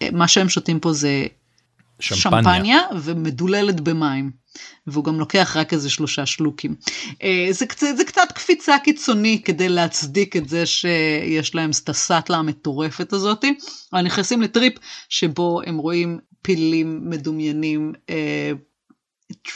אה, 0.02 0.08
מה 0.12 0.28
שהם 0.28 0.48
שותים 0.48 0.80
פה 0.80 0.92
זה 0.92 1.26
שמפניה. 2.00 2.42
שמפניה 2.42 2.80
ומדוללת 3.02 3.80
במים. 3.80 4.41
והוא 4.86 5.04
גם 5.04 5.18
לוקח 5.18 5.56
רק 5.56 5.72
איזה 5.72 5.90
שלושה 5.90 6.26
שלוקים. 6.26 6.74
אה, 7.22 7.48
זה, 7.50 7.66
קצת, 7.66 7.86
זה 7.96 8.04
קצת 8.04 8.32
קפיצה 8.34 8.76
קיצונית 8.84 9.46
כדי 9.46 9.68
להצדיק 9.68 10.36
את 10.36 10.48
זה 10.48 10.66
שיש 10.66 11.54
להם 11.54 11.70
את 11.84 11.88
הסאטלה 11.88 12.36
המטורפת 12.36 13.12
הזאתי. 13.12 13.54
אבל 13.92 14.02
נכנסים 14.02 14.42
לטריפ 14.42 14.74
שבו 15.08 15.60
הם 15.66 15.76
רואים 15.76 16.18
פילים 16.42 17.00
מדומיינים. 17.10 17.92
אה, 18.10 18.52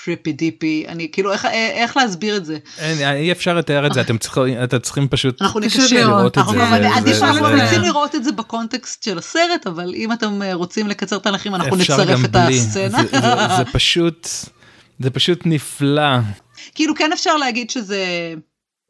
טריפי 0.05 0.32
דיפי, 0.32 0.84
אני 0.88 1.11
כאילו 1.12 1.32
איך, 1.32 1.44
אה, 1.44 1.70
איך 1.70 1.97
להסביר 1.97 2.36
את 2.36 2.44
זה? 2.44 2.59
אין, 2.78 3.16
אי 3.16 3.32
אפשר 3.32 3.55
לתאר 3.55 3.86
את 3.86 3.92
זה, 3.94 4.01
אתם 4.01 4.18
צריכים, 4.18 4.62
אתם 4.64 4.78
צריכים 4.78 5.09
פשוט 5.09 5.42
אנחנו 5.42 5.61
נקשר, 5.61 6.07
לראות 6.07 6.38
את 6.38 6.44
זה, 6.51 6.94
עדיף 6.97 7.18
שאנחנו 7.18 7.47
רוצים 7.62 7.82
לראות 7.82 8.14
את 8.14 8.24
זה 8.24 8.32
בקונטקסט 8.32 9.03
של 9.03 9.18
הסרט, 9.18 9.66
אבל 9.66 9.94
אם 9.94 10.12
אתם 10.12 10.40
רוצים 10.53 10.88
לקצר 10.88 11.18
תהליכים 11.18 11.55
אנחנו 11.55 11.76
נצרף 11.76 12.24
את. 12.24 12.36
הסצנה. 12.36 13.03
זה, 13.03 13.20
זה, 13.20 13.57
זה 13.57 13.64
פשוט, 13.72 14.28
זה 14.99 15.11
פשוט 15.11 15.40
נפלא. 15.44 16.18
כאילו 16.74 16.94
כן 16.94 17.12
אפשר 17.12 17.36
להגיד 17.36 17.70
שזה 17.70 18.34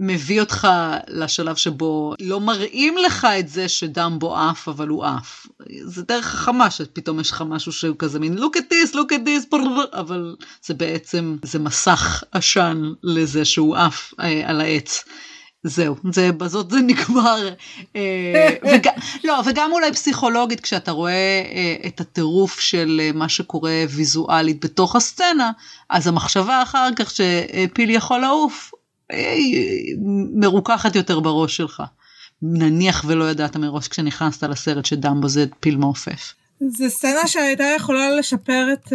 מביא 0.01 0.41
אותך 0.41 0.69
לשלב 1.09 1.57
שבו 1.57 2.15
לא 2.21 2.41
מראים 2.41 2.99
לך 2.99 3.27
את 3.39 3.49
זה 3.49 3.69
שדמבו 3.69 4.37
עף 4.37 4.69
אבל 4.69 4.89
הוא 4.89 5.05
עף. 5.05 5.47
זה 5.85 6.03
דרך 6.03 6.25
חכמה 6.27 6.71
שפתאום 6.71 7.21
יש 7.21 7.31
לך 7.31 7.45
משהו 7.49 7.73
שהוא 7.73 7.97
כזה 7.99 8.19
מין 8.19 8.39
look 8.39 8.57
at 8.57 8.73
this 8.73 8.95
look 8.95 9.13
at 9.13 9.27
this 9.27 9.51
ברר", 9.51 9.85
אבל 9.93 10.37
זה 10.65 10.75
בעצם 10.75 11.37
זה 11.43 11.59
מסך 11.59 12.25
עשן 12.33 12.83
לזה 13.03 13.45
שהוא 13.45 13.77
עף 13.77 14.15
אה, 14.21 14.51
על 14.51 14.61
העץ. 14.61 15.05
זהו, 15.69 15.97
זה, 16.13 16.33
בזאת 16.33 16.71
זה 16.71 16.81
נגמר. 16.81 17.49
אה, 17.97 18.49
וג, 18.75 18.89
לא, 19.25 19.43
וגם 19.47 19.73
אולי 19.73 19.93
פסיכולוגית, 19.93 20.61
כשאתה 20.61 20.91
רואה 20.91 21.43
אה, 21.53 21.77
את 21.87 22.01
הטירוף 22.01 22.61
של 22.61 23.01
אה, 23.03 23.11
מה 23.15 23.29
שקורה 23.29 23.85
ויזואלית 23.91 24.65
בתוך 24.65 24.97
הסצנה, 24.97 25.51
אז 25.91 26.07
המחשבה 26.07 26.63
אחר 26.63 26.89
כך 26.97 27.11
שפיל 27.11 27.91
יכול 27.91 28.21
לעוף, 28.21 28.73
מרוככת 30.35 30.97
יותר 30.97 31.21
בראש 31.21 31.57
שלך. 31.57 31.83
נניח 32.43 33.05
ולא 33.09 33.31
ידעת 33.31 33.57
מראש 33.57 33.89
כשנכנסת 33.89 34.43
לסרט 34.43 34.85
שדמבו 34.85 35.29
זה 35.29 35.45
פיל 35.61 35.77
מעופף. 35.77 36.35
זה 36.61 36.89
סצנה 36.89 37.27
שהייתה 37.27 37.65
יכולה 37.77 38.11
לשפר 38.11 38.67
את, 38.73 38.93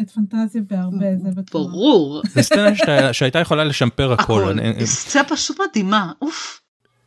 את 0.00 0.10
פנטזיה 0.10 0.62
בהרבה, 0.70 1.06
זה 1.22 1.28
בטוח. 1.36 1.70
ברור. 1.72 2.22
זה 2.34 2.42
סצנה 2.42 2.68
שהייתה 3.12 3.38
יכולה 3.38 3.64
לשפר 3.64 4.12
הכל. 4.12 4.54
סצנה 4.84 5.24
פשוט 5.24 5.56
מדהימה, 5.68 6.12
אוף. 6.22 6.60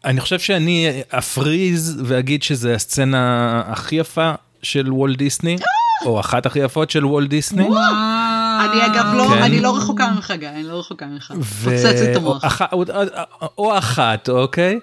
אני 0.06 0.22
חושב 0.22 0.40
שאני 0.40 1.02
אפריז 1.10 2.02
ואגיד 2.06 2.44
שזה 2.44 2.76
הסצנה 2.76 3.62
הכי 3.66 3.96
יפה 3.96 4.34
של 4.62 4.94
וולט 4.94 5.18
דיסני, 5.18 5.58
או 6.06 6.20
אחת 6.20 6.46
הכי 6.46 6.60
יפות 6.60 6.90
של 6.92 7.06
וולט 7.06 7.30
דיסני. 7.30 7.68
אני 7.68 8.86
אגב 8.86 9.06
לא, 9.14 9.28
כן. 9.28 9.44
אני 9.44 9.60
לא 9.60 9.78
רחוקה 9.78 10.12
ממך 10.12 10.34
גיא, 10.40 10.50
אני 10.50 10.64
לא 10.64 10.80
רחוקה 10.80 11.06
ממך. 11.06 11.34
פוצץ 11.64 11.86
את 11.86 12.16
המוח. 12.16 12.62
או 13.58 13.78
אחת, 13.78 14.30
אוקיי. 14.30 14.80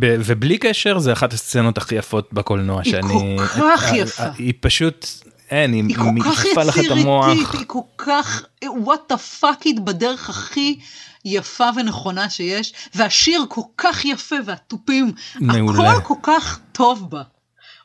ובלי 0.00 0.58
קשר 0.58 0.98
זה 0.98 1.12
אחת 1.12 1.32
הסצנות 1.32 1.78
הכי 1.78 1.94
יפות 1.94 2.32
בקולנוע 2.32 2.84
שאני... 2.84 3.14
היא 3.14 3.38
כל 3.38 3.44
כך 3.46 3.92
יפה. 3.94 4.24
היא 4.38 4.52
פשוט, 4.60 5.06
אין, 5.50 5.72
היא 5.72 5.84
מעיפה 5.84 6.62
לך 6.62 6.78
את 6.78 6.90
המוח. 6.90 7.26
היא 7.52 7.64
כל 7.66 7.78
כך, 7.98 8.42
what 8.64 9.12
the 9.12 9.42
fuck 9.42 9.66
it 9.66 9.80
בדרך 9.80 10.30
הכי 10.30 10.78
יפה 11.24 11.68
ונכונה 11.76 12.30
שיש, 12.30 12.72
והשיר 12.94 13.44
כל 13.48 13.60
כך 13.78 14.04
יפה 14.04 14.36
והתופים, 14.46 15.12
מעולה. 15.40 15.92
הכל 15.92 16.14
כל 16.14 16.14
כך 16.22 16.58
טוב 16.72 17.10
בה. 17.10 17.22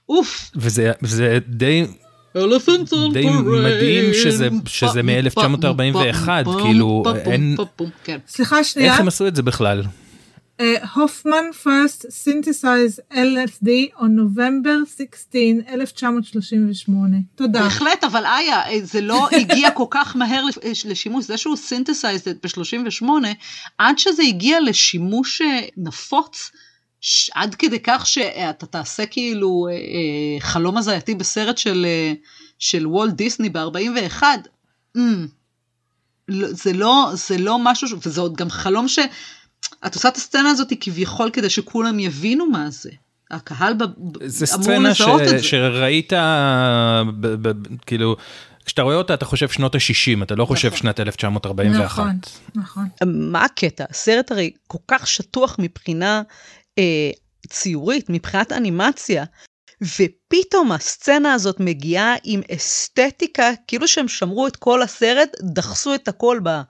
אוף. 0.10 0.52
וזה 0.56 0.92
די... 1.48 1.86
די 3.14 3.30
מדהים 3.64 4.14
שזה, 4.14 4.50
שזה 4.66 5.04
מ-1941, 5.04 6.30
כאילו 6.62 7.04
אין... 7.26 7.56
סליחה 8.28 8.64
שנייה. 8.64 8.92
איך 8.92 9.00
הם 9.00 9.08
עשו 9.08 9.28
את 9.28 9.36
זה 9.36 9.44
בכלל? 9.44 9.84
הופמן 10.94 11.46
first 11.64 12.06
synthesized 12.10 13.00
LSD 13.14 13.70
on 13.96 14.16
November 14.16 14.86
16, 14.98 15.62
1938. 15.68 17.18
תודה. 17.36 17.64
בהחלט, 17.64 18.04
אבל 18.04 18.26
איה, 18.26 18.62
זה 18.84 19.02
לא 19.02 19.28
הגיע 19.40 19.72
כל 19.72 19.86
כך 19.90 20.16
מהר 20.16 20.44
לשימוש, 20.86 21.26
זה 21.26 21.38
שהוא 21.38 21.56
synthesized 21.56 22.30
ב-38, 22.44 23.06
עד 23.78 23.98
שזה 23.98 24.24
הגיע 24.24 24.60
לשימוש 24.60 25.42
נפוץ, 25.78 26.52
עד 27.34 27.56
כדי 27.56 27.80
כך 27.84 28.08
שאתה 28.08 28.66
תעשה 28.66 29.06
כאילו 29.06 29.68
חלום 30.40 30.78
הזייתי 30.78 31.16
בסרט 31.16 31.58
של, 31.58 31.86
של 32.60 32.88
וולט 32.88 33.14
דיסני 33.14 33.50
ב-41, 33.50 34.24
mm, 34.98 35.02
זה 36.30 36.74
לא, 36.74 37.12
זה 37.14 37.38
לא 37.38 37.60
משהו, 37.60 37.88
וזה 38.06 38.22
עוד 38.22 38.36
גם 38.36 38.50
חלום 38.50 38.88
ש... 38.88 39.00
את 39.86 39.96
עושה 39.96 40.08
את 40.08 40.18
הסצנה 40.18 40.50
הזאת 40.50 40.74
כביכול 40.80 41.30
כדי 41.30 41.50
שכולם 41.50 42.00
יבינו 42.00 42.46
מה 42.46 42.70
זה. 42.70 42.90
הקהל 43.32 43.74
ב... 43.74 43.84
אמור 43.84 44.14
לזהות 44.20 45.22
את 45.22 45.28
זה. 45.28 45.38
זה 45.38 45.38
סצנה 45.38 45.44
שראית, 45.44 46.14
ב, 47.20 47.48
ב, 47.48 47.52
כאילו, 47.86 48.16
כשאתה 48.66 48.82
רואה 48.82 48.96
אותה 48.96 49.14
אתה 49.14 49.26
חושב 49.26 49.50
שנות 49.50 49.76
ה-60, 49.76 50.24
אתה 50.24 50.36
לא 50.36 50.46
חושב 50.46 50.68
נכון. 50.68 50.80
שנת 50.80 51.00
1941. 51.00 52.04
נכון, 52.04 52.20
נכון. 52.56 52.88
מה 53.06 53.46
הקטע? 53.46 53.86
הסרט 53.90 54.32
הרי 54.32 54.52
כל 54.68 54.78
כך 54.88 55.08
שטוח 55.08 55.56
מבחינה 55.60 56.22
אה, 56.78 57.12
ציורית, 57.48 58.06
מבחינת 58.10 58.52
אנימציה, 58.52 59.24
ופתאום 59.82 60.72
הסצנה 60.72 61.34
הזאת 61.34 61.60
מגיעה 61.60 62.16
עם 62.24 62.42
אסתטיקה, 62.56 63.50
כאילו 63.68 63.88
שהם 63.88 64.08
שמרו 64.08 64.48
את 64.48 64.56
כל 64.56 64.82
הסרט, 64.82 65.30
דחסו 65.42 65.96
את 65.96 66.08
הכל 66.08 66.40
בה. 66.44 66.62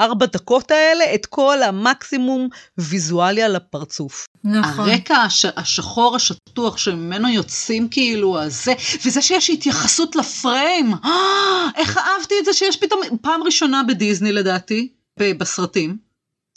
ארבע 0.00 0.26
דקות 0.26 0.70
האלה 0.70 1.14
את 1.14 1.26
כל 1.26 1.62
המקסימום 1.62 2.48
ויזואליה 2.78 3.48
לפרצוף. 3.48 4.26
נכון. 4.44 4.90
הרקע 4.90 5.16
הש, 5.16 5.44
השחור 5.56 6.16
השטוח 6.16 6.76
שממנו 6.76 7.28
יוצאים 7.28 7.88
כאילו 7.88 8.40
הזה, 8.40 8.72
וזה 9.04 9.22
שיש 9.22 9.50
התייחסות 9.50 10.16
לפריים, 10.16 10.94
אה, 11.04 11.66
איך 11.80 11.98
אהבתי 11.98 12.34
את 12.40 12.44
זה 12.44 12.52
שיש 12.52 12.76
פתאום, 12.76 13.00
פעם 13.22 13.42
ראשונה 13.42 13.82
בדיסני 13.82 14.32
לדעתי, 14.32 14.88
בסרטים, 15.20 16.07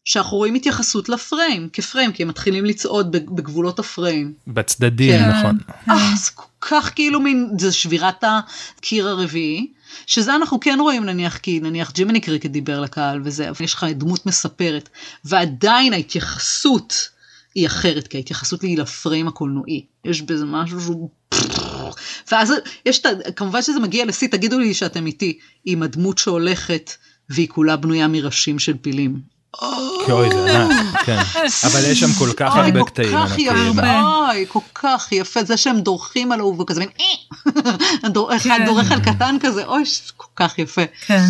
שאנחנו 0.05 0.37
רואים 0.37 0.55
התייחסות 0.55 1.09
לפריים, 1.09 1.69
כפריים, 1.73 2.11
כי 2.11 2.23
הם 2.23 2.29
מתחילים 2.29 2.65
לצעוד 2.65 3.11
בגבולות 3.11 3.79
הפריים. 3.79 4.33
בצדדים, 4.47 5.19
כן. 5.19 5.29
נכון. 5.29 5.57
אה, 5.89 6.15
זה 6.15 6.31
כל 6.35 6.45
כך 6.61 6.91
כאילו 6.95 7.19
מין, 7.19 7.49
זה 7.59 7.71
שבירת 7.71 8.23
הקיר 8.23 9.07
הרביעי. 9.07 9.67
שזה 10.07 10.35
אנחנו 10.35 10.59
כן 10.59 10.77
רואים 10.81 11.05
נניח 11.05 11.37
כי 11.37 11.59
נניח 11.59 11.91
ג'ימיני 11.91 12.19
קריקט 12.19 12.49
דיבר 12.49 12.79
לקהל 12.79 13.21
וזה, 13.23 13.49
אבל 13.49 13.63
יש 13.63 13.73
לך 13.73 13.83
דמות 13.83 14.25
מספרת, 14.25 14.89
ועדיין 15.25 15.93
ההתייחסות 15.93 17.09
היא 17.55 17.67
אחרת, 17.67 18.07
כי 18.07 18.17
ההתייחסות 18.17 18.61
היא 18.61 18.77
לפריים 18.77 19.27
הקולנועי. 19.27 19.85
יש 20.05 20.21
בזה 20.21 20.45
משהו 20.45 20.81
שהוא... 20.81 21.09
ואז 22.31 22.53
יש 22.85 22.99
את. 22.99 23.05
כמובן 23.35 23.61
שזה 23.61 23.79
מגיע 23.79 24.05
לשיא, 24.05 24.27
תגידו 24.27 24.59
לי 24.59 24.73
שאתם 24.73 25.05
איתי, 25.05 25.39
עם 25.65 25.83
הדמות 25.83 26.17
שהולכת 26.17 26.91
והיא 27.29 27.47
כולה 27.47 27.75
בנויה 27.75 28.07
מראשים 28.07 28.59
של 28.59 28.77
פילים. 28.77 29.21
אוי, 29.61 30.29
זה 30.31 30.61
ענק, 30.61 31.01
כן. 31.05 31.17
אבל 31.63 31.91
יש 31.91 31.99
שם 31.99 32.13
כל 32.19 32.33
כך 32.37 32.55
הרבה 32.55 32.83
קטעים 32.85 33.17
ענקיים. 33.17 33.79
אוי, 33.79 34.45
כל 34.47 34.59
כך 34.75 35.11
יפה, 35.11 35.43
זה 35.43 35.57
שהם 35.57 35.79
דורכים 35.79 36.31
עליו 36.31 36.59
וכזה 36.59 36.79
מין, 36.79 36.89
אה! 36.99 38.35
אחד 38.37 38.57
כן. 38.57 38.65
דורך 38.65 38.91
על 38.91 38.99
קטן 38.99 39.37
כזה, 39.41 39.65
אוי, 39.65 39.83
כל 40.17 40.27
כך 40.35 40.59
יפה. 40.59 40.81
כן. 41.05 41.23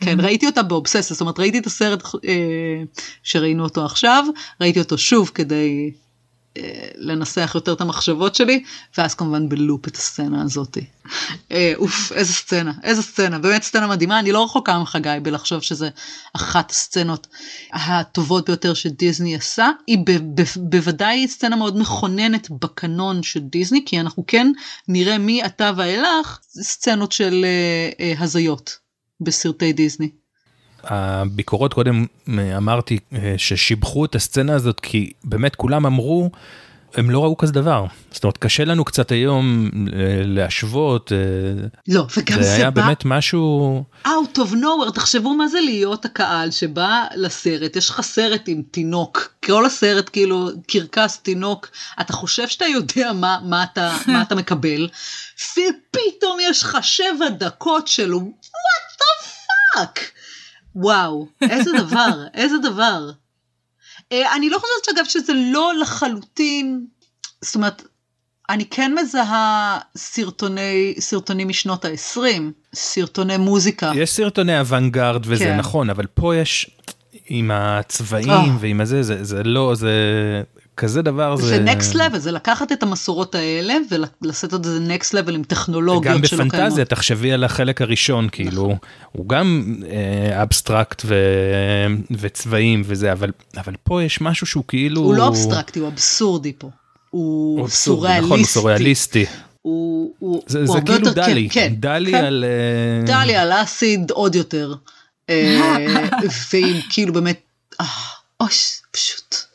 כן, 0.00 0.20
ראיתי 0.20 0.46
אותה 0.46 0.62
באובססיה, 0.62 1.14
זאת 1.14 1.20
אומרת 1.20 1.38
ראיתי 1.38 1.58
את 1.58 1.66
הסרט 1.66 2.02
אה, 2.04 2.82
שראינו 3.22 3.64
אותו 3.64 3.84
עכשיו, 3.84 4.24
ראיתי 4.60 4.78
אותו 4.80 4.98
שוב 4.98 5.30
כדי 5.34 5.90
לנסח 6.94 7.52
יותר 7.54 7.72
את 7.72 7.80
המחשבות 7.80 8.34
שלי, 8.34 8.64
ואז 8.98 9.14
כמובן 9.14 9.48
בלופ 9.48 9.88
את 9.88 9.96
הסצנה 9.96 10.42
הזאת. 10.42 10.78
אה, 11.52 11.72
אוף, 11.76 12.12
איזה 12.12 12.32
סצנה, 12.32 12.72
איזה 12.82 13.02
סצנה, 13.02 13.38
באמת 13.38 13.62
סצנה 13.62 13.86
מדהימה, 13.86 14.18
אני 14.18 14.32
לא 14.32 14.44
רחוקה 14.44 14.78
ממך 14.78 14.98
גיא 15.02 15.12
בלחשוב 15.22 15.62
שזה 15.62 15.88
אחת 16.32 16.70
הסצנות 16.70 17.26
הטובות 17.72 18.46
ביותר 18.46 18.74
שדיסני 18.74 19.36
עשה, 19.36 19.70
היא 19.86 19.98
בוודאי 20.56 21.28
סצנה 21.28 21.56
מאוד 21.56 21.78
מכוננת 21.78 22.50
בקנון 22.50 23.22
של 23.22 23.40
דיסני, 23.40 23.84
כי 23.86 24.00
אנחנו 24.00 24.24
כן 24.26 24.52
נראה 24.88 25.18
מעתה 25.18 25.72
ואילך 25.76 26.38
סצנות 26.62 27.12
של 27.12 27.44
uh, 27.98 28.22
הזיות 28.22 28.76
בסרטי 29.20 29.72
דיסני. 29.72 30.10
הביקורות 30.84 31.74
קודם 31.74 32.06
אמרתי 32.56 32.98
ששיבחו 33.36 34.04
את 34.04 34.14
הסצנה 34.14 34.54
הזאת 34.54 34.80
כי 34.80 35.12
באמת 35.24 35.56
כולם 35.56 35.86
אמרו 35.86 36.30
הם 36.94 37.10
לא 37.10 37.24
ראו 37.24 37.36
כזה 37.36 37.52
דבר. 37.52 37.86
זאת 38.10 38.24
אומרת 38.24 38.38
קשה 38.38 38.64
לנו 38.64 38.84
קצת 38.84 39.12
היום 39.12 39.70
להשוות 40.24 41.12
לא 41.88 42.06
וגם 42.16 42.42
זה 42.42 42.54
היה 42.54 42.70
בא... 42.70 42.82
באמת 42.82 43.04
משהו 43.04 43.84
out 44.06 44.38
of 44.38 44.52
nowhere. 44.52 44.92
תחשבו 44.94 45.34
מה 45.34 45.48
זה 45.48 45.60
להיות 45.60 46.04
הקהל 46.04 46.50
שבא 46.50 47.04
לסרט. 47.16 47.76
יש 47.76 47.90
לך 47.90 48.00
סרט 48.00 48.42
עם 48.46 48.62
תינוק. 48.70 49.34
כל 49.44 49.66
הסרט 49.66 50.10
כאילו 50.12 50.48
קרקס 50.66 51.18
תינוק. 51.18 51.68
אתה 52.00 52.12
חושב 52.12 52.48
שאתה 52.48 52.66
יודע 52.66 53.12
מה 53.12 53.38
מה 53.44 53.62
אתה 53.62 53.96
מה 54.06 54.22
אתה 54.22 54.34
מקבל 54.34 54.88
ופתאום 55.52 56.38
יש 56.50 56.62
לך 56.62 56.78
שבע 56.82 57.28
דקות 57.38 57.88
של 57.88 58.12
what 58.12 59.00
the 59.00 59.26
fuck. 59.76 60.00
וואו, 60.78 61.26
איזה 61.50 61.70
דבר, 61.78 62.24
איזה 62.34 62.56
דבר. 62.58 63.10
Uh, 63.98 64.14
אני 64.36 64.50
לא 64.50 64.58
חושבת 64.58 64.84
שאגב 64.96 65.04
שזה 65.04 65.32
לא 65.52 65.72
לחלוטין, 65.80 66.86
זאת 67.40 67.54
אומרת, 67.54 67.82
אני 68.50 68.66
כן 68.66 68.94
מזהה 68.94 69.78
סרטוני, 69.96 70.94
סרטונים 70.98 71.48
משנות 71.48 71.84
ה-20, 71.84 72.18
סרטוני 72.74 73.36
מוזיקה. 73.36 73.92
יש 73.94 74.10
סרטוני 74.10 74.60
אוונגרד 74.60 75.22
וזה 75.26 75.44
כן. 75.44 75.56
נכון, 75.56 75.90
אבל 75.90 76.06
פה 76.06 76.36
יש 76.36 76.70
עם 77.26 77.50
הצבעים 77.50 78.30
oh. 78.30 78.60
ועם 78.60 78.80
הזה, 78.80 79.02
זה, 79.02 79.24
זה 79.24 79.42
לא, 79.42 79.74
זה 79.74 79.92
כזה 80.78 81.02
דבר 81.02 81.36
זה... 81.36 81.46
זה 81.46 81.60
נקסט 81.60 81.94
לבל, 81.94 82.18
זה 82.18 82.32
לקחת 82.32 82.72
את 82.72 82.82
המסורות 82.82 83.34
האלה 83.34 83.74
ולעשות 83.90 84.54
את 84.54 84.64
זה 84.64 84.80
נקסט 84.80 85.14
לבל 85.14 85.34
עם 85.34 85.42
טכנולוגיות 85.42 86.24
שלא 86.24 86.28
קיימות. 86.28 86.52
גם 86.54 86.58
בפנטזיה, 86.58 86.84
תחשבי 86.84 87.32
על 87.32 87.44
החלק 87.44 87.82
הראשון, 87.82 88.28
כאילו, 88.32 88.62
נכון. 88.62 88.76
הוא 89.12 89.28
גם 89.28 89.74
אה, 89.90 90.42
אבסטרקט 90.42 91.02
ו... 91.04 91.14
וצבעים 92.10 92.82
וזה, 92.84 93.12
אבל, 93.12 93.30
אבל 93.56 93.74
פה 93.82 94.02
יש 94.02 94.20
משהו 94.20 94.46
שהוא 94.46 94.64
כאילו... 94.68 95.00
הוא 95.00 95.14
לא 95.14 95.28
אבסטרקטי, 95.28 95.78
הוא 95.78 95.88
אבסורדי 95.88 96.52
פה. 96.58 96.70
הוא, 97.10 97.60
הוא 97.60 97.68
סוריאליסטי. 97.68 98.26
נכון, 98.26 98.38
הוא 98.38 98.46
סוריאליסטי. 98.46 99.26
הוא, 99.62 100.12
הוא, 100.18 100.42
זה, 100.46 100.58
הוא 100.58 100.66
זה 100.66 100.80
כאילו 100.80 101.08
יותר, 101.08 101.12
דלי, 101.12 101.48
כן, 101.50 101.68
כן, 101.68 101.74
דלי 101.80 102.12
כן. 102.12 102.24
על... 102.24 102.44
אה, 102.44 103.06
דלי 103.06 103.36
על 103.36 103.52
acid 103.52 104.10
עוד 104.10 104.34
יותר. 104.34 104.74
אה, 105.30 105.86
ועם 106.52 106.76
כאילו 106.90 107.12
באמת... 107.12 107.40
אוי, 108.40 108.48
פשוט, 108.90 109.34
זה 109.34 109.47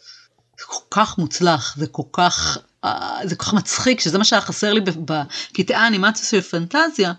כל 0.73 0.85
כך 0.91 1.17
מוצלח, 1.17 1.75
זה 1.77 1.87
כל 1.87 2.03
כך, 2.11 2.57
אה, 2.83 3.19
זה 3.23 3.35
כל 3.35 3.45
כך 3.45 3.53
מצחיק, 3.53 3.99
שזה 3.99 4.17
מה 4.17 4.23
שהיה 4.23 4.41
חסר 4.41 4.73
לי 4.73 4.81
בקטעי 4.81 5.75
האנימציה 5.75 6.25
של 6.25 6.41
פנטזיה, 6.41 7.13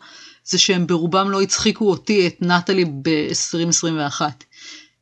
זה 0.44 0.58
שהם 0.58 0.86
ברובם 0.86 1.30
לא 1.30 1.42
הצחיקו 1.42 1.90
אותי, 1.90 2.26
את 2.26 2.36
נטלי 2.40 2.84
ב-2021. 2.84 4.22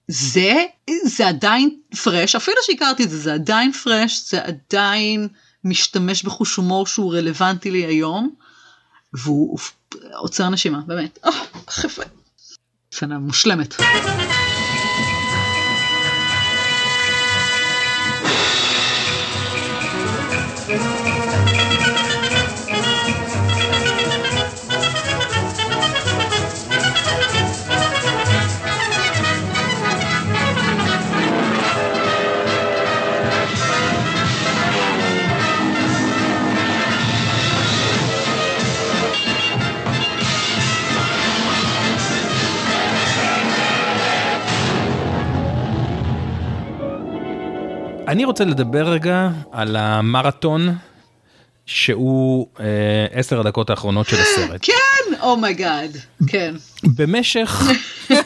זה, 0.09 0.65
זה 1.05 1.29
עדיין 1.29 1.77
פרש, 2.03 2.35
אפילו 2.35 2.57
שהכרתי 2.63 3.05
את 3.05 3.11
זה, 3.11 3.19
זה 3.19 3.35
עדיין 3.35 3.73
פרש, 3.73 4.23
זה 4.31 4.41
עדיין 4.45 5.29
משתמש 5.65 6.23
בחוש 6.23 6.57
הומור 6.57 6.87
שהוא 6.87 7.15
רלוונטי 7.15 7.71
לי 7.71 7.85
היום, 7.87 8.35
והוא 9.13 9.59
עוצר 10.15 10.49
נשימה, 10.49 10.81
באמת. 10.87 11.19
אה, 11.25 11.31
יפה. 11.85 12.03
סצנה 12.93 13.19
מושלמת. 13.19 13.75
אני 48.09 48.25
רוצה 48.25 48.45
לדבר 48.45 48.89
רגע 48.89 49.29
על 49.53 49.77
המרתון 49.77 50.75
שהוא 51.67 52.47
אה, 52.61 53.07
עשר 53.13 53.41
הדקות 53.41 53.71
האחרונות 53.71 54.07
של 54.09 54.17
הסרט. 54.21 54.65
כן, 54.67 55.15
oh 55.23 55.41
my 55.41 55.60
God, 55.60 55.97
oh 55.97 56.25
כן. 56.27 56.55
במשך 56.97 57.63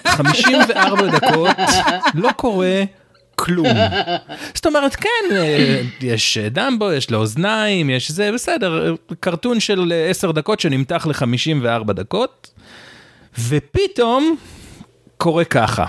54 0.07 1.07
דקות 1.19 1.57
לא 2.15 2.31
קורה 2.37 2.83
כלום. 3.35 3.67
זאת 4.55 4.67
אומרת, 4.67 4.97
כן, 4.97 5.37
אה, 5.37 5.81
יש 6.01 6.39
דמבו, 6.39 6.93
יש 6.93 7.11
לו 7.11 7.19
אוזניים, 7.19 7.91
יש 7.91 8.11
זה, 8.11 8.31
בסדר, 8.35 8.95
cartoon 9.21 9.61
של 9.61 9.93
10 10.11 10.33
דקות 10.33 10.61
שנמתח 10.61 11.07
ל-54 11.07 11.93
דקות, 11.93 12.51
ופתאום 13.49 14.37
קורה 15.17 15.45
ככה. 15.45 15.85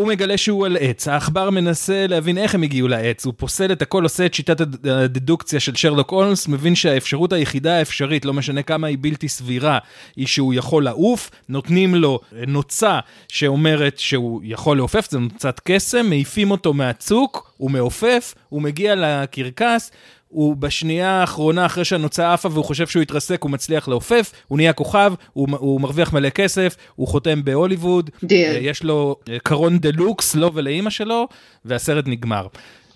הוא 0.00 0.08
מגלה 0.08 0.36
שהוא 0.36 0.66
על 0.66 0.76
עץ, 0.80 1.08
העכבר 1.08 1.50
מנסה 1.50 2.06
להבין 2.06 2.38
איך 2.38 2.54
הם 2.54 2.62
הגיעו 2.62 2.88
לעץ, 2.88 3.26
הוא 3.26 3.34
פוסל 3.36 3.72
את 3.72 3.82
הכל, 3.82 4.02
עושה 4.02 4.26
את 4.26 4.34
שיטת 4.34 4.60
הדדוקציה 4.84 5.60
של 5.60 5.76
שרלוק 5.76 6.10
הולמס, 6.10 6.48
מבין 6.48 6.74
שהאפשרות 6.74 7.32
היחידה 7.32 7.78
האפשרית, 7.78 8.24
לא 8.24 8.32
משנה 8.32 8.62
כמה 8.62 8.86
היא 8.86 8.98
בלתי 9.00 9.28
סבירה, 9.28 9.78
היא 10.16 10.26
שהוא 10.26 10.54
יכול 10.54 10.84
לעוף, 10.84 11.30
נותנים 11.48 11.94
לו 11.94 12.20
נוצה 12.46 12.98
שאומרת 13.28 13.98
שהוא 13.98 14.40
יכול 14.44 14.76
לעופף, 14.76 15.10
זה 15.10 15.18
נוצת 15.18 15.60
קסם, 15.64 16.06
מעיפים 16.06 16.50
אותו 16.50 16.74
מהצוק, 16.74 17.52
הוא 17.56 17.70
מעופף, 17.70 18.34
הוא 18.48 18.62
מגיע 18.62 18.94
לקרקס, 18.96 19.90
הוא 20.30 20.56
בשנייה 20.56 21.10
האחרונה, 21.10 21.66
אחרי 21.66 21.84
שהנוצה 21.84 22.32
עפה 22.32 22.48
והוא 22.52 22.64
חושב 22.64 22.86
שהוא 22.86 23.02
התרסק, 23.02 23.42
הוא 23.42 23.50
מצליח 23.50 23.88
לעופף, 23.88 24.32
הוא 24.48 24.56
נהיה 24.56 24.72
כוכב, 24.72 25.12
הוא, 25.32 25.48
הוא 25.58 25.80
מרוויח 25.80 26.12
מלא 26.12 26.30
כסף, 26.30 26.76
הוא 26.96 27.08
חותם 27.08 27.44
בהוליווד, 27.44 28.10
אה, 28.32 28.58
יש 28.60 28.82
לו 28.82 29.16
אה, 29.28 29.38
קרון 29.38 29.78
דה 29.78 29.88
לוקס, 29.94 30.34
לו 30.34 30.54
ולאימא 30.54 30.90
שלו, 30.90 31.28
והסרט 31.64 32.04
נגמר. 32.06 32.46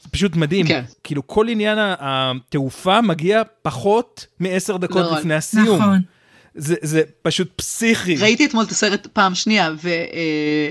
זה 0.02 0.08
פשוט 0.08 0.36
מדהים, 0.36 0.66
כן. 0.66 0.82
כאילו 1.04 1.26
כל 1.26 1.48
עניין 1.48 1.78
התעופה 1.80 3.00
מגיע 3.00 3.42
פחות 3.62 4.26
מעשר 4.40 4.76
דקות 4.76 5.06
נכון. 5.06 5.18
לפני 5.18 5.34
הסיום. 5.34 5.82
נכון. 5.82 6.00
זה, 6.54 6.74
זה 6.82 7.02
פשוט 7.22 7.52
פסיכי. 7.56 8.16
ראיתי 8.16 8.46
אתמול 8.46 8.64
את 8.64 8.70
הסרט 8.70 9.06
פעם 9.06 9.34
שנייה, 9.34 9.70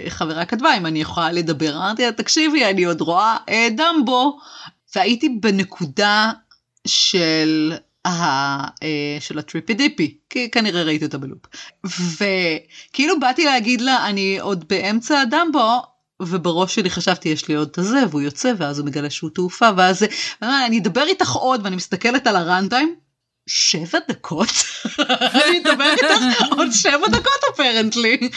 וחברה 0.08 0.46
כתבה 0.46 0.78
אם 0.78 0.86
אני 0.86 1.02
יכולה 1.02 1.32
לדבר, 1.32 1.78
אמרתי 1.78 2.06
לה, 2.06 2.12
תקשיבי, 2.12 2.66
אני 2.66 2.84
עוד 2.84 3.02
רואה 3.02 3.38
אה, 3.50 3.68
דמבו, 3.78 4.38
והייתי 4.96 5.30
בנקודה 5.30 6.32
של, 6.88 7.74
ה, 8.06 8.10
אה, 8.84 9.18
של 9.20 9.40
הטריפי 9.40 9.74
דיפי, 9.74 10.18
כי 10.30 10.52
כנראה 10.52 10.84
ראיתי 10.84 11.06
אותה 11.06 11.18
בלופ. 11.18 11.42
וכאילו 11.86 13.20
באתי 13.20 13.46
להגיד 13.46 13.82
לה, 13.82 14.08
אני 14.10 14.40
עוד 14.40 14.68
באמצע 14.68 15.22
הדמבו, 15.22 15.82
ובראש 16.22 16.76
שלי 16.76 16.90
חשבתי 16.90 17.30
יש 17.30 17.48
לי 17.48 17.56
עוד 17.56 17.68
את 17.72 17.78
הזה, 17.78 18.00
והוא 18.10 18.22
יוצא, 18.22 18.54
ואז 18.58 18.80
הוא 18.80 18.86
מגלה 18.86 19.10
שהוא 19.10 19.30
תעופה, 19.30 19.70
ואז 19.78 20.06
אני 20.42 20.80
אדבר 20.80 21.04
איתך 21.04 21.32
עוד, 21.32 21.62
ואני 21.64 21.76
מסתכלת 21.76 22.28
על 22.28 22.36
הראנטיים, 22.36 22.96
שבע 23.48 24.00
דקות? 24.08 24.50
אני 25.48 25.60
אדבר 25.60 25.92
איתך 25.92 26.52
עוד 26.52 26.72
שבע 26.72 27.08
דקות 27.08 27.42
אפרנטלי. 27.54 28.30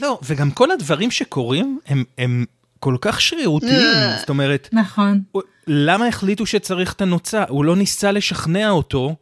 לא, 0.00 0.18
וגם 0.22 0.50
כל 0.50 0.70
הדברים 0.70 1.10
שקורים 1.10 1.78
הם, 1.86 2.04
הם 2.18 2.44
כל 2.82 2.96
כך 3.00 3.20
שרירותיים, 3.20 3.96
אה. 3.96 4.16
זאת 4.20 4.28
אומרת, 4.28 4.68
נכון. 4.72 5.22
למה 5.66 6.06
החליטו 6.06 6.46
שצריך 6.46 6.92
את 6.92 7.00
הנוצה? 7.00 7.44
הוא 7.48 7.64
לא 7.64 7.76
ניסה 7.76 8.12
לשכנע 8.12 8.70
אותו 8.70 9.16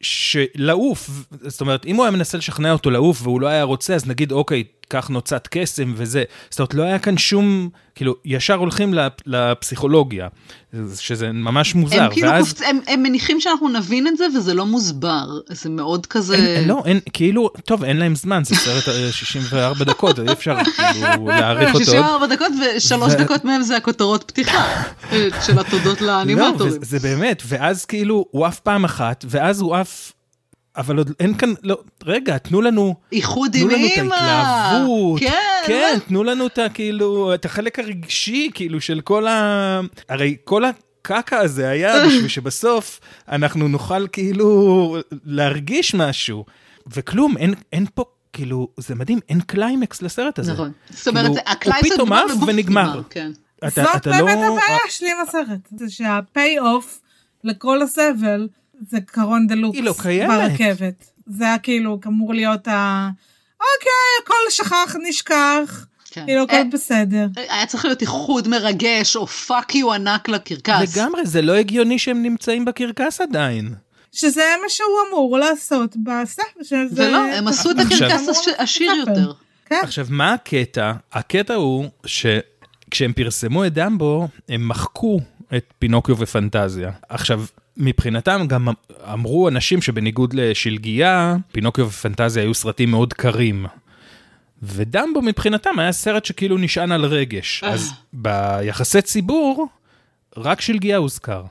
שלעוף, 0.00 1.10
זאת 1.46 1.60
אומרת, 1.60 1.86
אם 1.86 1.96
הוא 1.96 2.04
היה 2.04 2.10
מנסה 2.10 2.38
לשכנע 2.38 2.72
אותו 2.72 2.90
לעוף 2.90 3.22
והוא 3.22 3.40
לא 3.40 3.46
היה 3.46 3.62
רוצה, 3.62 3.94
אז 3.94 4.06
נגיד, 4.06 4.32
אוקיי, 4.32 4.64
קח 4.92 5.08
נוצת 5.08 5.48
קסם 5.50 5.92
וזה. 5.96 6.24
זאת 6.50 6.60
אומרת, 6.60 6.74
לא 6.74 6.82
היה 6.82 6.98
כאן 6.98 7.18
שום, 7.18 7.68
כאילו, 7.94 8.14
ישר 8.24 8.54
הולכים 8.54 8.94
לפסיכולוגיה, 9.26 10.28
שזה 10.98 11.32
ממש 11.32 11.74
מוזר. 11.74 12.02
הם 12.02 12.10
כאילו, 12.12 12.28
ואז... 12.28 12.52
קופצ... 12.52 12.62
הם, 12.62 12.78
הם 12.86 13.02
מניחים 13.02 13.40
שאנחנו 13.40 13.68
נבין 13.68 14.06
את 14.06 14.16
זה 14.16 14.26
וזה 14.36 14.54
לא 14.54 14.66
מוסבר, 14.66 15.26
זה 15.48 15.70
מאוד 15.70 16.06
כזה... 16.06 16.36
אין, 16.36 16.68
לא, 16.68 16.82
אין, 16.86 17.00
כאילו, 17.12 17.50
טוב, 17.64 17.84
אין 17.84 17.96
להם 17.96 18.14
זמן, 18.14 18.44
זה 18.44 18.54
סרט 18.54 18.84
64 19.10 19.80
אה, 19.80 19.84
דקות, 19.84 20.18
אי 20.18 20.32
אפשר 20.32 20.56
כאילו 20.92 21.28
להעריך 21.28 21.74
אותו. 21.74 21.84
64 21.84 22.26
דקות 22.26 22.52
ושלוש 22.76 23.12
ו... 23.12 23.18
דקות 23.18 23.44
מהם 23.44 23.62
זה 23.62 23.76
הכותרות 23.76 24.24
פתיחה 24.26 24.82
של 25.46 25.58
התודות 25.58 26.00
לאנימטורים. 26.00 26.72
לא, 26.72 26.78
זה 26.82 26.98
באמת, 26.98 27.42
ואז 27.46 27.84
כאילו, 27.84 28.26
הוא 28.30 28.46
עף 28.46 28.60
פעם 28.60 28.84
אחת, 28.84 29.24
ואז 29.28 29.60
הוא 29.60 29.76
עף... 29.76 30.12
אבל 30.76 30.98
עוד 30.98 31.12
אין 31.20 31.34
כאן, 31.34 31.54
לא, 31.62 31.78
רגע, 32.04 32.38
תנו 32.38 32.62
לנו, 32.62 32.94
איחוד 33.12 33.54
עם 33.54 33.70
אימא, 33.70 33.94
תנו 33.94 34.04
לנו 34.04 34.16
את 34.16 34.22
ההתלהבות, 34.22 35.20
כן, 35.20 35.62
כן, 35.66 35.98
תנו 36.08 36.24
לנו 36.24 36.46
את 36.46 36.58
כאילו, 36.74 37.34
את 37.34 37.44
החלק 37.44 37.78
הרגשי, 37.78 38.50
כאילו, 38.54 38.80
של 38.80 39.00
כל 39.00 39.26
ה... 39.26 39.80
הרי 40.08 40.36
כל 40.44 40.62
הקקה 40.64 41.38
הזה 41.38 41.68
היה 41.68 41.94
בשביל 42.06 42.28
שבסוף 42.28 43.00
אנחנו 43.28 43.68
נוכל 43.68 44.06
כאילו 44.08 44.96
להרגיש 45.24 45.94
משהו, 45.94 46.44
וכלום, 46.86 47.36
אין, 47.36 47.54
אין 47.72 47.86
פה 47.94 48.04
כאילו, 48.32 48.68
זה 48.76 48.94
מדהים, 48.94 49.18
אין 49.28 49.40
קליימקס 49.40 50.02
לסרט 50.02 50.38
הזה. 50.38 50.52
נכון. 50.52 50.72
זאת 50.90 51.08
אומרת, 51.08 51.26
כאילו, 51.26 51.40
הקליימקס 51.46 51.90
הוא 51.90 51.94
פתאום 51.94 52.12
עף 52.12 52.30
ונגמר. 52.46 53.00
כן. 53.10 53.30
אתה, 53.58 53.82
זאת 53.82 53.96
אתה 53.96 54.10
באמת 54.10 54.38
לא... 54.38 54.58
הבעיה 54.58 54.78
שלי 54.88 55.10
עם 55.10 55.16
הסרט, 55.28 55.68
זה 55.76 55.90
שה 55.90 56.58
payoff 56.58 57.00
לכל 57.44 57.82
הסבל, 57.82 58.48
זה 58.90 58.98
קרון 59.06 59.46
דה 59.46 59.54
לוקס. 59.54 59.76
היא 59.76 59.84
לא 59.84 59.94
קיימת. 60.02 60.30
ברכבת. 60.30 61.04
זה 61.26 61.44
היה 61.44 61.58
כאילו 61.58 62.00
אמור 62.06 62.34
להיות 62.34 62.68
ה... 62.68 63.10
אוקיי, 63.60 63.92
הכל 64.24 64.34
שכח, 64.50 64.96
נשכח. 65.08 65.86
כן. 66.10 66.24
כאילו 66.26 66.42
הכל 66.42 66.54
אה, 66.54 66.64
בסדר. 66.72 67.26
היה 67.36 67.66
צריך 67.66 67.84
להיות 67.84 68.00
איחוד 68.00 68.48
מרגש, 68.48 69.16
או 69.16 69.26
fuck 69.26 69.74
you 69.74 69.92
ענק 69.92 70.28
לקרקס. 70.28 70.96
לגמרי, 70.96 71.26
זה 71.26 71.42
לא 71.42 71.52
הגיוני 71.52 71.98
שהם 71.98 72.22
נמצאים 72.22 72.64
בקרקס 72.64 73.20
עדיין. 73.20 73.74
שזה 74.12 74.44
מה 74.62 74.68
שהוא 74.68 74.98
אמור 75.08 75.38
לעשות 75.38 75.96
בספר. 75.96 76.76
ולא, 76.94 77.16
הם 77.16 77.48
עשו 77.48 77.70
את 77.70 77.76
הקרקס 77.78 78.28
עשיר 78.56 78.92
יותר. 78.92 79.32
כן. 79.66 79.80
עכשיו, 79.82 80.06
מה 80.10 80.32
הקטע? 80.32 80.92
הקטע 81.12 81.54
הוא 81.54 81.88
שכשהם 82.06 83.12
פרסמו 83.12 83.66
את 83.66 83.72
דמבו, 83.72 84.28
הם 84.48 84.68
מחקו 84.68 85.20
את 85.56 85.64
פינוקיו 85.78 86.16
ופנטזיה. 86.18 86.90
עכשיו, 87.08 87.44
מבחינתם 87.76 88.44
גם 88.48 88.68
אמרו 89.12 89.48
אנשים 89.48 89.82
שבניגוד 89.82 90.34
לשלגיה, 90.34 91.36
פינוקיו 91.52 91.86
ופנטזיה 91.86 92.42
היו 92.42 92.54
סרטים 92.54 92.90
מאוד 92.90 93.12
קרים. 93.12 93.66
ודמבו 94.62 95.22
מבחינתם 95.22 95.78
היה 95.78 95.92
סרט 95.92 96.24
שכאילו 96.24 96.58
נשען 96.58 96.92
על 96.92 97.04
רגש. 97.04 97.64
אה. 97.64 97.70
אז 97.70 97.92
ביחסי 98.12 99.02
ציבור, 99.02 99.68
רק 100.36 100.60
שלגיה 100.60 100.96
הוזכר. 100.96 101.44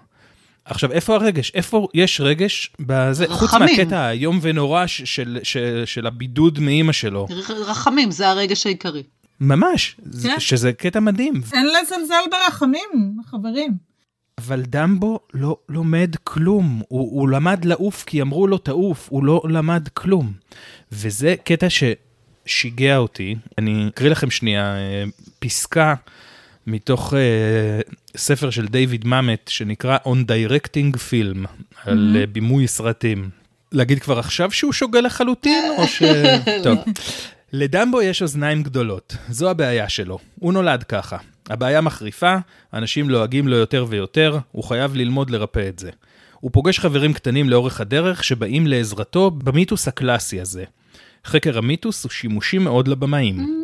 עכשיו, 0.65 0.91
איפה 0.91 1.15
הרגש? 1.15 1.51
איפה 1.55 1.87
יש 1.93 2.21
רגש? 2.21 2.71
בזה, 2.79 3.25
רחמים. 3.25 3.37
חוץ 3.37 3.53
מהקטע 3.53 3.99
האיום 3.99 4.39
ונורא 4.41 4.87
של, 4.87 5.05
של, 5.05 5.39
של, 5.43 5.83
של 5.85 6.07
הבידוד 6.07 6.59
מאימא 6.59 6.93
שלו. 6.93 7.27
רחמים, 7.49 8.11
זה 8.11 8.29
הרגש 8.29 8.65
העיקרי. 8.65 9.03
ממש, 9.39 9.95
כן? 10.23 10.39
שזה 10.39 10.73
קטע 10.73 10.99
מדהים. 10.99 11.33
אין 11.53 11.65
לזלזל 11.65 12.23
ברחמים, 12.31 13.17
חברים. 13.25 13.90
אבל 14.45 14.61
דמבו 14.67 15.19
לא 15.33 15.57
לומד 15.69 16.15
כלום, 16.23 16.81
הוא, 16.87 17.21
הוא 17.21 17.29
למד 17.29 17.65
לעוף 17.65 18.03
כי 18.03 18.21
אמרו 18.21 18.47
לו 18.47 18.57
תעוף, 18.57 19.07
הוא 19.11 19.23
לא 19.23 19.41
למד 19.49 19.87
כלום. 19.93 20.33
וזה 20.91 21.35
קטע 21.43 21.67
ששיגע 21.69 22.97
אותי, 22.97 23.35
אני 23.57 23.87
אקריא 23.87 24.11
לכם 24.11 24.31
שנייה 24.31 24.75
אה, 24.75 25.03
פסקה 25.39 25.95
מתוך 26.67 27.13
uh, 27.13 28.17
ספר 28.17 28.49
של 28.49 28.67
דיוויד 28.67 29.07
מאמט 29.07 29.47
שנקרא 29.47 29.97
On 30.05 30.27
Directing 30.27 30.95
Film, 30.95 31.47
על 31.85 32.17
uh, 32.23 32.27
בימוי 32.27 32.67
סרטים. 32.67 33.29
להגיד 33.71 33.99
כבר 33.99 34.19
עכשיו 34.19 34.51
שהוא 34.51 34.73
שוגה 34.73 35.01
לחלוטין, 35.01 35.63
או 35.77 35.87
ש... 35.87 36.03
טוב. 36.63 36.77
לדמבו 37.53 38.01
יש 38.01 38.21
אוזניים 38.21 38.63
גדולות, 38.63 39.15
זו 39.29 39.49
הבעיה 39.49 39.89
שלו. 39.89 40.19
הוא 40.39 40.53
נולד 40.53 40.83
ככה. 40.83 41.17
הבעיה 41.49 41.81
מחריפה, 41.81 42.35
אנשים 42.73 43.09
לועגים 43.09 43.47
לו 43.47 43.55
יותר 43.55 43.85
ויותר, 43.89 44.37
הוא 44.51 44.63
חייב 44.63 44.95
ללמוד 44.95 45.29
לרפא 45.29 45.67
את 45.69 45.79
זה. 45.79 45.89
הוא 46.39 46.51
פוגש 46.53 46.79
חברים 46.79 47.13
קטנים 47.13 47.49
לאורך 47.49 47.81
הדרך 47.81 48.23
שבאים 48.23 48.67
לעזרתו 48.67 49.31
במיתוס 49.31 49.87
הקלאסי 49.87 50.41
הזה. 50.41 50.63
חקר 51.25 51.57
המיתוס 51.57 52.03
הוא 52.03 52.11
שימושי 52.11 52.57
מאוד 52.57 52.87
לבמאים. 52.87 53.63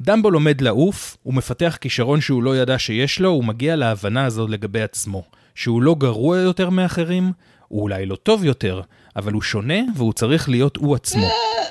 דמבו 0.00 0.30
לומד 0.30 0.60
לעוף, 0.60 1.16
הוא 1.22 1.34
מפתח 1.34 1.78
כישרון 1.80 2.20
שהוא 2.20 2.42
לא 2.42 2.56
ידע 2.56 2.78
שיש 2.78 3.20
לו, 3.20 3.28
הוא 3.28 3.44
מגיע 3.44 3.76
להבנה 3.76 4.24
הזו 4.24 4.48
לגבי 4.48 4.82
עצמו. 4.82 5.24
שהוא 5.54 5.82
לא 5.82 5.94
גרוע 5.98 6.38
יותר 6.38 6.70
מאחרים, 6.70 7.32
הוא 7.68 7.82
אולי 7.82 8.06
לא 8.06 8.16
טוב 8.16 8.44
יותר, 8.44 8.80
אבל 9.18 9.32
הוא 9.32 9.42
שונה 9.42 9.78
והוא 9.96 10.12
צריך 10.12 10.48
להיות 10.48 10.76
הוא 10.76 10.94
עצמו. 10.94 11.28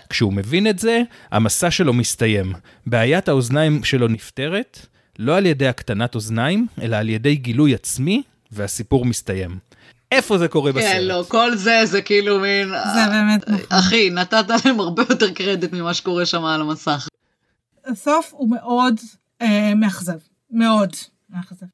כשהוא 0.09 0.33
מבין 0.33 0.67
את 0.67 0.79
זה, 0.79 1.01
המסע 1.31 1.71
שלו 1.71 1.93
מסתיים. 1.93 2.53
בעיית 2.87 3.29
האוזניים 3.29 3.83
שלו 3.83 4.07
נפתרת, 4.07 4.79
לא 5.19 5.37
על 5.37 5.45
ידי 5.45 5.67
הקטנת 5.67 6.15
אוזניים, 6.15 6.67
אלא 6.81 6.95
על 6.95 7.09
ידי 7.09 7.35
גילוי 7.35 7.73
עצמי, 7.73 8.23
והסיפור 8.51 9.05
מסתיים. 9.05 9.57
איפה 10.11 10.37
זה 10.37 10.47
קורה 10.47 10.71
בסרט? 10.71 10.91
כן, 10.91 11.03
לא, 11.03 11.25
כל 11.27 11.55
זה, 11.55 11.81
זה 11.85 12.01
כאילו 12.01 12.39
מין... 12.39 12.69
זה 12.69 13.01
באמת 13.11 13.49
נכון. 13.49 13.77
אחי, 13.77 14.09
נתת 14.09 14.45
להם 14.65 14.79
הרבה 14.79 15.03
יותר 15.09 15.31
קרדיט 15.31 15.73
ממה 15.73 15.93
שקורה 15.93 16.25
שם 16.25 16.45
על 16.45 16.61
המסך. 16.61 17.07
הסוף 17.85 18.29
הוא 18.31 18.49
מאוד 18.51 18.95
אה, 19.41 19.75
מאכזב, 19.75 20.17
מאוד. 20.51 20.93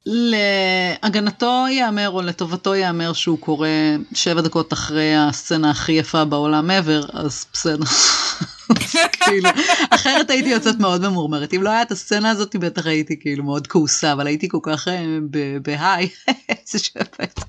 להגנתו 0.05 1.65
ייאמר, 1.69 2.09
או 2.09 2.21
לטובתו 2.21 2.75
ייאמר 2.75 3.13
שהוא 3.13 3.39
קורא 3.39 3.67
שבע 4.13 4.41
דקות 4.41 4.73
אחרי 4.73 5.15
הסצנה 5.15 5.71
הכי 5.71 5.91
יפה 5.91 6.25
בעולם 6.25 6.69
ever, 6.69 7.09
אז 7.13 7.45
בסדר. 7.53 7.83
כאילו, 9.21 9.49
אחרת 9.89 10.29
הייתי 10.29 10.49
יוצאת 10.49 10.79
מאוד 10.79 11.07
ממורמרת. 11.07 11.53
אם 11.53 11.63
לא 11.63 11.69
היה 11.69 11.81
את 11.81 11.91
הסצנה 11.91 12.29
הזאת, 12.29 12.55
בטח 12.55 12.85
הייתי 12.85 13.19
כאילו 13.19 13.43
מאוד 13.43 13.67
כעוסה, 13.67 14.13
אבל 14.13 14.27
הייתי 14.27 14.49
כל 14.49 14.59
כך 14.63 14.87
אה, 14.87 15.17
בהיי, 15.61 16.09
איזה 16.49 16.79
שפט, 16.79 17.39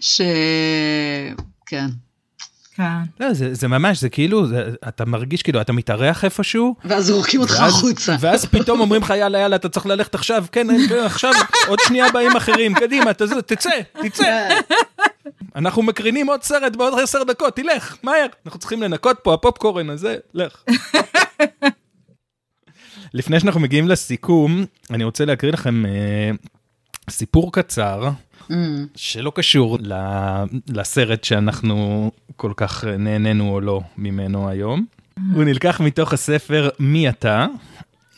ש... 0.00 0.20
כן. 1.66 1.86
כן. 2.76 2.98
לא, 3.20 3.32
זה, 3.32 3.54
זה 3.54 3.68
ממש, 3.68 4.00
זה 4.00 4.08
כאילו, 4.08 4.46
זה, 4.46 4.70
אתה 4.88 5.04
מרגיש 5.04 5.42
כאילו, 5.42 5.60
אתה 5.60 5.72
מתארח 5.72 6.24
איפשהו, 6.24 6.74
ואז 6.84 7.06
זורקים 7.06 7.40
אותך 7.40 7.60
החוצה. 7.60 8.16
ואז 8.20 8.44
פתאום 8.44 8.80
אומרים 8.80 9.02
לך, 9.02 9.10
יאללה, 9.10 9.38
יאללה, 9.38 9.56
אתה 9.56 9.68
צריך 9.68 9.86
ללכת 9.86 10.14
עכשיו, 10.14 10.44
כן, 10.52 10.66
כן, 10.88 10.98
עכשיו, 11.04 11.32
עוד 11.68 11.78
שנייה 11.86 12.12
באים 12.12 12.36
אחרים, 12.36 12.74
קדימה, 12.74 13.10
זה, 13.24 13.42
תצא, 13.42 13.70
תצא. 14.02 14.48
אנחנו 15.56 15.82
מקרינים 15.82 16.26
עוד 16.26 16.42
סרט 16.42 16.76
בעוד 16.76 16.98
עשר 17.02 17.24
דקות, 17.24 17.56
תלך, 17.56 17.96
מהר. 18.02 18.26
אנחנו 18.46 18.60
צריכים 18.60 18.82
לנקות 18.82 19.18
פה, 19.22 19.34
הפופקורן 19.34 19.90
הזה, 19.90 20.16
לך. 20.34 20.64
לפני 23.14 23.40
שאנחנו 23.40 23.60
מגיעים 23.60 23.88
לסיכום, 23.88 24.64
אני 24.90 25.04
רוצה 25.04 25.24
להקריא 25.24 25.52
לכם 25.52 25.86
אה, 25.86 26.30
סיפור 27.10 27.52
קצר, 27.52 28.10
Mm. 28.50 28.54
שלא 28.96 29.32
קשור 29.34 29.78
ל- 29.80 30.44
לסרט 30.68 31.24
שאנחנו 31.24 32.10
כל 32.36 32.52
כך 32.56 32.84
נהנינו 32.84 33.50
או 33.50 33.60
לא 33.60 33.80
ממנו 33.98 34.48
היום. 34.48 34.86
הוא 35.34 35.44
נלקח 35.44 35.80
מתוך 35.80 36.12
הספר 36.12 36.68
מי 36.78 37.08
אתה, 37.08 37.46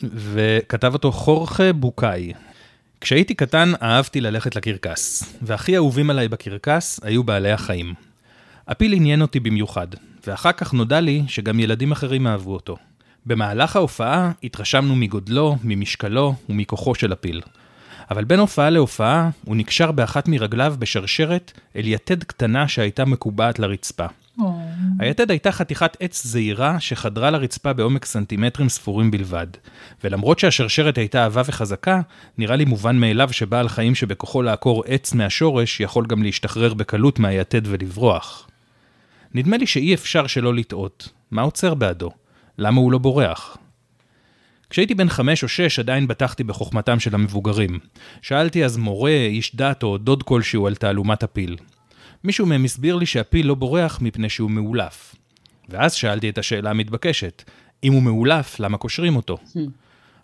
וכתב 0.03 0.93
אותו 0.93 1.11
חורכה 1.11 1.73
בוקאי. 1.73 2.33
כשהייתי 3.01 3.33
קטן 3.33 3.71
אהבתי 3.81 4.21
ללכת 4.21 4.55
לקרקס, 4.55 5.33
והכי 5.41 5.75
אהובים 5.75 6.09
עליי 6.09 6.27
בקרקס 6.27 6.99
היו 7.03 7.23
בעלי 7.23 7.51
החיים. 7.51 7.93
הפיל 8.67 8.93
עניין 8.93 9.21
אותי 9.21 9.39
במיוחד, 9.39 9.87
ואחר 10.27 10.51
כך 10.51 10.73
נודע 10.73 10.99
לי 10.99 11.23
שגם 11.27 11.59
ילדים 11.59 11.91
אחרים 11.91 12.27
אהבו 12.27 12.53
אותו. 12.53 12.77
במהלך 13.25 13.75
ההופעה 13.75 14.31
התרשמנו 14.43 14.95
מגודלו, 14.95 15.55
ממשקלו 15.63 16.35
ומכוחו 16.49 16.95
של 16.95 17.11
הפיל. 17.11 17.41
אבל 18.11 18.23
בין 18.23 18.39
הופעה 18.39 18.69
להופעה 18.69 19.29
הוא 19.45 19.55
נקשר 19.55 19.91
באחת 19.91 20.27
מרגליו 20.27 20.75
בשרשרת 20.79 21.51
אל 21.75 21.87
יתד 21.87 22.23
קטנה 22.23 22.67
שהייתה 22.67 23.05
מקובעת 23.05 23.59
לרצפה. 23.59 24.05
או, 24.39 24.59
היתד 24.99 25.31
הייתה 25.31 25.51
חתיכת 25.51 25.97
עץ 25.99 26.27
זעירה 26.27 26.79
שחדרה 26.79 27.29
לרצפה 27.31 27.73
בעומק 27.73 28.05
סנטימטרים 28.05 28.69
ספורים 28.69 29.11
בלבד. 29.11 29.47
ולמרות 30.03 30.39
שהשרשרת 30.39 30.97
הייתה 30.97 31.25
עבה 31.25 31.41
וחזקה, 31.45 32.01
נראה 32.37 32.55
לי 32.55 32.65
מובן 32.65 32.95
מאליו 32.97 33.33
שבעל 33.33 33.69
חיים 33.69 33.95
שבכוחו 33.95 34.41
לעקור 34.41 34.83
עץ 34.87 35.13
מהשורש 35.13 35.79
יכול 35.79 36.05
גם 36.05 36.23
להשתחרר 36.23 36.73
בקלות 36.73 37.19
מהיתד 37.19 37.61
ולברוח. 37.65 38.47
נדמה 39.33 39.57
לי 39.57 39.67
שאי 39.67 39.93
אפשר 39.93 40.27
שלא 40.27 40.55
לטעות. 40.55 41.09
מה 41.31 41.41
עוצר 41.41 41.73
בעדו? 41.73 42.11
למה 42.57 42.81
הוא 42.81 42.91
לא 42.91 42.97
בורח? 42.97 43.57
כשהייתי 44.69 44.95
בן 44.95 45.09
חמש 45.09 45.43
או 45.43 45.47
שש 45.47 45.79
עדיין 45.79 46.07
בטחתי 46.07 46.43
בחוכמתם 46.43 46.99
של 46.99 47.15
המבוגרים. 47.15 47.79
שאלתי 48.21 48.65
אז 48.65 48.77
מורה, 48.77 49.11
איש 49.11 49.55
דת 49.55 49.83
או 49.83 49.97
דוד 49.97 50.23
כלשהו 50.23 50.67
על 50.67 50.75
תעלומת 50.75 51.23
הפיל. 51.23 51.57
מישהו 52.23 52.45
מהם 52.45 52.65
הסביר 52.65 52.95
לי 52.95 53.05
שהפיל 53.05 53.47
לא 53.47 53.55
בורח 53.55 54.01
מפני 54.01 54.29
שהוא 54.29 54.51
מאולף. 54.51 55.15
ואז 55.69 55.93
שאלתי 55.93 56.29
את 56.29 56.37
השאלה 56.37 56.69
המתבקשת, 56.69 57.43
אם 57.83 57.93
הוא 57.93 58.03
מאולף, 58.03 58.59
למה 58.59 58.77
קושרים 58.77 59.15
אותו? 59.15 59.37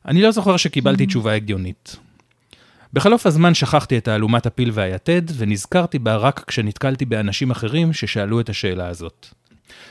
אני 0.08 0.22
לא 0.22 0.32
זוכר 0.32 0.58
שקיבלתי 0.58 1.06
תשובה 1.06 1.34
הגיונית. 1.34 1.96
בחלוף 2.94 3.26
הזמן 3.26 3.54
שכחתי 3.54 3.98
את 3.98 4.04
תעלומת 4.04 4.46
הפיל 4.46 4.72
והיתד, 4.74 5.22
ונזכרתי 5.38 6.00
בה 6.00 6.16
רק 6.16 6.44
כשנתקלתי 6.48 7.06
באנשים 7.06 7.52
אחרים 7.52 7.94
ששאלו 7.94 8.40
את 8.40 8.50
השאלה 8.50 8.88
הזאת. 8.88 9.28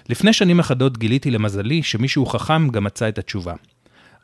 לפני 0.08 0.32
שנים 0.32 0.60
אחדות 0.60 0.98
גיליתי 0.98 1.30
למזלי 1.30 1.82
שמישהו 1.82 2.26
חכם 2.26 2.68
גם 2.68 2.84
מצא 2.84 3.08
את 3.08 3.18
התשובה. 3.18 3.54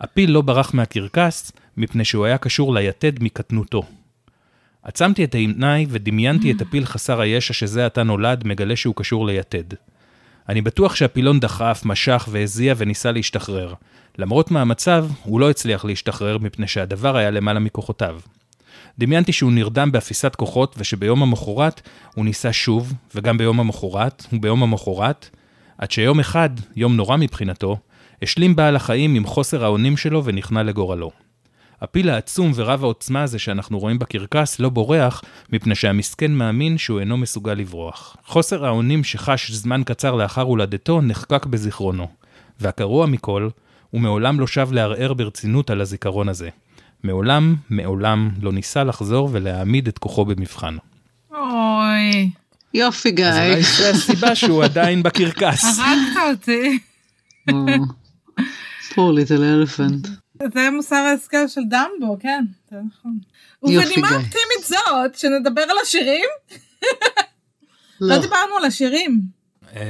הפיל 0.01 0.31
לא 0.31 0.41
ברח 0.41 0.75
מהקרקס 0.75 1.53
מפני 1.77 2.05
שהוא 2.05 2.25
היה 2.25 2.39
קשור 2.39 2.75
ליתד 2.75 3.23
מקטנותו. 3.23 3.83
עצמתי 4.83 5.25
את 5.25 5.35
עיניי 5.35 5.87
ודמיינתי 5.89 6.53
את 6.53 6.61
הפיל 6.61 6.85
חסר 6.85 7.21
הישע 7.21 7.55
שזה 7.55 7.87
עתה 7.87 8.03
נולד 8.03 8.47
מגלה 8.47 8.77
שהוא 8.77 8.95
קשור 8.95 9.27
ליתד. 9.27 9.75
אני 10.49 10.61
בטוח 10.61 10.95
שהפילון 10.95 11.41
דחף, 11.41 11.83
משך 11.85 12.29
והזיע 12.31 12.75
וניסה 12.77 13.13
להשתחרר. 13.13 13.75
למרות 14.19 14.51
מאמציו, 14.51 15.09
הוא 15.23 15.41
לא 15.41 15.51
הצליח 15.51 15.85
להשתחרר 15.85 16.39
מפני 16.39 16.69
שהדבר 16.69 17.17
היה 17.17 17.31
למעלה 17.31 17.61
מכוחותיו. 17.61 18.21
דמיינתי 18.99 19.33
שהוא 19.33 19.53
נרדם 19.53 19.93
באפיסת 19.93 20.35
כוחות 20.35 20.75
ושביום 20.79 21.23
המחרת 21.23 21.81
הוא 22.15 22.25
ניסה 22.25 22.53
שוב, 22.53 22.93
וגם 23.15 23.39
ביום 23.39 23.61
המחרת, 23.61 24.27
וביום 24.33 24.63
המחרת, 24.63 25.29
עד 25.79 25.91
שיום 25.91 26.21
אחד, 26.21 26.51
יום 26.77 26.97
נורא 26.97 27.17
מבחינתו, 27.17 27.77
השלים 28.23 28.57
בעל 28.57 28.77
החיים 28.77 29.15
עם 29.15 29.25
חוסר 29.25 29.65
האונים 29.65 29.97
שלו 29.97 30.25
ונכנע 30.25 30.63
לגורלו. 30.63 31.11
הפיל 31.81 32.11
העצום 32.11 32.53
ורב 32.55 32.83
העוצמה 32.85 33.23
הזה 33.23 33.39
שאנחנו 33.39 33.79
רואים 33.79 33.99
בקרקס 33.99 34.61
לא 34.61 34.69
בורח, 34.69 35.23
מפני 35.53 35.75
שהמסכן 35.75 36.33
מאמין 36.33 36.79
שהוא 36.79 37.01
אינו 37.01 37.17
מסוגל 37.17 37.55
לברוח. 37.55 38.17
חוסר 38.25 38.67
האונים 38.67 39.05
שחש 39.05 39.51
זמן 39.51 39.83
קצר 39.87 40.15
לאחר 40.15 40.43
הולדתו 40.43 41.01
נחקק 41.01 41.47
בזיכרונו. 41.47 42.09
והגרוע 42.61 43.07
מכל, 43.07 43.49
הוא 43.91 44.01
מעולם 44.01 44.41
לא 44.41 44.47
שב 44.47 44.73
לערער 44.73 45.15
ברצינות 45.15 45.71
על 45.71 45.81
הזיכרון 45.81 46.29
הזה. 46.29 46.49
מעולם, 47.03 47.57
מעולם 47.71 48.31
לא 48.43 48.53
ניסה 48.53 48.85
לחזור 48.85 49.29
ולהעמיד 49.33 49.89
את 49.89 49.99
כוחו 49.99 50.25
במבחן. 50.25 50.77
אוי, 51.31 52.31
יופי 52.75 53.11
גיא. 53.11 53.27
אז 53.27 53.39
אולי 53.39 53.63
זו 53.63 53.85
הסיבה 53.85 54.35
שהוא 54.35 54.65
עדיין 54.65 55.03
בקרקס. 55.03 55.65
הרגת 55.65 56.39
אותי. 56.39 56.79
פור 58.95 59.13
ליטל 59.13 59.45
אלפנט. 59.45 60.09
זה 60.55 60.71
מוסר 60.71 60.97
ההשכל 60.97 61.49
של 61.49 61.61
דמבו, 61.69 62.17
כן, 62.21 62.45
זה 62.71 62.77
נכון. 62.87 63.19
ובנימה 63.63 64.09
גיא. 64.09 64.17
אופטימית 64.17 64.65
זאת, 64.65 65.15
שנדבר 65.15 65.63
על 65.63 65.77
השירים? 65.83 66.25
לא 68.01 68.17
לא. 68.17 68.23
דיברנו 68.23 68.57
על 68.59 68.65
השירים. 68.65 69.21
אמ, 69.77 69.81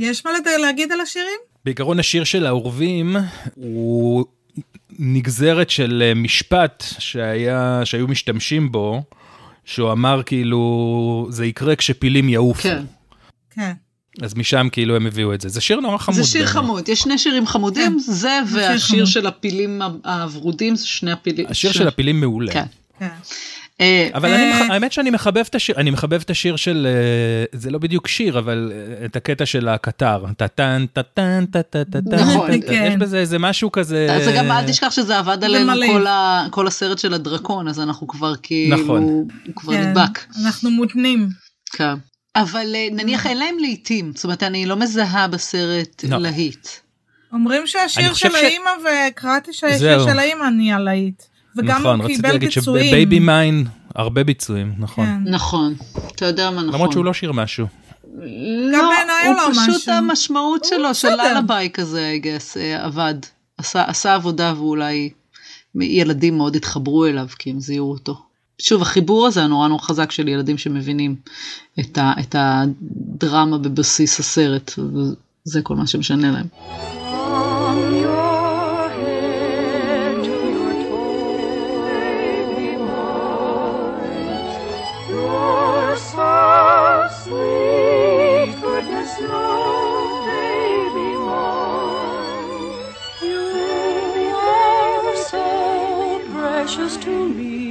יש 0.00 0.24
מה 0.24 0.30
להגיד 0.58 0.92
על 0.92 1.00
השירים? 1.00 1.38
בעיקרון 1.64 1.98
השיר 1.98 2.24
של 2.24 2.46
העורבים 2.46 3.16
הוא 3.54 4.24
נגזרת 4.98 5.70
של 5.70 6.02
אה, 6.06 6.14
משפט 6.14 6.84
שהיה, 6.98 7.80
שהיו 7.84 8.08
משתמשים 8.08 8.72
בו, 8.72 9.02
שהוא 9.64 9.92
אמר 9.92 10.22
כאילו, 10.26 11.26
זה 11.30 11.46
יקרה 11.46 11.76
כשפילים 11.76 12.28
יעופו. 12.28 12.62
כן. 12.62 12.84
כן. 13.50 13.72
אז 14.22 14.34
משם 14.36 14.68
כאילו 14.72 14.96
הם 14.96 15.06
הביאו 15.06 15.34
את 15.34 15.40
זה. 15.40 15.48
זה 15.48 15.60
שיר 15.60 15.80
נורא 15.80 15.98
חמוד. 15.98 16.18
זה 16.18 16.24
שיר 16.24 16.40
באמת. 16.40 16.52
חמוד, 16.54 16.88
יש 16.88 17.00
שני 17.00 17.18
שירים 17.18 17.46
חמודים, 17.46 17.92
כן, 17.92 17.98
זה 17.98 18.12
זה 18.12 18.28
שיר 18.50 18.58
והשיר 18.58 18.96
חמוד. 18.98 19.06
של 19.06 19.26
הפילים 19.26 19.82
הוורודים, 20.04 20.76
זה 20.76 20.86
שני 20.86 21.12
הפילים. 21.12 21.46
השיר 21.48 21.72
של 21.72 21.88
הפילים 21.88 22.20
מעולה. 22.20 22.52
כן. 22.52 22.64
כן. 22.98 23.08
אה, 23.80 24.08
אבל 24.14 24.30
אני, 24.34 24.50
מח- 24.52 24.70
האמת 24.70 24.92
שאני 24.92 25.10
מחבב 25.10 25.44
את 25.50 25.54
השיר, 25.54 25.76
אני 25.76 25.90
מחבב 25.90 26.20
את 26.20 26.30
השיר 26.30 26.56
של, 26.56 26.86
אה, 26.90 27.58
זה 27.60 27.70
לא 27.70 27.78
בדיוק 27.78 28.08
שיר, 28.08 28.38
אבל 28.38 28.72
אה, 29.00 29.04
את 29.04 29.16
הקטע 29.16 29.46
של 29.46 29.68
הקטר. 29.68 30.24
טה-טה-טה-טן, 30.36 31.44
נכון. 32.12 32.50
טה-טה. 32.50 32.66
כן. 32.66 32.86
יש 32.88 32.96
בזה 32.96 33.18
איזה 33.18 33.38
משהו 33.38 33.72
כזה... 33.72 34.06
אז 34.10 34.24
זה 34.24 34.32
גם 34.32 34.50
אל 34.50 34.66
תשכח 34.66 34.90
שזה 34.90 35.18
עבד 35.18 35.44
עלינו 35.44 35.72
כל 36.50 36.66
הסרט 36.66 36.98
של 36.98 37.14
הדרקון, 37.14 37.68
אז 37.68 37.80
אנחנו 37.80 38.06
כבר 38.08 38.34
כאילו, 38.42 38.76
נכון. 38.76 39.02
הוא 39.02 39.26
כבר 39.56 39.72
כן, 39.72 39.88
נדבק. 39.88 40.18
אנחנו 40.44 40.70
מותנים. 40.70 41.28
כן. 41.72 41.94
אבל 42.36 42.74
אה, 42.74 42.88
נניח 42.92 43.26
אין 43.26 43.38
להם 43.38 43.58
להיטים, 43.60 44.12
זאת 44.14 44.24
אומרת 44.24 44.42
אני 44.42 44.66
לא 44.66 44.76
מזהה 44.76 45.28
בסרט 45.28 46.04
לא. 46.08 46.18
להיט. 46.18 46.68
אומרים 47.32 47.66
שהשיר 47.66 48.14
של 48.14 48.30
ש- 48.30 48.34
האימא, 48.34 48.70
וקראתי 49.10 49.52
שהשיר. 49.52 50.04
של 50.04 50.18
האימא 50.18 50.44
נהיה 50.44 50.78
להיט. 50.78 51.22
וגם 51.56 51.80
נכון, 51.80 51.96
הוא 52.00 52.04
רציתי 52.04 52.16
קיבל 52.22 52.32
להגיד 52.32 52.48
ביצועים. 52.54 52.84
שבבייבי 52.86 53.18
מיין, 53.18 53.64
הרבה 53.94 54.24
ביצועים, 54.24 54.72
נכון. 54.78 55.06
כן. 55.06 55.30
נכון, 55.30 55.74
אתה 56.14 56.26
יודע 56.26 56.50
מה 56.50 56.62
נכון. 56.62 56.74
למרות 56.74 56.92
שהוא 56.92 57.04
לא 57.04 57.12
שיר 57.14 57.32
משהו. 57.32 57.66
לא, 58.72 58.78
הוא 58.78 58.86
הוא 59.26 59.34
לא 59.34 59.48
פשוט 59.50 59.74
משהו. 59.76 59.92
המשמעות 59.92 60.64
שלו, 60.64 60.94
של. 60.94 61.08
ללביי 61.08 61.70
כזה, 61.70 62.14
I 62.20 62.24
guess, 62.24 62.58
אה, 62.60 62.84
עבד. 62.84 63.14
עשה, 63.58 63.84
עשה 63.86 64.14
עבודה 64.14 64.54
ואולי 64.56 65.10
ילדים 65.80 66.36
מאוד 66.36 66.56
התחברו 66.56 67.06
אליו 67.06 67.26
כי 67.38 67.50
הם 67.50 67.60
זיהו 67.60 67.90
אותו. 67.90 68.22
שוב, 68.58 68.82
החיבור 68.82 69.26
הזה 69.26 69.42
הנורא 69.42 69.68
נורא 69.68 69.82
חזק 69.82 70.10
של 70.10 70.28
ילדים 70.28 70.58
שמבינים 70.58 71.16
את, 71.80 71.98
ה, 71.98 72.12
את 72.20 72.34
הדרמה 72.38 73.58
בבסיס 73.58 74.20
הסרט, 74.20 74.72
וזה 74.78 75.62
כל 75.62 75.76
מה 75.76 75.86
שמשנה 75.86 76.30
להם. 76.30 76.46
Precious 96.64 96.96
to 97.04 97.28
me, 97.36 97.63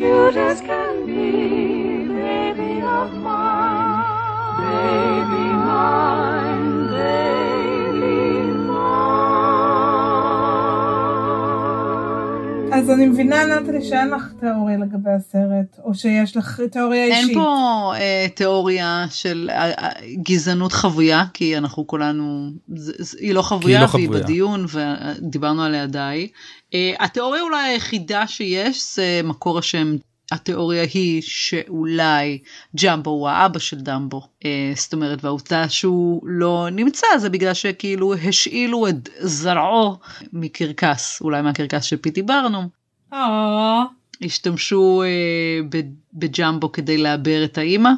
cute 0.00 0.36
as 0.36 0.62
can 0.62 1.04
be, 1.04 2.08
baby 2.08 2.80
of 2.80 3.12
mine, 3.12 4.56
baby 4.56 5.46
mine, 5.68 6.29
אז 12.72 12.90
אני 12.90 13.06
מבינה, 13.06 13.44
נטלי, 13.44 13.82
שאין 13.82 14.08
לך 14.08 14.32
תיאוריה 14.40 14.76
לגבי 14.76 15.10
הסרט, 15.10 15.78
או 15.84 15.94
שיש 15.94 16.36
לך 16.36 16.60
תיאוריה 16.72 17.04
אישית. 17.04 17.28
אין 17.28 17.34
פה 17.34 17.92
אה, 17.96 18.26
תיאוריה 18.34 19.06
של 19.10 19.50
אה, 19.52 19.70
אה, 19.70 19.90
גזענות 20.22 20.72
חבויה, 20.72 21.24
כי 21.34 21.58
אנחנו 21.58 21.86
כולנו, 21.86 22.50
זה, 22.74 22.92
זה, 22.98 23.18
היא 23.20 23.34
לא 23.34 23.42
חבויה 23.42 23.80
לא 23.80 23.86
והיא 23.92 24.06
חבויה. 24.06 24.22
בדיון 24.22 24.66
ודיברנו 24.72 25.62
עליה 25.62 25.86
די. 25.86 26.28
אה, 26.74 26.92
התיאוריה 27.00 27.42
אולי 27.42 27.62
היחידה 27.62 28.26
שיש 28.26 28.96
זה 28.96 29.20
מקור 29.24 29.58
השם. 29.58 29.96
התיאוריה 30.30 30.82
היא 30.94 31.22
שאולי 31.24 32.38
ג'מבו 32.82 33.10
הוא 33.10 33.28
האבא 33.28 33.58
של 33.58 33.76
דמבו. 33.80 34.22
אה, 34.44 34.72
זאת 34.76 34.92
אומרת, 34.92 35.24
והעובדה 35.24 35.68
שהוא 35.68 36.20
לא 36.24 36.68
נמצא 36.72 37.06
זה 37.18 37.28
בגלל 37.30 37.54
שכאילו 37.54 38.14
השאילו 38.14 38.88
את 38.88 39.08
זרעו 39.20 39.96
מקרקס, 40.32 41.18
אולי 41.20 41.42
מהקרקס 41.42 41.84
של 41.84 41.96
פיטי 41.96 42.22
ברנום. 42.22 42.68
אה, 43.12 43.82
השתמשו 44.22 45.02
אה, 45.02 45.80
בג'מבו 46.14 46.72
כדי 46.72 46.98
לעבר 46.98 47.44
את 47.44 47.58
האימא, 47.58 47.90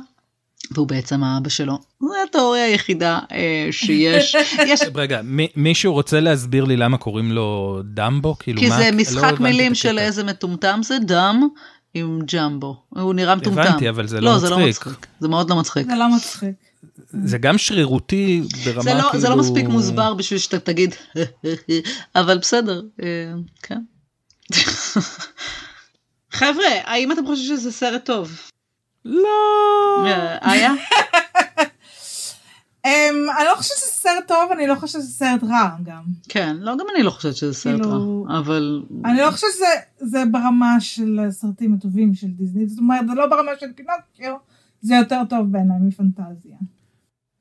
והוא 0.70 0.88
בעצם 0.88 1.24
האבא 1.24 1.48
שלו. 1.48 1.78
זו 2.00 2.08
התיאוריה 2.28 2.64
היחידה 2.64 3.18
אה, 3.32 3.68
שיש. 3.70 4.36
יש, 4.66 4.80
רגע, 4.94 5.20
מי- 5.24 5.48
מישהו 5.56 5.92
רוצה 5.92 6.20
להסביר 6.20 6.64
לי 6.64 6.76
למה 6.76 6.98
קוראים 6.98 7.32
לו 7.32 7.80
דמבו? 7.84 8.36
כאילו, 8.38 8.60
כי 8.60 8.68
מה- 8.68 8.76
זה 8.76 8.90
לא 8.90 8.96
משחק 8.96 9.24
הבנתי 9.24 9.42
מילים 9.42 9.74
של. 9.74 9.98
איזה 9.98 10.24
מטומטם 10.24 10.80
זה 10.82 10.98
דם 10.98 11.48
עם 11.94 12.20
ג'מבו. 12.34 12.82
הוא 12.88 13.14
נראה 13.14 13.34
מטומטם. 13.34 13.60
הבנתי, 13.60 13.88
אבל 13.88 14.06
זה 14.06 14.20
לא 14.20 14.30
לא, 14.30 14.38
זה 14.38 14.50
לא 14.50 14.58
מצחיק. 14.58 14.86
מצחיק. 14.86 15.06
זה 15.20 15.28
מאוד 15.28 15.50
לא 15.50 15.56
מצחיק. 15.56 15.86
זה 15.86 15.94
לא 15.94 16.16
מצחיק. 16.16 16.54
זה 17.24 17.38
גם 17.38 17.58
שרירותי 17.58 18.42
ברמה 18.64 18.82
זה 18.82 18.90
כאילו... 18.90 19.08
לא, 19.12 19.18
זה 19.18 19.28
לא 19.28 19.36
מספיק 19.36 19.66
מוסבר 19.66 20.14
בשביל 20.14 20.38
שאתה 20.38 20.58
תגיד, 20.58 20.94
אבל 22.16 22.38
בסדר, 22.38 22.82
אה, 23.02 23.06
כן. 23.62 23.80
חבר'ה, 26.32 26.68
האם 26.84 27.12
אתם 27.12 27.26
חושבים 27.26 27.56
שזה 27.56 27.72
סרט 27.72 28.04
טוב? 28.04 28.40
לא. 29.04 29.28
אה? 30.06 30.66
אמ, 30.70 30.76
אני 32.86 33.46
לא 33.50 33.54
חושבת 33.56 33.76
שזה 33.76 33.86
סרט 33.86 34.28
טוב, 34.28 34.52
אני 34.52 34.66
לא 34.66 34.74
חושבת 34.74 35.02
שזה 35.02 35.12
סרט 35.12 35.44
רע 35.44 35.70
גם. 35.82 36.02
כן, 36.28 36.56
לא, 36.60 36.76
גם 36.76 36.86
אני 36.94 37.02
לא 37.02 37.10
חושבת 37.10 37.36
שזה 37.36 37.54
סרט 37.54 37.80
כאילו- 37.80 38.26
רע, 38.28 38.38
אבל... 38.38 38.82
אני 39.04 39.18
לא 39.18 39.30
חושבת 39.30 39.50
שזה 39.54 39.66
זה 39.98 40.24
ברמה 40.30 40.80
של 40.80 41.20
הסרטים 41.28 41.74
הטובים 41.74 42.14
של 42.14 42.26
דיסני, 42.26 42.66
זאת 42.66 42.78
אומרת, 42.78 43.06
זה 43.08 43.14
לא 43.14 43.26
ברמה 43.26 43.50
של 43.60 43.66
פינוקיו, 43.76 44.36
זה 44.82 44.94
יותר 44.94 45.20
טוב 45.28 45.52
בעיניי 45.52 45.78
מפנטזיה. 45.80 46.56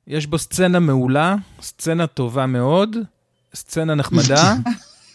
יש 0.07 0.27
בו 0.27 0.37
סצנה 0.37 0.79
מעולה, 0.79 1.35
סצנה 1.61 2.07
טובה 2.07 2.45
מאוד, 2.45 2.97
סצנה 3.55 3.95
נחמדה, 3.95 4.55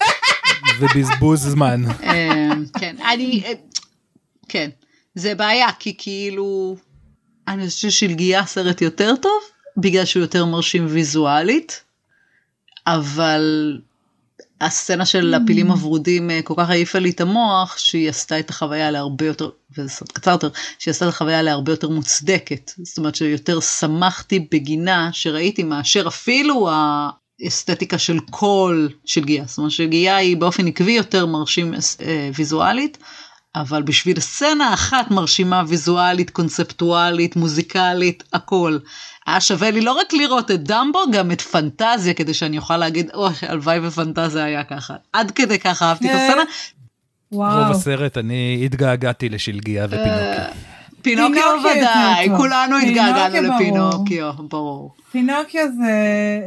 ובזבוז 0.81 1.41
זמן. 1.41 1.83
אה, 2.03 2.51
כן, 2.79 2.97
אני... 3.13 3.43
אה, 3.45 3.53
כן, 4.49 4.71
זה 5.15 5.35
בעיה, 5.35 5.69
כי 5.79 5.95
כאילו... 5.99 6.77
אני 7.49 7.67
חושבת 7.67 7.91
ששלגיה 7.91 8.47
סרט 8.47 8.83
יותר 8.83 9.15
טוב, 9.17 9.43
בגלל 9.77 10.05
שהוא 10.05 10.21
יותר 10.21 10.45
מרשים 10.45 10.87
ויזואלית, 10.91 11.83
אבל 12.87 13.77
הסצנה 14.61 15.07
של 15.07 15.35
הפילים 15.35 15.71
הוורודים 15.71 16.31
אה, 16.31 16.43
כל 16.43 16.55
כך 16.57 16.71
העיפה 16.71 16.99
לי 16.99 17.11
את 17.11 17.21
המוח, 17.21 17.79
שהיא 17.79 18.09
עשתה 18.09 18.39
את 18.39 18.51
החוויה 18.51 18.91
להרבה 18.91 19.27
יותר, 19.27 19.51
וזה 19.79 19.89
סרט 19.89 20.13
קצר 20.13 20.31
יותר, 20.31 20.49
שהיא 20.79 20.93
עשתה 20.93 21.05
את 21.05 21.11
החוויה 21.11 21.43
להרבה 21.43 21.73
יותר 21.73 21.89
מוצדקת. 21.89 22.71
זאת 22.83 22.99
אומרת 22.99 23.15
שיותר 23.15 23.61
שמחתי 23.61 24.49
בגינה 24.53 25.11
שראיתי 25.13 25.63
מאשר 25.63 26.05
אפילו 26.09 26.69
האסתטיקה 27.45 27.99
של 27.99 28.19
כל 28.31 28.89
שלגיה. 29.05 29.45
זאת 29.47 29.59
אומרת 29.59 29.71
שלגיה 29.71 30.17
היא 30.17 30.37
באופן 30.37 30.67
עקבי 30.67 30.93
יותר 30.93 31.27
מרשים 31.27 31.75
אה, 31.75 32.31
ויזואלית. 32.35 32.99
אבל 33.57 33.83
בשביל 33.83 34.21
סצנה 34.21 34.75
אחת 34.75 35.11
מרשימה 35.11 35.63
ויזואלית, 35.69 36.31
קונספטואלית, 36.31 37.37
מוזיקלית, 37.37 38.25
הכל. 38.33 38.79
היה 39.27 39.41
שווה 39.41 39.71
לי 39.71 39.81
לא 39.81 39.93
רק 39.93 40.13
לראות 40.13 40.51
את 40.51 40.63
דמבו, 40.63 40.99
גם 41.13 41.33
את 41.33 41.41
פנטזיה, 41.41 42.15
כדי 42.15 42.35
שאני 42.35 42.59
אוכל 42.59 42.77
להגיד, 42.77 43.11
אוי, 43.15 43.33
הלוואי 43.49 43.79
ופנטזיה 43.83 44.45
היה 44.45 44.65
ככה. 44.65 44.95
עד 45.13 45.31
כדי 45.31 45.59
ככה 45.59 45.89
אהבתי 45.89 46.11
את 46.11 46.15
אה, 46.15 46.27
הסצנה. 46.27 46.43
רוב 47.33 47.41
וואו. 47.41 47.71
הסרט 47.71 48.19
אני 48.19 48.63
התגעגעתי 48.65 49.29
לשלגיה 49.29 49.87
ופינוקיו. 49.87 50.45
פינוקיו 51.03 51.59
ודאי. 51.61 52.29
כולנו 52.37 52.77
התגעגענו. 52.77 53.55
לפינוקיו, 53.55 54.33
ברור. 54.51 54.95
פינוקיו 55.13 55.67
זה 55.77 55.93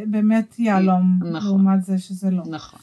באמת 0.06 0.56
יהלום, 0.60 1.20
נכון. 1.22 1.34
לעומת 1.34 1.84
זה 1.84 1.98
שזה 1.98 2.30
לא. 2.32 2.44
נכון. 2.50 2.80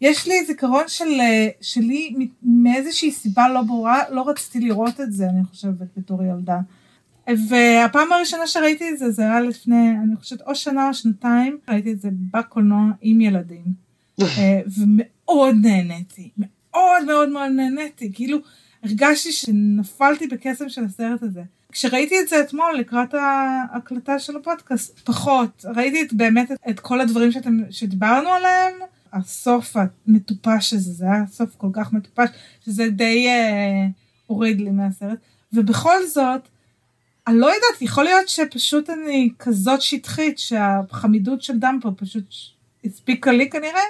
יש 0.00 0.28
לי 0.28 0.44
זיכרון 0.46 0.84
של, 0.86 1.20
אה, 1.20 1.48
שלי, 1.60 2.14
מאיזושהי 2.42 3.10
סיבה 3.10 3.48
לא 3.48 3.62
ברורה, 3.62 4.02
לא 4.10 4.28
רציתי 4.28 4.60
לראות 4.60 5.00
את 5.00 5.12
זה, 5.12 5.28
אני 5.28 5.44
חושבת, 5.44 5.86
בתור 5.96 6.22
ילדה. 6.22 6.58
והפעם 7.48 8.12
הראשונה 8.12 8.46
שראיתי 8.46 8.90
את 8.90 8.98
זה, 8.98 9.10
זה 9.10 9.22
היה 9.22 9.40
לפני, 9.40 9.90
אני 10.04 10.16
חושבת, 10.16 10.40
או 10.42 10.54
שנה 10.54 10.88
או 10.88 10.94
שנתיים, 10.94 11.58
ראיתי 11.68 11.92
את 11.92 12.00
זה 12.00 12.08
בקולנוע 12.12 12.84
עם 13.00 13.20
ילדים. 13.20 13.64
אה, 14.20 14.60
ומאוד 14.78 15.54
נהניתי, 15.62 16.30
מאוד 16.38 17.04
מאוד 17.06 17.28
מאוד 17.28 17.50
נהניתי, 17.50 18.12
כאילו, 18.12 18.38
הרגשתי 18.82 19.32
שנפלתי 19.32 20.26
בקסם 20.26 20.68
של 20.68 20.84
הסרט 20.84 21.22
הזה. 21.22 21.42
כשראיתי 21.72 22.20
את 22.20 22.28
זה 22.28 22.40
אתמול 22.40 22.76
לקראת 22.78 23.14
ההקלטה 23.14 24.18
של 24.18 24.36
הפודקאסט, 24.36 24.98
פחות. 24.98 25.64
ראיתי 25.74 26.02
את, 26.02 26.12
באמת 26.12 26.52
את, 26.52 26.56
את 26.70 26.80
כל 26.80 27.00
הדברים 27.00 27.32
שאתם, 27.32 27.58
שדיברנו 27.70 28.28
עליהם, 28.28 28.74
הסוף 29.12 29.76
המטופש 29.76 30.72
הזה, 30.72 30.92
זה 30.92 31.04
היה 31.04 31.26
סוף 31.26 31.54
כל 31.56 31.70
כך 31.72 31.92
מטופש, 31.92 32.28
שזה 32.64 32.88
די 32.88 33.28
אה, 33.28 33.86
הוריד 34.26 34.60
לי 34.60 34.70
מהסרט. 34.70 35.18
ובכל 35.52 36.06
זאת, 36.06 36.48
אני 37.26 37.38
לא 37.38 37.46
יודעת, 37.46 37.82
יכול 37.82 38.04
להיות 38.04 38.28
שפשוט 38.28 38.90
אני 38.90 39.30
כזאת 39.38 39.82
שטחית, 39.82 40.38
שהחמידות 40.38 41.42
של 41.42 41.58
דמפו 41.58 41.96
פשוט 41.96 42.34
הספיקה 42.84 43.32
לי 43.32 43.50
כנראה, 43.50 43.80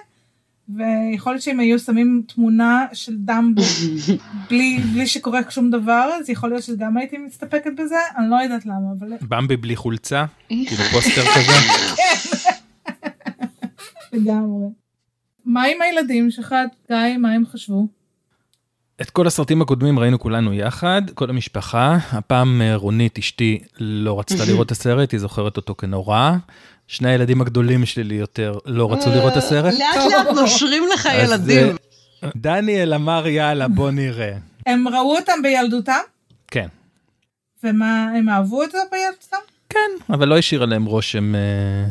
ויכול 0.69 1.33
להיות 1.33 1.43
שאם 1.43 1.61
היו 1.61 1.79
שמים 1.79 2.23
תמונה 2.35 2.87
של 2.93 3.17
דמבו 3.17 3.63
בלי, 4.51 4.79
בלי 4.93 5.07
שקורה 5.07 5.41
שום 5.51 5.71
דבר, 5.71 6.11
אז 6.21 6.31
יכול 6.31 6.51
להיות 6.51 6.63
שגם 6.63 6.97
הייתי 6.97 7.19
מסתפקת 7.19 7.71
בזה, 7.77 7.97
אני 8.17 8.31
לא 8.31 8.37
יודעת 8.37 8.67
למה, 8.67 8.93
אבל 8.99 9.09
במבי 9.29 9.57
בלי 9.57 9.77
חולצה, 9.77 10.25
כאילו 10.49 10.85
פוסטר 10.93 11.23
כזה. 11.23 11.53
לגמרי. 14.13 14.88
מה 15.49 15.65
עם 15.65 15.83
הילדים 15.83 16.31
שלך, 16.31 16.55
גיא, 16.89 17.17
מה 17.19 17.33
הם 17.33 17.47
חשבו? 17.47 17.87
את 19.01 19.11
כל 19.11 19.27
הסרטים 19.27 19.63
הקודמים 19.63 19.99
ראינו 19.99 20.19
כולנו 20.19 20.55
יחד, 20.55 21.03
כל 21.15 21.31
המשפחה. 21.31 21.99
הפעם 22.13 22.63
אה, 22.63 22.77
רונית, 22.77 23.19
אשתי, 23.19 23.59
לא 23.81 24.21
רצתה 24.21 24.45
לראות 24.45 24.67
את 24.67 24.73
הסרט, 24.73 25.13
היא 25.13 25.21
זוכרת 25.21 25.57
אותו 25.57 25.75
כנורא. 25.75 26.33
שני 26.87 27.11
הילדים 27.11 27.41
הגדולים 27.41 27.87
שלי 27.87 28.15
יותר 28.15 28.59
לא 28.67 28.93
רצו 28.93 29.11
לראות 29.11 29.33
את 29.33 29.37
הסרט. 29.37 29.75
לאט 29.75 30.13
לאט 30.13 30.35
נושרים 30.35 30.83
לך 30.95 31.09
ילדים. 31.23 31.77
אה, 32.25 32.29
דניאל 32.37 32.95
אמר 32.95 33.27
יאללה 33.27 33.69
בוא 33.69 33.91
נראה. 33.91 34.33
הם 34.67 34.89
ראו 34.89 35.17
אותם 35.17 35.43
בילדותם? 35.43 36.01
כן. 36.47 36.69
ומה, 37.65 38.09
הם 38.19 38.29
אהבו 38.29 38.63
את 38.63 38.71
זה 38.71 38.79
בילדותם? 38.91 39.37
כן, 39.69 40.15
אבל 40.15 40.29
לא 40.29 40.39
השאיר 40.39 40.63
עליהם 40.63 40.85
רושם 40.85 41.35
אה, 41.35 41.41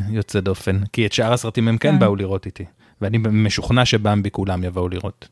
יוצא 0.10 0.40
דופן, 0.40 0.80
כי 0.94 1.06
את 1.06 1.14
שאר 1.14 1.34
הסרטים 1.34 1.68
הם 1.68 1.78
כן 1.78 1.92
כן. 1.92 2.00
באו 2.00 2.16
לראות 2.16 2.46
איתי. 2.46 2.66
ואני 3.02 3.18
משוכנע 3.18 3.86
שבמבי 3.86 4.32
כולם 4.32 4.64
יבואו 4.64 4.90
לראות. 4.90 5.28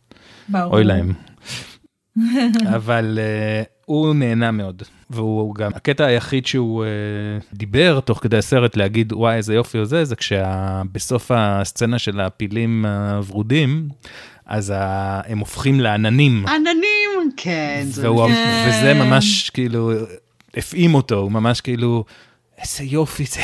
ברור. 0.49 0.73
אוי 0.73 0.83
להם. 0.83 1.13
אבל 2.75 3.19
uh, 3.21 3.67
הוא 3.85 4.15
נהנה 4.15 4.51
מאוד, 4.51 4.83
והוא 5.09 5.55
גם, 5.55 5.71
הקטע 5.75 6.05
היחיד 6.05 6.45
שהוא 6.45 6.85
uh, 6.85 7.55
דיבר 7.57 7.99
תוך 7.99 8.19
כדי 8.19 8.37
הסרט 8.37 8.77
להגיד 8.77 9.13
וואי 9.13 9.35
איזה 9.35 9.53
יופי 9.53 9.77
הוא 9.77 9.85
זה, 9.85 10.05
זה 10.05 10.15
כשבסוף 10.15 11.31
הסצנה 11.33 11.99
של 11.99 12.19
הפילים 12.19 12.85
הוורודים, 12.85 13.89
אז 14.45 14.73
ה... 14.75 15.21
הם 15.27 15.39
הופכים 15.39 15.79
לעננים, 15.79 16.45
עננים, 16.47 17.31
כן. 17.37 17.85
והוא, 17.91 18.27
כן. 18.27 18.67
וזה 18.69 18.93
ממש 18.93 19.49
כאילו 19.49 19.91
הפעים 20.57 20.95
אותו, 20.95 21.15
הוא 21.15 21.31
ממש 21.31 21.61
כאילו, 21.61 22.03
איזה 22.57 22.83
יופי 22.83 23.25
זה. 23.25 23.41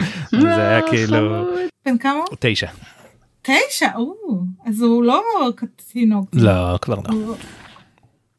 זה 0.42 0.68
היה 0.68 0.80
כאילו 0.90 1.50
בן 1.86 1.98
כמה? 1.98 2.20
תשע. 2.38 2.68
תשע, 3.48 3.88
אז 4.66 4.82
הוא 4.82 5.04
לא 5.04 5.22
תינוק. 5.92 6.28
לא, 6.32 6.78
כבר 6.80 6.94
לא. 6.94 7.34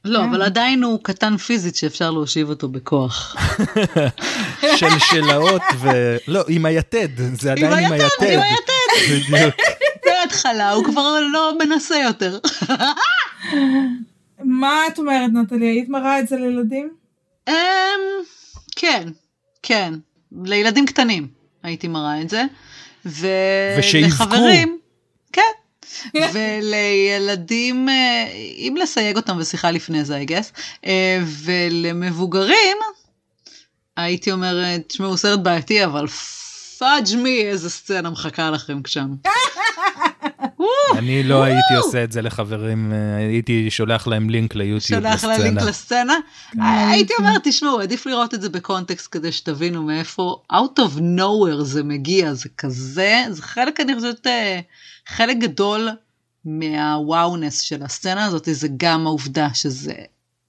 לא, 0.05 0.25
אבל 0.25 0.41
עדיין 0.41 0.83
הוא 0.83 0.99
קטן 1.03 1.37
פיזית 1.37 1.75
שאפשר 1.75 2.11
להושיב 2.11 2.49
אותו 2.49 2.67
בכוח. 2.67 3.35
שלשלאות 4.77 5.61
ו... 5.77 5.89
לא, 6.27 6.43
עם 6.47 6.65
היתד, 6.65 7.07
זה 7.41 7.51
עדיין 7.51 7.85
עם 7.85 7.91
היתד. 7.91 8.05
עם 8.21 8.39
היתד. 8.39 9.31
בדיוק. 9.33 9.55
בהתחלה 10.05 10.71
הוא 10.71 10.85
כבר 10.85 11.19
לא 11.33 11.53
מנסה 11.59 11.95
יותר. 11.97 12.39
מה 14.43 14.81
את 14.87 14.99
אומרת, 14.99 15.31
נטלי? 15.33 15.67
היית 15.67 15.89
מראה 15.89 16.19
את 16.19 16.27
זה 16.27 16.35
לילדים? 16.35 16.89
אמ, 17.47 17.53
כן, 18.75 19.09
כן. 19.63 19.93
לילדים 20.43 20.85
קטנים 20.85 21.27
הייתי 21.63 21.87
מראה 21.87 22.21
את 22.21 22.29
זה. 22.29 22.43
ושיבכו. 23.05 24.23
ולחברים, 24.23 24.67
כן. 24.67 24.78
ולילדים, 26.33 27.89
אה, 27.89 28.27
אם 28.57 28.75
לסייג 28.81 29.15
אותם 29.15 29.39
בשיחה 29.39 29.71
לפני 29.71 30.05
זה, 30.05 30.21
I 30.27 30.29
guess, 30.29 30.59
אה, 30.85 31.19
ולמבוגרים, 31.43 32.77
הייתי 33.97 34.31
אומרת, 34.31 34.81
תשמעו, 34.87 35.17
סרט 35.17 35.39
בעייתי, 35.39 35.85
אבל 35.85 36.07
פאג' 36.77 37.15
מי, 37.17 37.41
איזה 37.41 37.69
סצנה 37.69 38.09
מחכה 38.09 38.49
לכם 38.49 38.81
שם. 38.85 39.07
אני 40.97 41.23
לא 41.23 41.43
הייתי 41.43 41.75
עושה 41.77 42.03
את 42.03 42.11
זה 42.11 42.21
לחברים, 42.21 42.93
אה, 42.93 43.15
הייתי 43.15 43.71
שולח 43.71 44.07
להם 44.07 44.29
לינק 44.29 44.55
ליוטיוב 44.55 45.01
שולח 45.01 45.23
לה 45.23 45.37
לינק 45.37 45.61
לסצנה. 45.61 45.69
לסצנה. 45.69 46.89
הייתי 46.91 47.13
אומרת, 47.19 47.41
תשמעו, 47.43 47.79
עדיף 47.79 48.05
לראות 48.05 48.33
את 48.33 48.41
זה 48.41 48.49
בקונטקסט 48.49 49.07
כדי 49.11 49.31
שתבינו 49.31 49.83
מאיפה 49.83 50.41
out 50.53 50.79
of 50.79 50.99
nowhere 50.99 51.63
זה 51.63 51.83
מגיע, 51.83 52.33
זה 52.33 52.49
כזה, 52.57 53.23
זה 53.29 53.41
חלק, 53.41 53.79
אני 53.79 53.95
חושבת, 53.95 54.27
אה, 54.27 54.59
חלק 55.07 55.37
גדול 55.37 55.89
מהוואונס 56.45 57.61
של 57.61 57.83
הסצנה 57.83 58.25
הזאת, 58.25 58.49
זה 58.51 58.67
גם 58.77 59.07
העובדה 59.07 59.47
שזה 59.53 59.93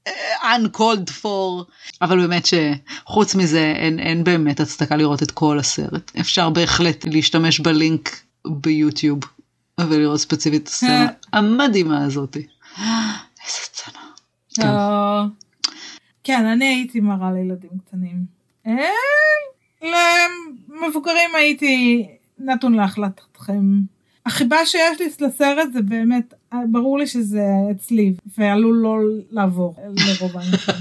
אה, 0.07 0.57
uncalled 0.57 1.11
for, 1.22 1.64
אבל 2.03 2.20
באמת 2.20 2.47
שחוץ 2.47 3.35
מזה 3.35 3.72
אין, 3.76 3.99
אין 3.99 4.24
באמת 4.24 4.61
הצדקה 4.61 4.97
לראות 4.97 5.22
את 5.22 5.31
כל 5.31 5.59
הסרט. 5.59 6.12
אפשר 6.20 6.51
בהחלט 6.51 7.05
להשתמש 7.05 7.61
בלינק 7.61 8.20
ביוטיוב 8.47 9.20
ולראות 9.80 10.20
ספציפית 10.20 10.62
את 10.62 10.68
הסצנה 10.68 11.06
המדהימה 11.32 12.04
הזאת. 12.04 12.36
איזה 12.36 12.46
סצנה. 13.46 14.02
כן. 14.54 14.66
אה, 14.66 15.24
כן, 16.24 16.46
אני 16.46 16.64
הייתי 16.64 17.00
מראה 17.00 17.32
לילדים 17.32 17.70
קטנים. 17.86 18.24
אה, 18.66 18.78
למבוגרים 19.82 21.30
הייתי 21.34 22.06
נתון 22.38 22.74
להחלטתכם. 22.74 23.80
החיבה 24.26 24.66
שיש 24.66 25.00
לי 25.00 25.06
לסרט 25.26 25.72
זה 25.72 25.82
באמת, 25.82 26.34
אה, 26.52 26.58
ברור 26.70 26.98
לי 26.98 27.06
שזה 27.06 27.44
אצלי, 27.70 28.14
ועלול 28.38 28.76
לא 28.76 28.98
לעבור 29.30 29.74
לרוב 29.80 30.36
האנשים. 30.36 30.74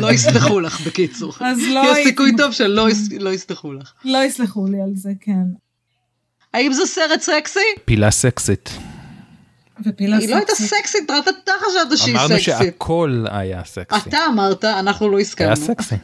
לא 0.02 0.12
יסלחו 0.12 0.60
לך 0.60 0.86
בקיצור. 0.86 1.32
אז 1.40 1.58
לא 1.74 1.82
יש 1.92 2.06
סיכוי 2.06 2.36
טוב 2.36 2.52
שלא 2.52 2.88
לא 3.20 3.30
יסלחו 3.30 3.72
לך. 3.72 3.92
לא 4.04 4.24
יסלחו 4.24 4.66
לי 4.66 4.82
על 4.82 4.90
זה, 4.94 5.12
כן. 5.20 5.44
האם 6.54 6.72
זה 6.72 6.86
סרט 6.86 7.20
סקסי? 7.20 7.58
פילה 7.84 8.10
סקסית. 8.10 8.70
ופילה 9.86 10.16
היא 10.16 10.28
לא 10.28 10.36
הייתה 10.36 10.52
סקסית. 10.52 10.78
סקסית, 10.78 11.10
אתה 11.44 11.52
חשבת 11.60 11.98
שהיא 11.98 12.14
אמרנו 12.14 12.28
סקסית. 12.28 12.44
שהכל 12.44 13.24
היה 13.30 13.64
סקסי. 13.64 14.08
אתה 14.08 14.18
אמרת, 14.28 14.64
אנחנו 14.64 15.08
לא 15.08 15.16
היה 15.16 15.22
הסכמנו. 15.22 15.56
סקסי. 15.56 15.94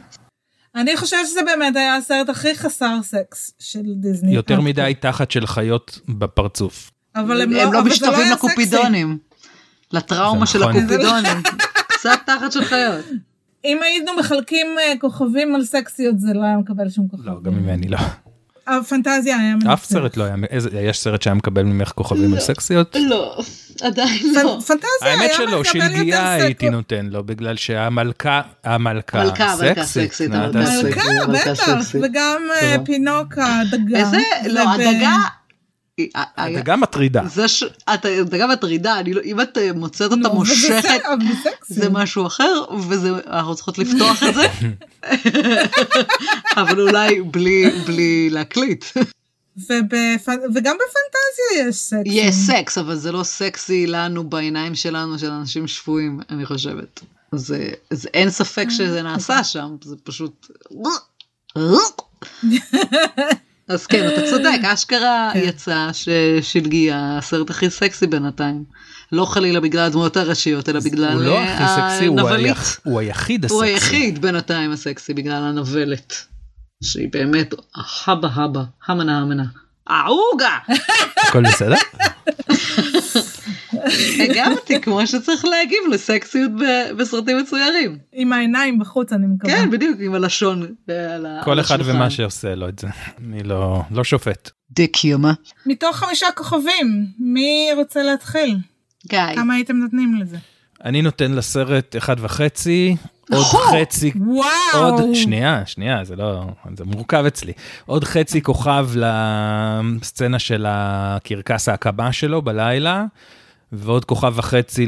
אני 0.75 0.97
חושבת 0.97 1.19
שזה 1.25 1.39
באמת 1.45 1.75
היה 1.75 1.95
הסרט 1.95 2.29
הכי 2.29 2.55
חסר 2.55 2.97
סקס 3.03 3.53
של 3.59 3.81
דיסני. 3.95 4.35
יותר. 4.35 4.61
מדי 4.61 4.93
תחת 4.99 5.31
של 5.31 5.47
חיות 5.47 5.99
בפרצוף. 6.09 6.91
אבל 7.15 7.41
הם 7.41 7.49
הם 7.49 7.57
לא, 7.57 7.73
לא 7.73 7.83
זה 7.83 7.89
משתווים 7.89 8.19
היה. 8.19 8.33
לקופידונים. 8.33 9.17
לטראומה 9.91 10.45
זה 10.45 10.51
של 10.51 10.59
נכון. 10.59 10.75
הקופידונים. 10.75 11.41
קצת 11.93 12.19
תחת 12.25 12.51
של 12.51 12.65
חיות. 12.65 13.05
אם 13.65 13.83
היינו 13.83 14.11
מחלקים 14.19 14.67
אה, 14.79 14.93
כוכבים 14.99 15.55
על 15.55 15.63
סקסיות 15.63 16.19
זה 16.19 16.33
לא 16.33 16.43
היה 16.43 16.57
מקבל 16.57 16.89
שום 16.89 17.07
כוכב. 17.07 17.25
לא, 17.25 17.41
גם 17.41 17.53
ממני 17.53 17.87
לא. 17.87 17.97
הפנטזיה 18.67 19.37
היה 19.39 19.55
מנצח. 19.55 19.69
אף 19.73 19.85
סרט 19.85 20.17
לא 20.17 20.23
היה, 20.23 20.35
יש 20.81 20.99
סרט 20.99 21.21
שהיה 21.21 21.33
מקבל 21.33 21.63
ממך 21.63 21.91
כוכבים 21.95 22.33
על 22.33 22.39
סקסיות? 22.39 22.95
לא, 23.09 23.37
עדיין 23.81 24.33
לא. 24.43 24.59
פנטזיה 24.67 24.87
היה 25.01 25.13
האמת 25.13 25.31
מקבל 25.33 25.47
שלא, 25.47 25.57
יותר 25.57 25.69
שלגיה 25.71 26.37
סק- 26.37 26.43
הייתי 26.43 26.69
נותן 26.69 27.05
לו, 27.11 27.23
בגלל 27.23 27.55
שהמלכה, 27.55 28.41
המלכה 28.63 29.23
סקסית. 29.85 30.29
מלכה, 30.29 30.55
בטח. 31.27 31.65
וגם 32.03 32.41
אה, 32.61 32.75
טוב. 32.77 32.85
פינוק 32.85 33.33
הדגה. 33.37 33.99
איזה, 33.99 34.17
לא, 34.49 34.73
הדגה... 34.73 35.15
היא- 35.97 36.09
ה- 36.15 36.19
ה- 36.41 36.45
הדגה 36.45 36.75
מטרידה. 36.75 37.21
זה 37.27 37.47
ש... 37.47 37.63
את- 37.93 38.05
הדגה 38.05 38.47
מטרידה, 38.47 38.99
אני 38.99 39.13
לא- 39.13 39.21
אם 39.25 39.41
את 39.41 39.57
אה, 39.57 39.73
מוצאת 39.73 40.11
אותה 40.11 40.27
וזה 40.29 40.37
מושכת, 40.37 41.01
זה 41.67 41.89
משהו 41.89 42.27
אחר, 42.27 42.63
ואנחנו 42.87 43.55
צריכות 43.55 43.77
לפתוח 43.77 44.23
את 44.23 44.33
זה, 44.35 44.47
אבל 46.57 46.81
אולי 46.81 47.21
בלי, 47.21 47.69
בלי 47.87 48.29
להקליט. 48.29 48.85
ובפ- 49.57 50.29
וגם 50.55 50.75
בפנטזיה 50.75 51.67
יש 51.69 51.75
סקס. 51.75 52.01
יש 52.05 52.35
סקס, 52.35 52.77
אבל 52.77 52.95
זה 52.95 53.11
לא 53.11 53.23
סקסי 53.23 53.87
לנו 53.87 54.23
בעיניים 54.23 54.75
שלנו, 54.75 55.19
של 55.19 55.31
אנשים 55.31 55.67
שפויים, 55.67 56.19
אני 56.29 56.45
חושבת. 56.45 56.99
זה, 57.35 57.69
זה 57.89 58.09
אין 58.13 58.29
ספק 58.29 58.65
שזה 58.69 59.01
נעשה 59.01 59.43
שם, 59.43 59.75
זה 59.83 59.95
פשוט... 60.03 60.47
אז 63.71 63.87
כן, 63.87 64.07
אתה 64.07 64.21
צודק, 64.29 64.59
אשכרה 64.63 65.31
יצא 65.35 65.89
ששלגיה 65.93 67.17
הסרט 67.17 67.49
הכי 67.49 67.69
סקסי 67.69 68.07
בינתיים. 68.07 68.63
לא 69.11 69.25
חלילה 69.25 69.59
בגלל 69.59 69.85
הדמויות 69.85 70.17
הראשיות, 70.17 70.69
אלא 70.69 70.79
בגלל 70.79 71.13
הוא 71.13 71.21
לא 71.21 71.37
אה, 71.37 71.53
הכי 71.53 71.81
סקסי, 71.81 72.05
הוא 72.05 72.19
הנבלית. 72.19 72.57
הוא 72.83 72.99
היחיד 72.99 73.51
הוא 73.51 73.63
הסקסי. 73.63 73.95
היחיד 73.95 74.21
בינתיים 74.21 74.71
הסקסי 74.71 75.13
בגלל 75.13 75.43
הנבלת. 75.43 76.13
שהיא 76.83 77.09
באמת 77.11 77.53
הבה 78.07 78.29
הבה, 78.33 78.63
המנה 78.87 79.19
המנה. 79.19 79.43
אהוגה! 79.89 80.57
הכל 81.27 81.43
בסדר? 81.43 81.75
הגבתי 84.23 84.81
כמו 84.81 85.07
שצריך 85.07 85.45
להגיב 85.45 85.79
לסקסיות 85.91 86.51
בסרטים 86.97 87.37
מצוירים. 87.37 87.97
עם 88.13 88.33
העיניים 88.33 88.79
בחוץ 88.79 89.13
אני 89.13 89.27
מקווה. 89.27 89.53
כן, 89.53 89.71
בדיוק, 89.71 89.97
עם 89.99 90.13
הלשון. 90.13 90.67
כל 91.43 91.59
אחד. 91.59 91.77
ומה 91.83 92.09
שעושה 92.09 92.55
לו 92.55 92.69
את 92.69 92.79
זה. 92.79 92.87
אני 93.27 93.43
לא 93.43 93.81
לא 93.91 94.03
שופט. 94.03 94.49
דיק 94.71 95.05
יומה. 95.05 95.33
מתוך 95.65 95.95
חמישה 95.95 96.27
כוכבים, 96.35 97.05
מי 97.19 97.69
רוצה 97.75 98.03
להתחיל? 98.03 98.57
גיא. 99.07 99.35
כמה 99.35 99.53
הייתם 99.53 99.75
נותנים 99.75 100.15
לזה? 100.15 100.37
אני 100.85 101.01
נותן 101.01 101.31
לסרט 101.31 101.95
אחד 101.97 102.15
וחצי, 102.19 102.95
עוד 103.31 103.45
חצי 103.45 104.11
וואו! 104.15 104.49
עוד 104.73 105.13
שנייה 105.13 105.65
שנייה 105.65 106.03
זה 106.03 106.15
לא 106.15 106.43
זה 106.77 106.83
מורכב 106.85 107.23
אצלי 107.27 107.53
עוד 107.85 108.03
חצי 108.03 108.41
כוכב 108.41 108.89
לסצנה 108.95 110.39
של 110.39 110.65
הקרקס 110.67 111.69
ההקמה 111.69 112.13
שלו 112.13 112.41
בלילה 112.41 113.05
ועוד 113.71 114.05
כוכב 114.05 114.33
וחצי 114.35 114.87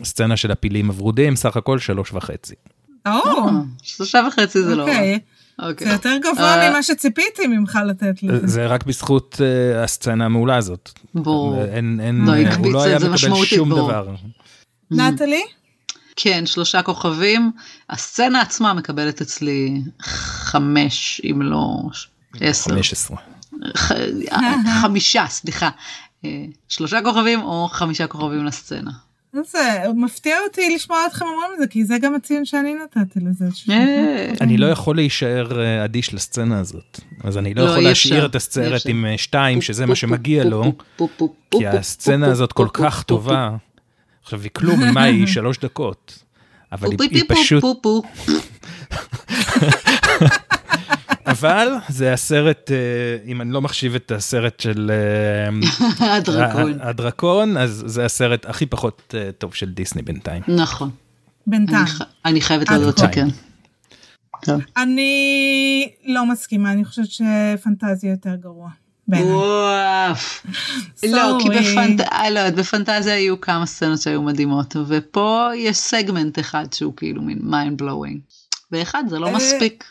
לסצנה 0.00 0.36
של 0.36 0.50
הפילים 0.50 0.86
הוורודים 0.88 1.36
סך 1.36 1.56
הכל 1.56 1.78
שלוש 1.78 2.12
וחצי. 2.12 2.54
או, 3.06 3.12
אה, 3.12 3.50
שלושה 3.82 4.20
וחצי 4.28 4.62
זה 4.62 4.74
לא 4.76 4.82
רע. 4.82 4.88
אוקיי. 4.90 5.18
אוקיי. 5.62 5.86
זה 5.86 5.92
יותר 5.92 6.16
גבוה 6.22 6.62
אה, 6.64 6.70
ממה 6.70 6.82
שציפיתי 6.82 7.46
ממך 7.46 7.78
לתת 7.88 8.22
לזה. 8.22 8.46
זה 8.46 8.66
רק 8.66 8.84
בזכות 8.86 9.40
אה, 9.44 9.84
הסצנה 9.84 10.24
המעולה 10.24 10.56
הזאת. 10.56 10.90
ברור. 11.14 11.56
לא 11.56 11.62
הוא 12.56 12.72
לא 12.72 12.82
היה 12.82 12.98
מקבל 12.98 13.16
שום. 13.44 13.70
דבר. 13.70 14.14
נטלי? 14.90 15.42
כן, 16.16 16.46
שלושה 16.46 16.82
כוכבים. 16.82 17.52
הסצנה 17.90 18.40
עצמה 18.40 18.74
מקבלת 18.74 19.20
אצלי 19.20 19.80
חמש, 20.02 21.20
אם 21.30 21.42
לא 21.42 21.76
עשר. 22.40 22.70
15. 22.70 23.16
ח- 23.76 23.92
חמישה, 24.82 25.26
סליחה. 25.28 25.70
אה, 26.26 26.46
שלושה 26.68 26.98
כוכבים 27.04 27.42
או 27.42 27.68
חמישה 27.70 28.06
כוכבים 28.06 28.44
לסצנה. 28.44 28.90
זה 29.44 29.58
מפתיע 29.96 30.36
אותי 30.48 30.74
לשמוע 30.74 30.98
אתכם 31.06 31.24
אומרים 31.24 31.50
את 31.54 31.58
זה, 31.58 31.66
כי 31.66 31.84
זה 31.84 31.98
גם 31.98 32.14
הציון 32.14 32.44
שאני 32.44 32.74
נתתי 32.74 33.20
לזה. 33.20 33.44
אה, 33.70 34.32
אני 34.40 34.56
לא 34.56 34.66
יכול 34.66 34.96
להישאר 34.96 35.60
אה, 35.60 35.84
אדיש 35.84 36.14
לסצנה 36.14 36.58
הזאת, 36.58 37.00
אז 37.24 37.38
אני 37.38 37.54
לא 37.54 37.62
לא, 37.64 37.68
יכול 37.68 37.78
אי 37.80 37.84
להשאיר 37.84 38.26
את 38.26 38.36
אפשר. 38.36 38.60
עם 38.90 39.06
אה, 39.06 39.18
שתיים, 39.18 39.62
שזה 39.62 39.86
מה 39.86 39.94
שמגיע 39.94 40.44
לו, 40.44 40.72
כי 41.50 41.66
הסצנה 41.66 42.26
הזאת 42.26 42.52
כל 42.52 42.68
כך 42.72 43.02
טובה. 43.02 43.50
עכשיו, 44.22 44.40
היא 44.40 44.50
כלום, 44.50 44.80
מה 44.94 45.02
היא? 45.02 45.26
שלוש 45.26 45.58
דקות. 45.58 46.18
אבל 46.72 46.88
היא- 47.00 47.22
פשוט. 47.28 47.64
אבל 51.26 51.68
זה 51.88 52.12
הסרט, 52.12 52.70
אה, 52.70 52.76
אם 53.26 53.40
אני 53.40 53.52
לא 53.52 53.62
מחשיב 53.62 53.94
את 53.94 54.10
הסרט 54.10 54.60
של 54.60 54.90
אה, 56.00 56.06
הדרקון. 56.16 56.80
הדרקון, 56.80 57.56
אז 57.56 57.82
זה 57.86 58.04
הסרט 58.04 58.46
הכי 58.46 58.66
פחות 58.66 59.14
אה, 59.18 59.30
טוב 59.38 59.54
של 59.54 59.70
דיסני 59.70 60.02
בינתיים. 60.02 60.42
נכון. 60.48 60.90
בינתיים. 61.46 61.84
אני 62.24 62.40
חייבת 62.40 62.70
להודות 62.70 63.00
כה. 63.00 63.06
שכן. 63.06 63.28
אני 64.76 65.88
לא 66.04 66.26
מסכימה, 66.26 66.72
אני 66.72 66.84
חושבת 66.84 67.06
שפנטזיה 67.10 68.10
יותר 68.10 68.34
גרוע. 68.34 68.68
וואף. 69.08 70.46
לא, 71.12 71.38
כי 71.40 71.48
Sorry. 71.48 71.52
בפנט... 71.52 72.00
אה, 72.00 72.30
לא, 72.30 72.50
בפנטזיה 72.50 73.14
היו 73.14 73.40
כמה 73.40 73.66
סצנות 73.66 74.00
שהיו 74.00 74.22
מדהימות, 74.22 74.76
ופה 74.88 75.48
יש 75.56 75.76
סגמנט 75.76 76.38
אחד 76.38 76.72
שהוא 76.72 76.92
כאילו 76.96 77.22
מין 77.22 77.38
mind 77.38 77.82
blowing. 77.82 78.18
ואחד 78.72 79.04
זה 79.08 79.18
לא. 79.18 79.32
מספיק. 79.32 79.84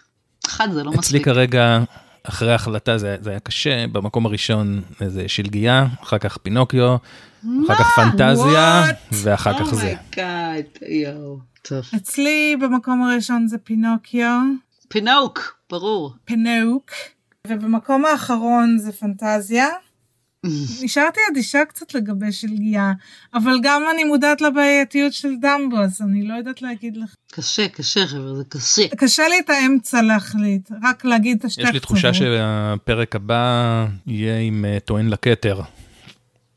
אחד 0.47 0.71
זה 0.71 0.83
לא 0.83 0.89
אצלי 0.89 0.99
מספיק. 0.99 1.25
כרגע, 1.25 1.79
אחרי 2.23 2.51
ההחלטה 2.51 2.97
זה 2.97 3.15
זה 3.21 3.29
היה 3.29 3.39
קשה, 3.39 3.87
במקום 3.87 4.25
הראשון 4.25 4.81
איזה 5.01 5.27
שלגיה, 5.27 5.87
אחר 6.03 6.17
כך 6.17 6.37
פינוקיו, 6.37 6.95
אחר 7.65 7.75
כך 7.75 7.87
פנטזיה, 7.95 8.83
What? 8.89 8.93
ואחר 9.11 9.59
כך 9.59 9.73
זה. 9.75 9.81
oh 9.81 10.02
my 10.02 10.23
God, 10.23 10.65
יואו. 10.87 11.39
טוב. 11.61 11.81
אצלי 11.95 12.55
במקום 12.61 13.03
הראשון 13.03 13.47
זה 13.47 13.57
פינוקיו, 13.57 14.39
פינוק, 14.87 15.57
ברור. 15.69 16.13
פינוק, 16.25 16.91
ובמקום 17.47 18.05
האחרון 18.05 18.77
זה 18.77 18.91
פנטזיה. 18.91 19.67
נשארתי 20.83 21.19
אדישה 21.31 21.65
קצת 21.65 21.93
לגבי 21.93 22.31
שלגיה, 22.31 22.93
אבל 23.33 23.59
גם 23.63 23.83
אני 23.93 24.03
מודעת 24.03 24.41
לבעייתיות 24.41 25.13
של 25.13 25.29
דמבו, 25.41 25.77
אז 25.77 26.01
אני 26.01 26.27
לא 26.27 26.33
יודעת 26.33 26.61
להגיד 26.61 26.97
לך. 26.97 27.15
קשה, 27.31 27.67
קשה 27.67 28.07
חבר'ה, 28.07 28.35
זה 28.35 28.43
קשה. 28.49 28.87
קשה 28.97 29.27
לי 29.27 29.39
את 29.39 29.49
האמצע 29.49 30.01
להחליט, 30.01 30.71
רק 30.83 31.05
להגיד 31.05 31.37
את 31.39 31.45
השתי 31.45 31.61
יש 31.61 31.69
לי 31.69 31.79
תחושה. 31.79 32.13
שהפרק 32.13 33.15
הבא 33.15 33.85
יהיה 34.07 34.39
עם 34.39 34.65
אה, 34.65 34.79
טוען 34.79 35.09
לכתר. 35.09 35.61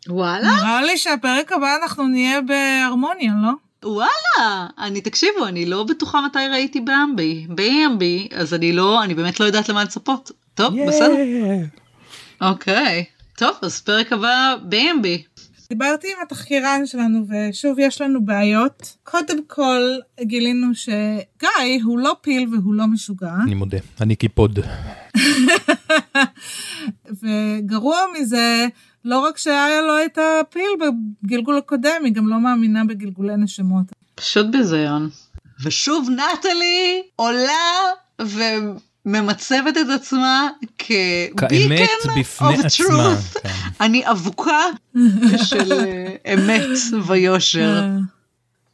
וואלה? 0.08 0.56
נראה 0.56 0.82
לי 0.82 0.98
שהפרק 0.98 1.52
הבא 1.52 1.76
אנחנו 1.82 2.08
נהיה 2.08 2.40
בהרמוניה, 2.40 3.32
לא? 3.42 3.52
וואלה, 3.84 4.66
אני 4.78 5.00
תקשיבו, 5.00 5.46
אני 5.46 5.66
לא 5.66 5.84
בטוחה 5.84 6.20
מתי 6.26 6.38
ראיתי 6.50 6.80
באמבי. 6.80 7.46
באמבי, 7.48 8.28
אז 8.34 8.54
אני 8.54 8.72
לא, 8.72 9.04
אני 9.04 9.14
באמת 9.14 9.40
לא 9.40 9.44
יודעת 9.44 9.68
למה 9.68 9.84
לצפות. 9.84 10.30
טוב, 10.54 10.74
בסדר. 10.88 11.16
אוקיי. 12.40 13.04
טוב, 13.38 13.56
אז 13.62 13.80
פרק 13.80 14.12
הבא 14.12 14.56
באמבי. 14.62 15.22
דיברתי 15.68 16.08
עם 16.08 16.22
התחקירן 16.22 16.86
שלנו, 16.86 17.26
ושוב 17.28 17.78
יש 17.78 18.00
לנו 18.00 18.24
בעיות. 18.24 18.96
קודם 19.04 19.44
כל, 19.46 19.80
גילינו 20.20 20.74
שגיא 20.74 21.82
הוא 21.84 21.98
לא 21.98 22.16
פיל 22.20 22.48
והוא 22.52 22.74
לא 22.74 22.86
משוגע, 22.86 23.32
אני 23.44 23.54
מודה, 23.54 23.78
אני 24.00 24.16
קיפוד. 24.16 24.58
וגרוע 27.22 27.98
מזה, 28.20 28.66
לא 29.04 29.20
רק 29.20 29.38
שהיה 29.38 29.80
לו 29.80 30.04
את 30.04 30.18
הפיל 30.18 30.70
בגלגול 31.24 31.58
הקודם, 31.58 32.04
היא 32.04 32.12
גם 32.12 32.28
לא 32.28 32.40
מאמינה 32.40 32.84
בגלגולי 32.84 33.36
נשמות. 33.36 33.86
פשוט 34.14 34.46
ביזיון. 34.46 35.08
ושוב 35.64 36.08
נטלי 36.10 37.02
עולה 37.16 37.52
וממצבת 39.08 39.76
את 39.76 39.86
עצמה 39.94 40.48
כאמת 40.78 41.30
כביקן 41.36 42.20
בפני 42.20 42.48
of 42.56 42.66
עצמה. 42.66 43.14
truth. 43.14 43.40
כן. 43.42 43.48
אני 43.80 44.10
אבוקה 44.10 44.62
של 45.44 45.72
אה, 45.72 46.34
אמת 46.34 46.78
ויושר. 47.06 47.80
אה, 47.82 47.96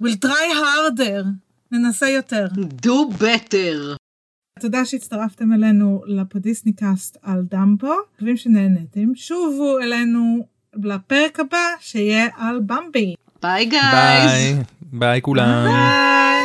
We'll 0.03 0.25
try 0.25 0.55
harder, 0.55 1.25
ננסה 1.73 2.09
יותר. 2.09 2.47
do 2.87 3.15
better. 3.21 3.97
תודה 4.61 4.85
שהצטרפתם 4.85 5.53
אלינו 5.53 6.03
לפודיסניקאסט 6.07 7.17
על 7.23 7.43
דמבו, 7.51 7.95
מקווים 8.17 8.37
שנהנתם. 8.37 9.15
שובו 9.15 9.79
אלינו 9.79 10.47
לפרק 10.83 11.41
הבא 11.41 11.59
שיהיה 11.81 12.29
על 12.37 12.61
במבי. 12.67 13.15
ביי 13.43 13.67
guys. 13.67 14.31
ביי, 14.31 14.57
ביי 14.83 15.23
כולם. 15.23 15.65
ביי. 15.67 16.45